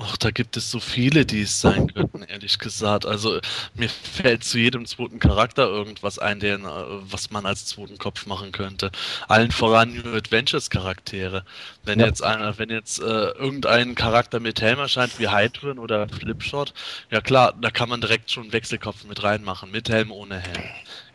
[0.00, 3.04] Ach, da gibt es so viele, die es sein könnten, ehrlich gesagt.
[3.04, 3.40] Also
[3.74, 6.68] mir fällt zu jedem zweiten Charakter irgendwas ein, den, äh,
[7.00, 8.92] was man als zweiten Kopf machen könnte.
[9.26, 11.44] Allen voran New Adventures Charaktere.
[11.82, 12.06] Wenn ja.
[12.06, 16.74] jetzt einer, wenn jetzt äh, irgendein Charakter mit Helm erscheint wie Hydron oder Flipshot,
[17.10, 20.64] ja klar, da kann man direkt schon Wechselkopf mit reinmachen, mit Helm, ohne Helm.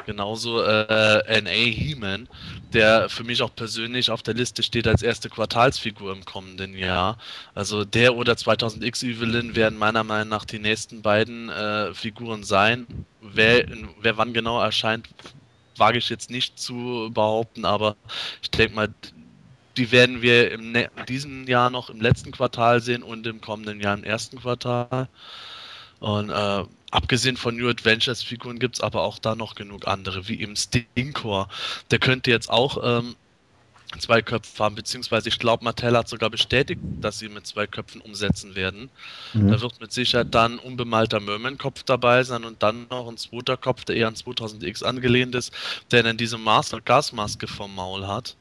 [0.05, 1.51] Genauso äh, N.A.
[1.51, 2.27] He-Man,
[2.73, 7.17] der für mich auch persönlich auf der Liste steht als erste Quartalsfigur im kommenden Jahr.
[7.55, 12.87] Also der oder 2000X Evelyn werden meiner Meinung nach die nächsten beiden äh, Figuren sein.
[13.21, 13.65] Wer,
[14.01, 15.07] wer wann genau erscheint,
[15.77, 17.95] wage ich jetzt nicht zu behaupten, aber
[18.41, 18.89] ich denke mal,
[19.77, 20.75] die werden wir im
[21.07, 25.07] diesem Jahr noch im letzten Quartal sehen und im kommenden Jahr im ersten Quartal.
[25.99, 26.63] Und äh,
[26.93, 30.55] abgesehen von New Adventures Figuren gibt es aber auch da noch genug andere, wie eben
[30.55, 31.49] Stinkor.
[31.91, 33.15] Der könnte jetzt auch ähm,
[33.99, 37.99] zwei Köpfe haben, beziehungsweise ich glaube, Mattel hat sogar bestätigt, dass sie mit zwei Köpfen
[38.01, 38.89] umsetzen werden.
[39.33, 39.51] Mhm.
[39.51, 43.85] Da wird mit Sicherheit dann unbemalter Merman-Kopf dabei sein und dann noch ein zweiter Kopf,
[43.85, 45.51] der eher an 2000X angelehnt ist,
[45.91, 48.35] der dann diese Master Gasmaske vom Maul hat.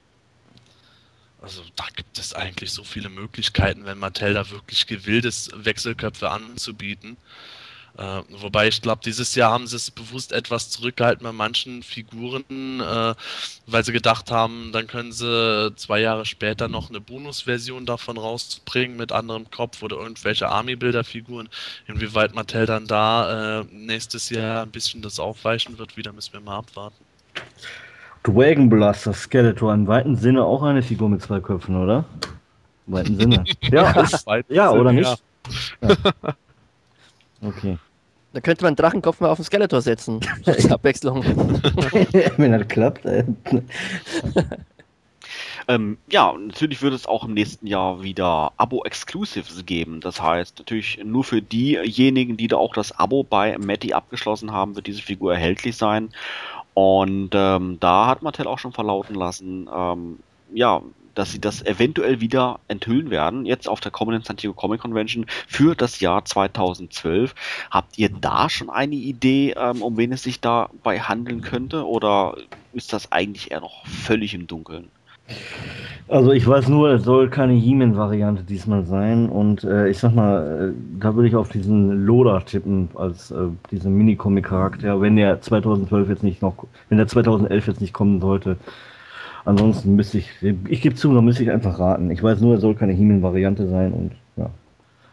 [1.40, 6.30] Also da gibt es eigentlich so viele Möglichkeiten, wenn Mattel da wirklich gewillt ist, Wechselköpfe
[6.30, 7.16] anzubieten.
[7.98, 12.80] Äh, wobei ich glaube, dieses Jahr haben sie es bewusst etwas zurückgehalten bei manchen Figuren,
[12.80, 13.14] äh,
[13.66, 18.96] weil sie gedacht haben, dann können sie zwei Jahre später noch eine Bonusversion davon rausbringen
[18.96, 21.50] mit anderem Kopf oder irgendwelche Army-Bilder-Figuren.
[21.86, 26.40] Inwieweit Mattel dann da äh, nächstes Jahr ein bisschen das aufweichen wird, wieder müssen wir
[26.40, 27.04] mal abwarten.
[28.22, 32.04] Dragon Blaster Skeletor im weiten Sinne auch eine Figur mit zwei Köpfen, oder?
[32.86, 33.44] Im weiten Sinne.
[33.62, 34.06] ja,
[34.48, 35.22] ja, oder nicht?
[35.82, 35.96] Ja.
[37.42, 37.78] Okay.
[38.32, 40.20] Da könnte man einen Drachenkopf mal auf den Skeletor setzen.
[40.46, 41.22] Als Abwechslung.
[42.36, 43.04] Wenn das klappt.
[45.68, 50.00] ähm, ja, natürlich wird es auch im nächsten Jahr wieder Abo-Exclusives geben.
[50.00, 54.76] Das heißt, natürlich nur für diejenigen, die da auch das Abo bei Matty abgeschlossen haben,
[54.76, 56.08] wird diese Figur erhältlich sein.
[56.74, 60.20] Und ähm, da hat Mattel auch schon verlauten lassen, ähm,
[60.54, 60.80] ja,
[61.14, 65.26] dass sie das eventuell wieder enthüllen werden, jetzt auf der kommenden San Diego Comic Convention
[65.46, 67.34] für das Jahr 2012.
[67.70, 72.36] Habt ihr da schon eine Idee, ähm, um wen es sich dabei handeln könnte, oder
[72.72, 74.88] ist das eigentlich eher noch völlig im Dunkeln?
[76.08, 80.72] Also ich weiß nur, es soll keine He-Man-Variante diesmal sein und äh, ich sag mal,
[80.74, 86.08] äh, da würde ich auf diesen Loda tippen als äh, diesen Minicomic-Charakter, wenn der 2012
[86.08, 86.54] jetzt nicht noch,
[86.88, 88.56] wenn der 2011 jetzt nicht kommen sollte.
[89.44, 90.30] Ansonsten müsste ich,
[90.68, 92.10] ich gebe zu, da müsste ich einfach raten.
[92.10, 94.50] Ich weiß nur, es soll keine Himmel-Variante sein und ja.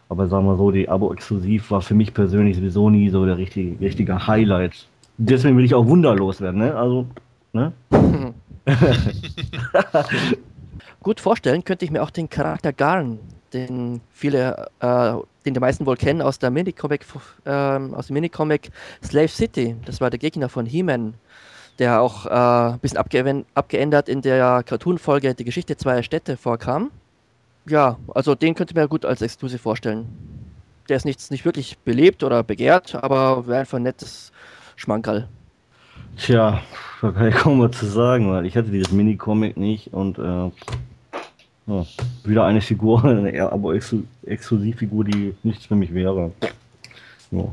[0.08, 3.80] Aber sagen wir so, die Abo-Exklusiv war für mich persönlich sowieso nie so der richtige,
[3.80, 4.86] richtige Highlight.
[5.18, 6.74] Deswegen will ich auch wunderlos werden, ne?
[6.74, 7.06] Also,
[7.52, 7.72] ne?
[11.02, 13.18] Gut vorstellen könnte ich mir auch den Charakter Garn,
[13.52, 15.14] den viele, äh,
[15.46, 17.06] den die meisten wohl kennen aus der Minicomic,
[17.44, 18.70] äh, aus dem Minicomic
[19.02, 19.76] Slave City.
[19.86, 21.14] Das war der Gegner von He-Man
[21.80, 26.90] der auch äh, ein bisschen abge abgeändert in der Cartoon-Folge Die Geschichte zweier Städte vorkam.
[27.66, 30.06] Ja, also den könnte man gut als Exclusive vorstellen.
[30.88, 34.30] Der ist nicht, nicht wirklich belebt oder begehrt, aber wäre einfach ein nettes
[34.76, 35.28] Schmankerl.
[36.16, 36.60] Tja,
[37.00, 40.50] da kann ich kaum was zu sagen, weil ich hatte dieses Mini-Comic nicht und äh,
[41.66, 41.86] ja,
[42.24, 46.32] wieder eine Figur, eine Abo-Exklusivfigur, die nichts für mich wäre.
[47.30, 47.44] Ja.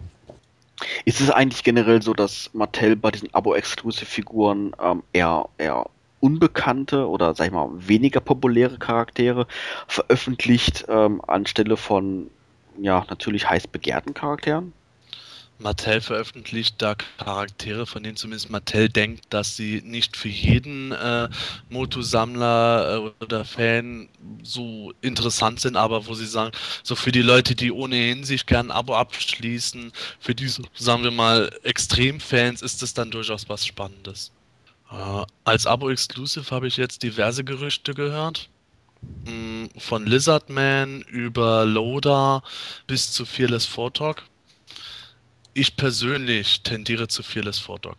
[1.05, 5.85] Ist es eigentlich generell so, dass Mattel bei diesen Abo-Exclusive-Figuren ähm, eher, eher
[6.19, 9.47] unbekannte oder sag ich mal weniger populäre Charaktere
[9.87, 12.29] veröffentlicht ähm, anstelle von
[12.79, 14.73] ja natürlich heiß begehrten Charakteren?
[15.59, 21.29] Mattel veröffentlicht da Charaktere, von denen zumindest Mattel denkt, dass sie nicht für jeden äh,
[21.69, 24.07] Moto-Sammler äh, oder Fan
[24.43, 26.51] so interessant sind, aber wo sie sagen,
[26.83, 31.11] so für die Leute, die ohnehin sich gern ein Abo abschließen, für diese, sagen wir
[31.11, 34.31] mal, Extremfans ist das dann durchaus was Spannendes.
[34.91, 38.49] Äh, als Abo-Exclusive habe ich jetzt diverse Gerüchte gehört.
[39.25, 42.43] Mm, von Lizardman über Loda
[42.87, 44.23] bis zu Fearless Photok
[45.57, 47.97] ich persönlich tendiere zu Fearless Fordog.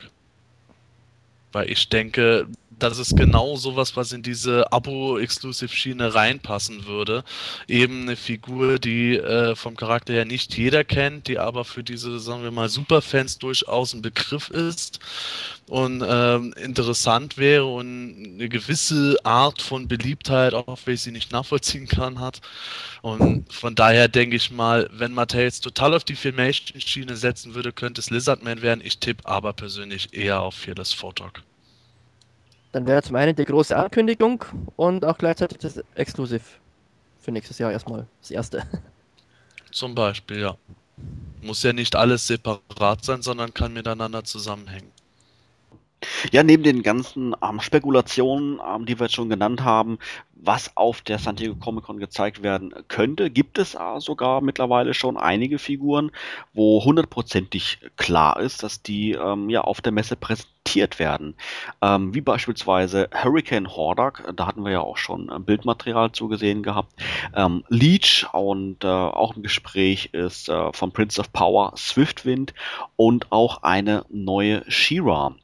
[1.52, 2.46] Weil ich denke,
[2.78, 7.24] das ist genau sowas, was in diese Abo-Exclusive-Schiene reinpassen würde.
[7.66, 12.18] Eben eine Figur, die äh, vom Charakter her nicht jeder kennt, die aber für diese,
[12.18, 15.00] sagen wir mal, Superfans durchaus ein Begriff ist
[15.68, 21.32] und ähm, interessant wäre und eine gewisse Art von Beliebtheit, auch wenn ich sie nicht
[21.32, 22.40] nachvollziehen kann, hat.
[23.02, 28.00] Und von daher denke ich mal, wenn jetzt total auf die Filmation-Schiene setzen würde, könnte
[28.00, 28.80] es Lizardman werden.
[28.82, 31.42] Ich tippe aber persönlich eher auf Fearless Photog.
[32.72, 34.44] Dann wäre zum einen die große Ankündigung
[34.76, 36.60] und auch gleichzeitig das Exklusiv
[37.18, 38.06] für nächstes Jahr erstmal.
[38.20, 38.62] Das erste.
[39.70, 40.56] Zum Beispiel, ja.
[41.40, 44.90] Muss ja nicht alles separat sein, sondern kann miteinander zusammenhängen.
[46.30, 49.98] Ja, neben den ganzen ähm, Spekulationen, ähm, die wir jetzt schon genannt haben,
[50.40, 55.16] was auf der San Diego Comic Con gezeigt werden könnte, gibt es sogar mittlerweile schon
[55.16, 56.10] einige Figuren,
[56.54, 61.34] wo hundertprozentig klar ist, dass die ähm, ja auf der Messe präsentiert werden.
[61.82, 66.92] Ähm, wie beispielsweise Hurricane Hordak, da hatten wir ja auch schon äh, Bildmaterial zugesehen gehabt.
[67.34, 72.54] Ähm, Leech und äh, auch im Gespräch ist äh, von Prince of Power Swiftwind
[72.96, 75.34] und auch eine neue She-Ra.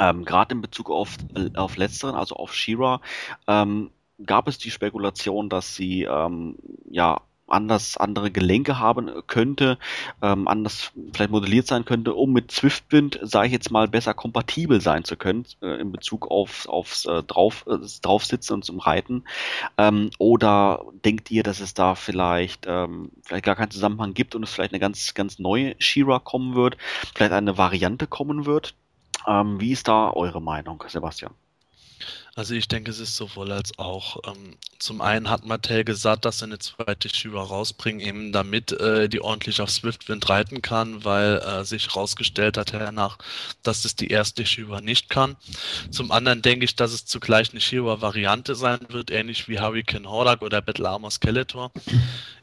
[0.00, 1.16] Ähm, Gerade in Bezug auf,
[1.54, 3.00] auf letzteren, also auf Shira,
[3.46, 3.90] ähm,
[4.26, 6.56] gab es die Spekulation, dass sie ähm,
[6.90, 9.78] ja anders andere Gelenke haben könnte,
[10.22, 14.80] ähm, anders vielleicht modelliert sein könnte, um mit Swiftwind, sage ich jetzt mal, besser kompatibel
[14.80, 19.24] sein zu können äh, in Bezug auf, aufs äh, drauf, äh, Draufsitzen und zum Reiten?
[19.78, 24.42] Ähm, oder denkt ihr, dass es da vielleicht ähm, vielleicht gar keinen Zusammenhang gibt und
[24.42, 26.76] es vielleicht eine ganz ganz neue Shira kommen wird,
[27.14, 28.74] vielleicht eine Variante kommen wird?
[29.26, 31.32] Ähm, wie ist da eure Meinung, Sebastian?
[32.36, 34.16] Also ich denke, es ist sowohl als auch.
[34.26, 39.08] Ähm, zum einen hat Mattel gesagt, dass sie eine zweite Shiva rausbringen, eben damit äh,
[39.08, 43.18] die ordentlich auf Swiftwind reiten kann, weil äh, sich herausgestellt hat danach,
[43.62, 45.36] dass es die erste Shiva nicht kann.
[45.90, 50.42] Zum anderen denke ich, dass es zugleich eine Shiva-Variante sein wird, ähnlich wie Hurricane Hordak
[50.42, 51.70] oder Battle Armor Skeletor.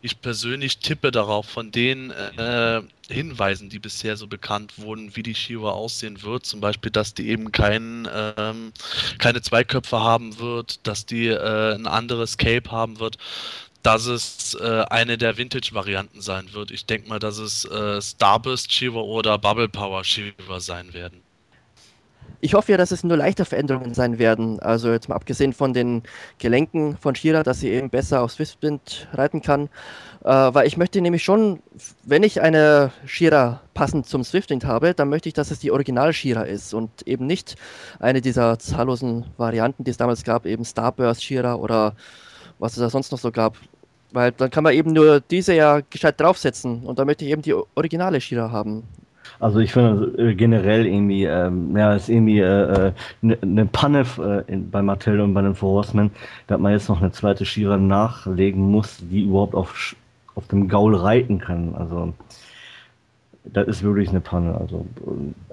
[0.01, 2.81] Ich persönlich tippe darauf, von den äh,
[3.11, 7.30] Hinweisen, die bisher so bekannt wurden, wie die Shiva aussehen wird, zum Beispiel, dass die
[7.30, 8.72] eben kein, ähm,
[9.19, 9.41] keine
[9.81, 13.17] Zweiköpfe haben wird, dass die äh, ein anderes Cape haben wird,
[13.83, 16.71] dass es äh, eine der Vintage-Varianten sein wird.
[16.71, 21.21] Ich denke mal, dass es äh, Starburst Shiva oder Bubble Power Shiva sein werden.
[22.43, 24.59] Ich hoffe ja, dass es nur leichte Veränderungen sein werden.
[24.59, 26.03] Also jetzt mal abgesehen von den
[26.39, 29.69] Gelenken von Shira, dass sie eben besser auf Swiftwind reiten kann.
[30.23, 31.60] Äh, weil ich möchte nämlich schon,
[32.03, 36.14] wenn ich eine Shira passend zum Swiftwind habe, dann möchte ich, dass es die Original
[36.14, 37.56] Shira ist und eben nicht
[37.99, 41.95] eine dieser zahllosen Varianten, die es damals gab, eben Starburst Shira oder
[42.60, 43.57] was es da sonst noch so gab.
[44.11, 47.41] Weil dann kann man eben nur diese ja gescheit draufsetzen und da möchte ich eben
[47.41, 48.84] die originale Shira haben.
[49.39, 52.93] Also ich finde äh, generell irgendwie, ähm, ja, ist irgendwie eine
[53.23, 54.06] äh, äh, ne Panne
[54.48, 56.11] äh, bei Mattel und bei den Four Horsemen,
[56.45, 59.95] dass man jetzt noch eine zweite Shira nachlegen muss, die überhaupt auf,
[60.35, 61.75] auf dem Gaul reiten kann.
[61.75, 62.13] Also
[63.43, 64.55] das ist wirklich eine Panne.
[64.55, 64.85] Also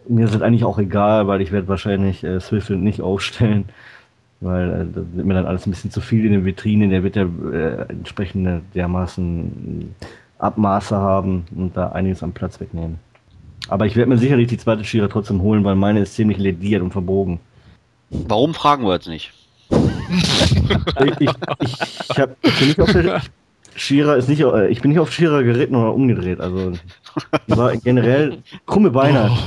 [0.08, 3.64] mir ist es eigentlich auch egal, weil ich werde wahrscheinlich äh, Swiftwind nicht aufstellen,
[4.40, 6.88] weil äh, das wird mir dann alles ein bisschen zu viel in der Vitrine.
[6.88, 9.94] Der wird ja äh, entsprechende dermaßen
[10.38, 12.98] Abmaße haben und da einiges am Platz wegnehmen.
[13.68, 16.82] Aber ich werde mir sicherlich die zweite Shira trotzdem holen, weil meine ist ziemlich lediert
[16.82, 17.40] und verbogen.
[18.10, 19.32] Warum fragen wir jetzt nicht?
[19.70, 21.30] ich, ich,
[21.60, 23.20] ich, hab, ich bin nicht auf der
[23.78, 26.40] Shira ist nicht, äh, ich bin nicht auf Shira geritten oder umgedreht.
[26.40, 26.72] Also
[27.46, 29.30] war generell krumme Beine.
[29.32, 29.38] Oh.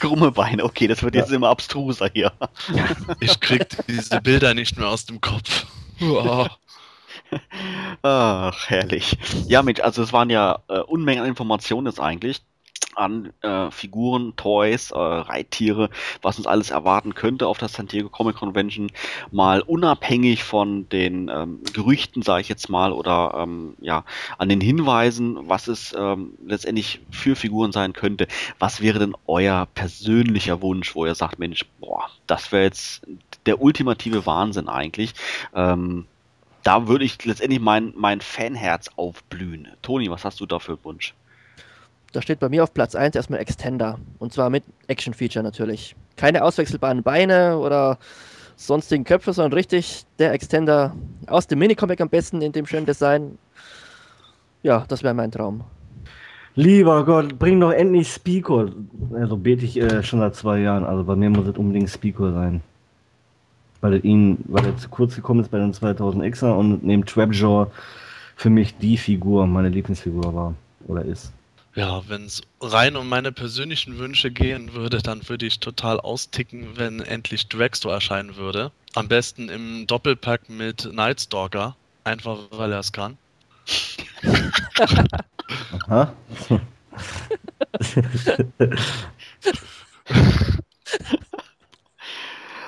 [0.00, 2.32] Krumme Beine, okay, das wird jetzt immer abstruser hier.
[3.20, 5.66] Ich krieg diese Bilder nicht mehr aus dem Kopf.
[8.02, 9.18] Ach, herrlich.
[9.48, 12.42] Ja, Mensch, also es waren ja äh, Unmengen an Informationen jetzt eigentlich
[12.94, 15.90] an äh, Figuren, Toys, äh, Reittiere,
[16.22, 18.90] was uns alles erwarten könnte auf der San Diego Comic Convention,
[19.30, 24.04] mal unabhängig von den ähm, Gerüchten, sage ich jetzt mal, oder ähm, ja,
[24.38, 28.26] an den Hinweisen, was es ähm, letztendlich für Figuren sein könnte.
[28.58, 33.02] Was wäre denn euer persönlicher Wunsch, wo ihr sagt, Mensch, boah, das wäre jetzt
[33.46, 35.14] der ultimative Wahnsinn eigentlich.
[35.54, 36.06] Ähm,
[36.64, 39.68] da würde ich letztendlich mein, mein Fanherz aufblühen.
[39.82, 41.14] Toni, was hast du da für Wunsch?
[42.12, 43.98] Da steht bei mir auf Platz 1 erstmal Extender.
[44.18, 45.94] Und zwar mit Action-Feature natürlich.
[46.16, 47.98] Keine auswechselbaren Beine oder
[48.56, 50.94] sonstigen Köpfe, sondern richtig der Extender
[51.26, 53.38] aus dem Minicomic am besten in dem schönen Design.
[54.62, 55.62] Ja, das wäre mein Traum.
[56.54, 58.72] Lieber Gott, bring doch endlich Speaker.
[59.14, 60.84] Also bete ich äh, schon seit zwei Jahren.
[60.84, 62.62] Also bei mir muss es unbedingt Speaker sein.
[63.80, 67.70] Weil er ihn, weil er zu kurz gekommen ist bei den 2000Xer und neben Trapjaw
[68.34, 70.54] für mich die Figur, meine Lieblingsfigur war
[70.88, 71.32] oder ist.
[71.78, 76.76] Ja, wenn es rein um meine persönlichen Wünsche gehen würde, dann würde ich total austicken,
[76.76, 78.72] wenn endlich Dragstore erscheinen würde.
[78.96, 83.16] Am besten im Doppelpack mit Nightstalker, einfach weil er es kann.
[85.86, 86.12] Aha.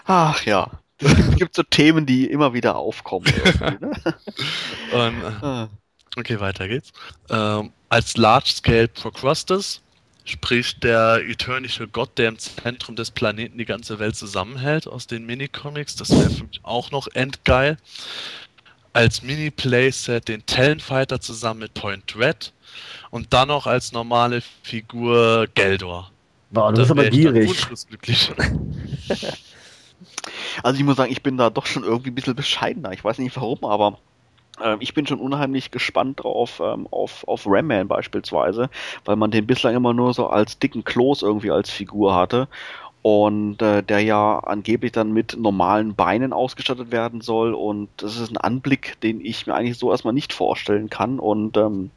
[0.05, 0.70] Ach ja.
[0.99, 3.27] Es gibt so Themen, die immer wieder aufkommen.
[3.59, 3.91] Ne?
[4.93, 5.69] Und, äh, ah.
[6.16, 6.93] Okay, weiter geht's.
[7.28, 9.81] Ähm, als Large-Scale Procrustes,
[10.24, 15.27] sprich der eternische Gott, der im Zentrum des Planeten die ganze Welt zusammenhält aus den
[15.27, 15.97] Minicomics.
[15.97, 17.78] Das wäre für mich auch noch endgeil.
[18.93, 22.53] Als Mini-Playset den Talonfighter zusammen mit Point Dread
[23.11, 26.11] und dann noch als normale Figur Geldor.
[26.51, 27.51] Boah, du bist aber gierig.
[30.62, 32.93] also ich muss sagen, ich bin da doch schon irgendwie ein bisschen bescheidener.
[32.93, 33.99] Ich weiß nicht warum, aber
[34.65, 38.70] ähm, ich bin schon unheimlich gespannt drauf, ähm, auf, auf Ram-Man beispielsweise,
[39.05, 42.49] weil man den bislang immer nur so als dicken Kloß irgendwie als Figur hatte.
[43.02, 47.55] Und äh, der ja angeblich dann mit normalen Beinen ausgestattet werden soll.
[47.55, 51.18] Und das ist ein Anblick, den ich mir eigentlich so erstmal nicht vorstellen kann.
[51.18, 51.90] Und ähm,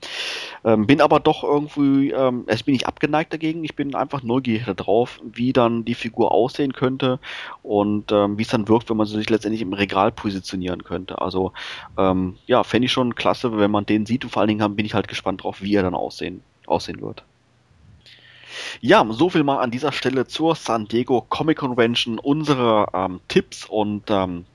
[0.63, 4.73] ähm, bin aber doch irgendwie, ähm, ich bin nicht abgeneigt dagegen, ich bin einfach neugierig
[4.77, 7.19] darauf, wie dann die Figur aussehen könnte.
[7.63, 11.21] Und ähm, wie es dann wirkt, wenn man sie sich letztendlich im Regal positionieren könnte.
[11.21, 11.51] Also
[11.97, 14.23] ähm, ja, fände ich schon klasse, wenn man den sieht.
[14.23, 17.25] Und vor allen Dingen bin ich halt gespannt drauf, wie er dann aussehen, aussehen wird.
[18.81, 23.65] Ja, so viel mal an dieser Stelle zur San Diego Comic Convention, unsere ähm, Tipps
[23.65, 24.45] und ähm,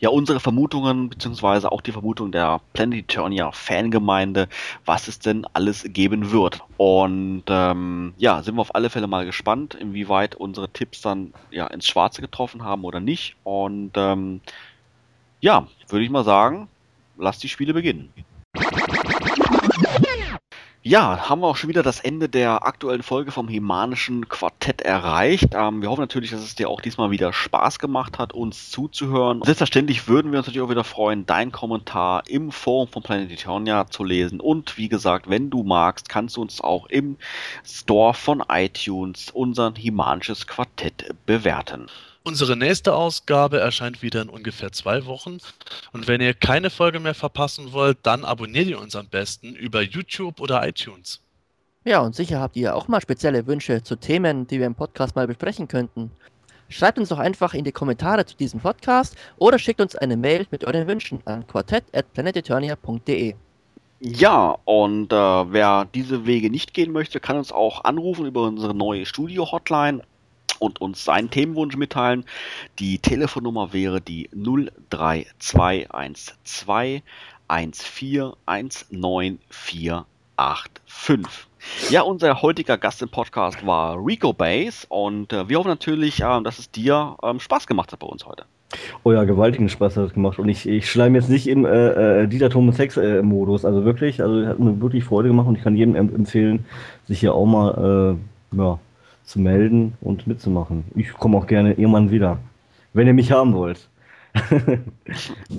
[0.00, 4.48] ja, unsere Vermutungen, beziehungsweise auch die Vermutung der Planet Eternia Fangemeinde,
[4.84, 6.60] was es denn alles geben wird.
[6.76, 11.66] Und ähm, ja, sind wir auf alle Fälle mal gespannt, inwieweit unsere Tipps dann ja
[11.66, 13.36] ins Schwarze getroffen haben oder nicht.
[13.44, 14.40] Und ähm,
[15.40, 16.68] ja, würde ich mal sagen,
[17.18, 18.12] lasst die Spiele beginnen.
[20.88, 25.48] Ja, haben wir auch schon wieder das Ende der aktuellen Folge vom Himanischen Quartett erreicht.
[25.52, 29.42] Ähm, wir hoffen natürlich, dass es dir auch diesmal wieder Spaß gemacht hat, uns zuzuhören.
[29.42, 33.88] Selbstverständlich würden wir uns natürlich auch wieder freuen, deinen Kommentar im Forum von Planet Eternia
[33.88, 34.38] zu lesen.
[34.38, 37.16] Und wie gesagt, wenn du magst, kannst du uns auch im
[37.64, 41.88] Store von iTunes unseren Himanisches Quartett bewerten.
[42.26, 45.38] Unsere nächste Ausgabe erscheint wieder in ungefähr zwei Wochen.
[45.92, 49.80] Und wenn ihr keine Folge mehr verpassen wollt, dann abonniert ihr uns am besten über
[49.80, 51.20] YouTube oder iTunes.
[51.84, 55.14] Ja, und sicher habt ihr auch mal spezielle Wünsche zu Themen, die wir im Podcast
[55.14, 56.10] mal besprechen könnten.
[56.68, 60.48] Schreibt uns doch einfach in die Kommentare zu diesem Podcast oder schickt uns eine Mail
[60.50, 63.36] mit euren Wünschen an quartett.planeteternia.de.
[64.00, 68.74] Ja, und äh, wer diese Wege nicht gehen möchte, kann uns auch anrufen über unsere
[68.74, 70.02] neue Studio-Hotline
[70.58, 72.24] und uns seinen Themenwunsch mitteilen.
[72.78, 77.02] Die Telefonnummer wäre die 03212
[77.48, 80.04] 1419485.
[81.90, 86.42] Ja, unser heutiger Gast im Podcast war Rico Base und äh, wir hoffen natürlich, äh,
[86.42, 88.44] dass es dir ähm, Spaß gemacht hat bei uns heute.
[89.04, 90.38] Oh ja, gewaltigen Spaß hat es gemacht.
[90.38, 93.64] Und ich, ich schleim jetzt nicht im äh, äh, Dieter Thomas Sex äh, Modus.
[93.64, 96.64] Also wirklich, also hat mir wirklich Freude gemacht und ich kann jedem empfehlen,
[97.06, 98.18] sich hier auch mal
[98.52, 98.78] äh, ja,
[99.26, 100.84] zu melden und mitzumachen.
[100.94, 102.38] Ich komme auch gerne irgendwann wieder,
[102.94, 103.90] wenn ihr mich haben wollt.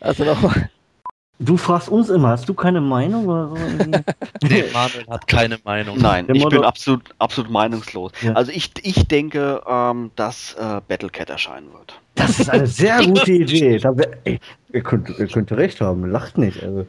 [0.00, 0.70] also nochmal.
[1.40, 3.54] Du fragst uns immer, hast du keine Meinung oder so?
[4.48, 5.96] nee, Manuel hat keine Meinung.
[5.98, 8.10] Nein, ich bin absolut, absolut meinungslos.
[8.22, 8.32] Ja.
[8.32, 12.00] Also ich, ich denke, ähm, dass äh, Battlecat erscheinen wird.
[12.16, 13.78] Das ist eine sehr gute Idee.
[13.78, 13.94] Da,
[14.24, 14.40] ey,
[14.72, 16.60] ihr, könnt, ihr könnt recht haben, lacht nicht.
[16.60, 16.86] Also.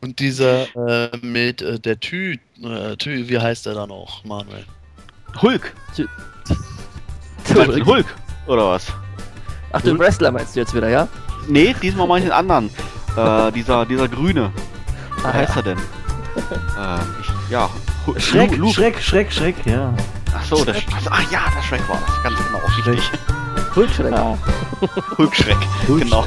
[0.00, 4.64] Und dieser äh, mit äh, der Tü, äh, Tü, wie heißt der dann auch, Manuel?
[5.40, 5.72] Hulk.
[5.94, 6.06] Tü
[7.54, 7.86] Hulk.
[7.86, 8.06] Hulk,
[8.46, 8.86] oder was?
[9.72, 11.08] Ach, den Wrestler meinst du jetzt wieder, ja?
[11.48, 12.70] Nee, diesmal meine ich den anderen.
[13.16, 14.52] äh, dieser, dieser Grüne.
[15.18, 15.56] Wie ah, heißt ja.
[15.56, 15.78] er denn?
[15.78, 17.70] äh, ich, ja,
[18.06, 18.20] Hulk.
[18.20, 18.74] Schreck, Luke.
[18.74, 19.94] Schreck, Schreck, Schreck, ja.
[20.34, 20.94] Ach so, der Schreck.
[21.10, 22.22] Ach ja, der Schreck war das.
[22.22, 23.10] Ganz genau, richtig.
[23.74, 24.12] Hulk Schreck.
[24.12, 24.38] Ja.
[25.18, 25.56] Hulk Schreck,
[25.86, 26.24] genau.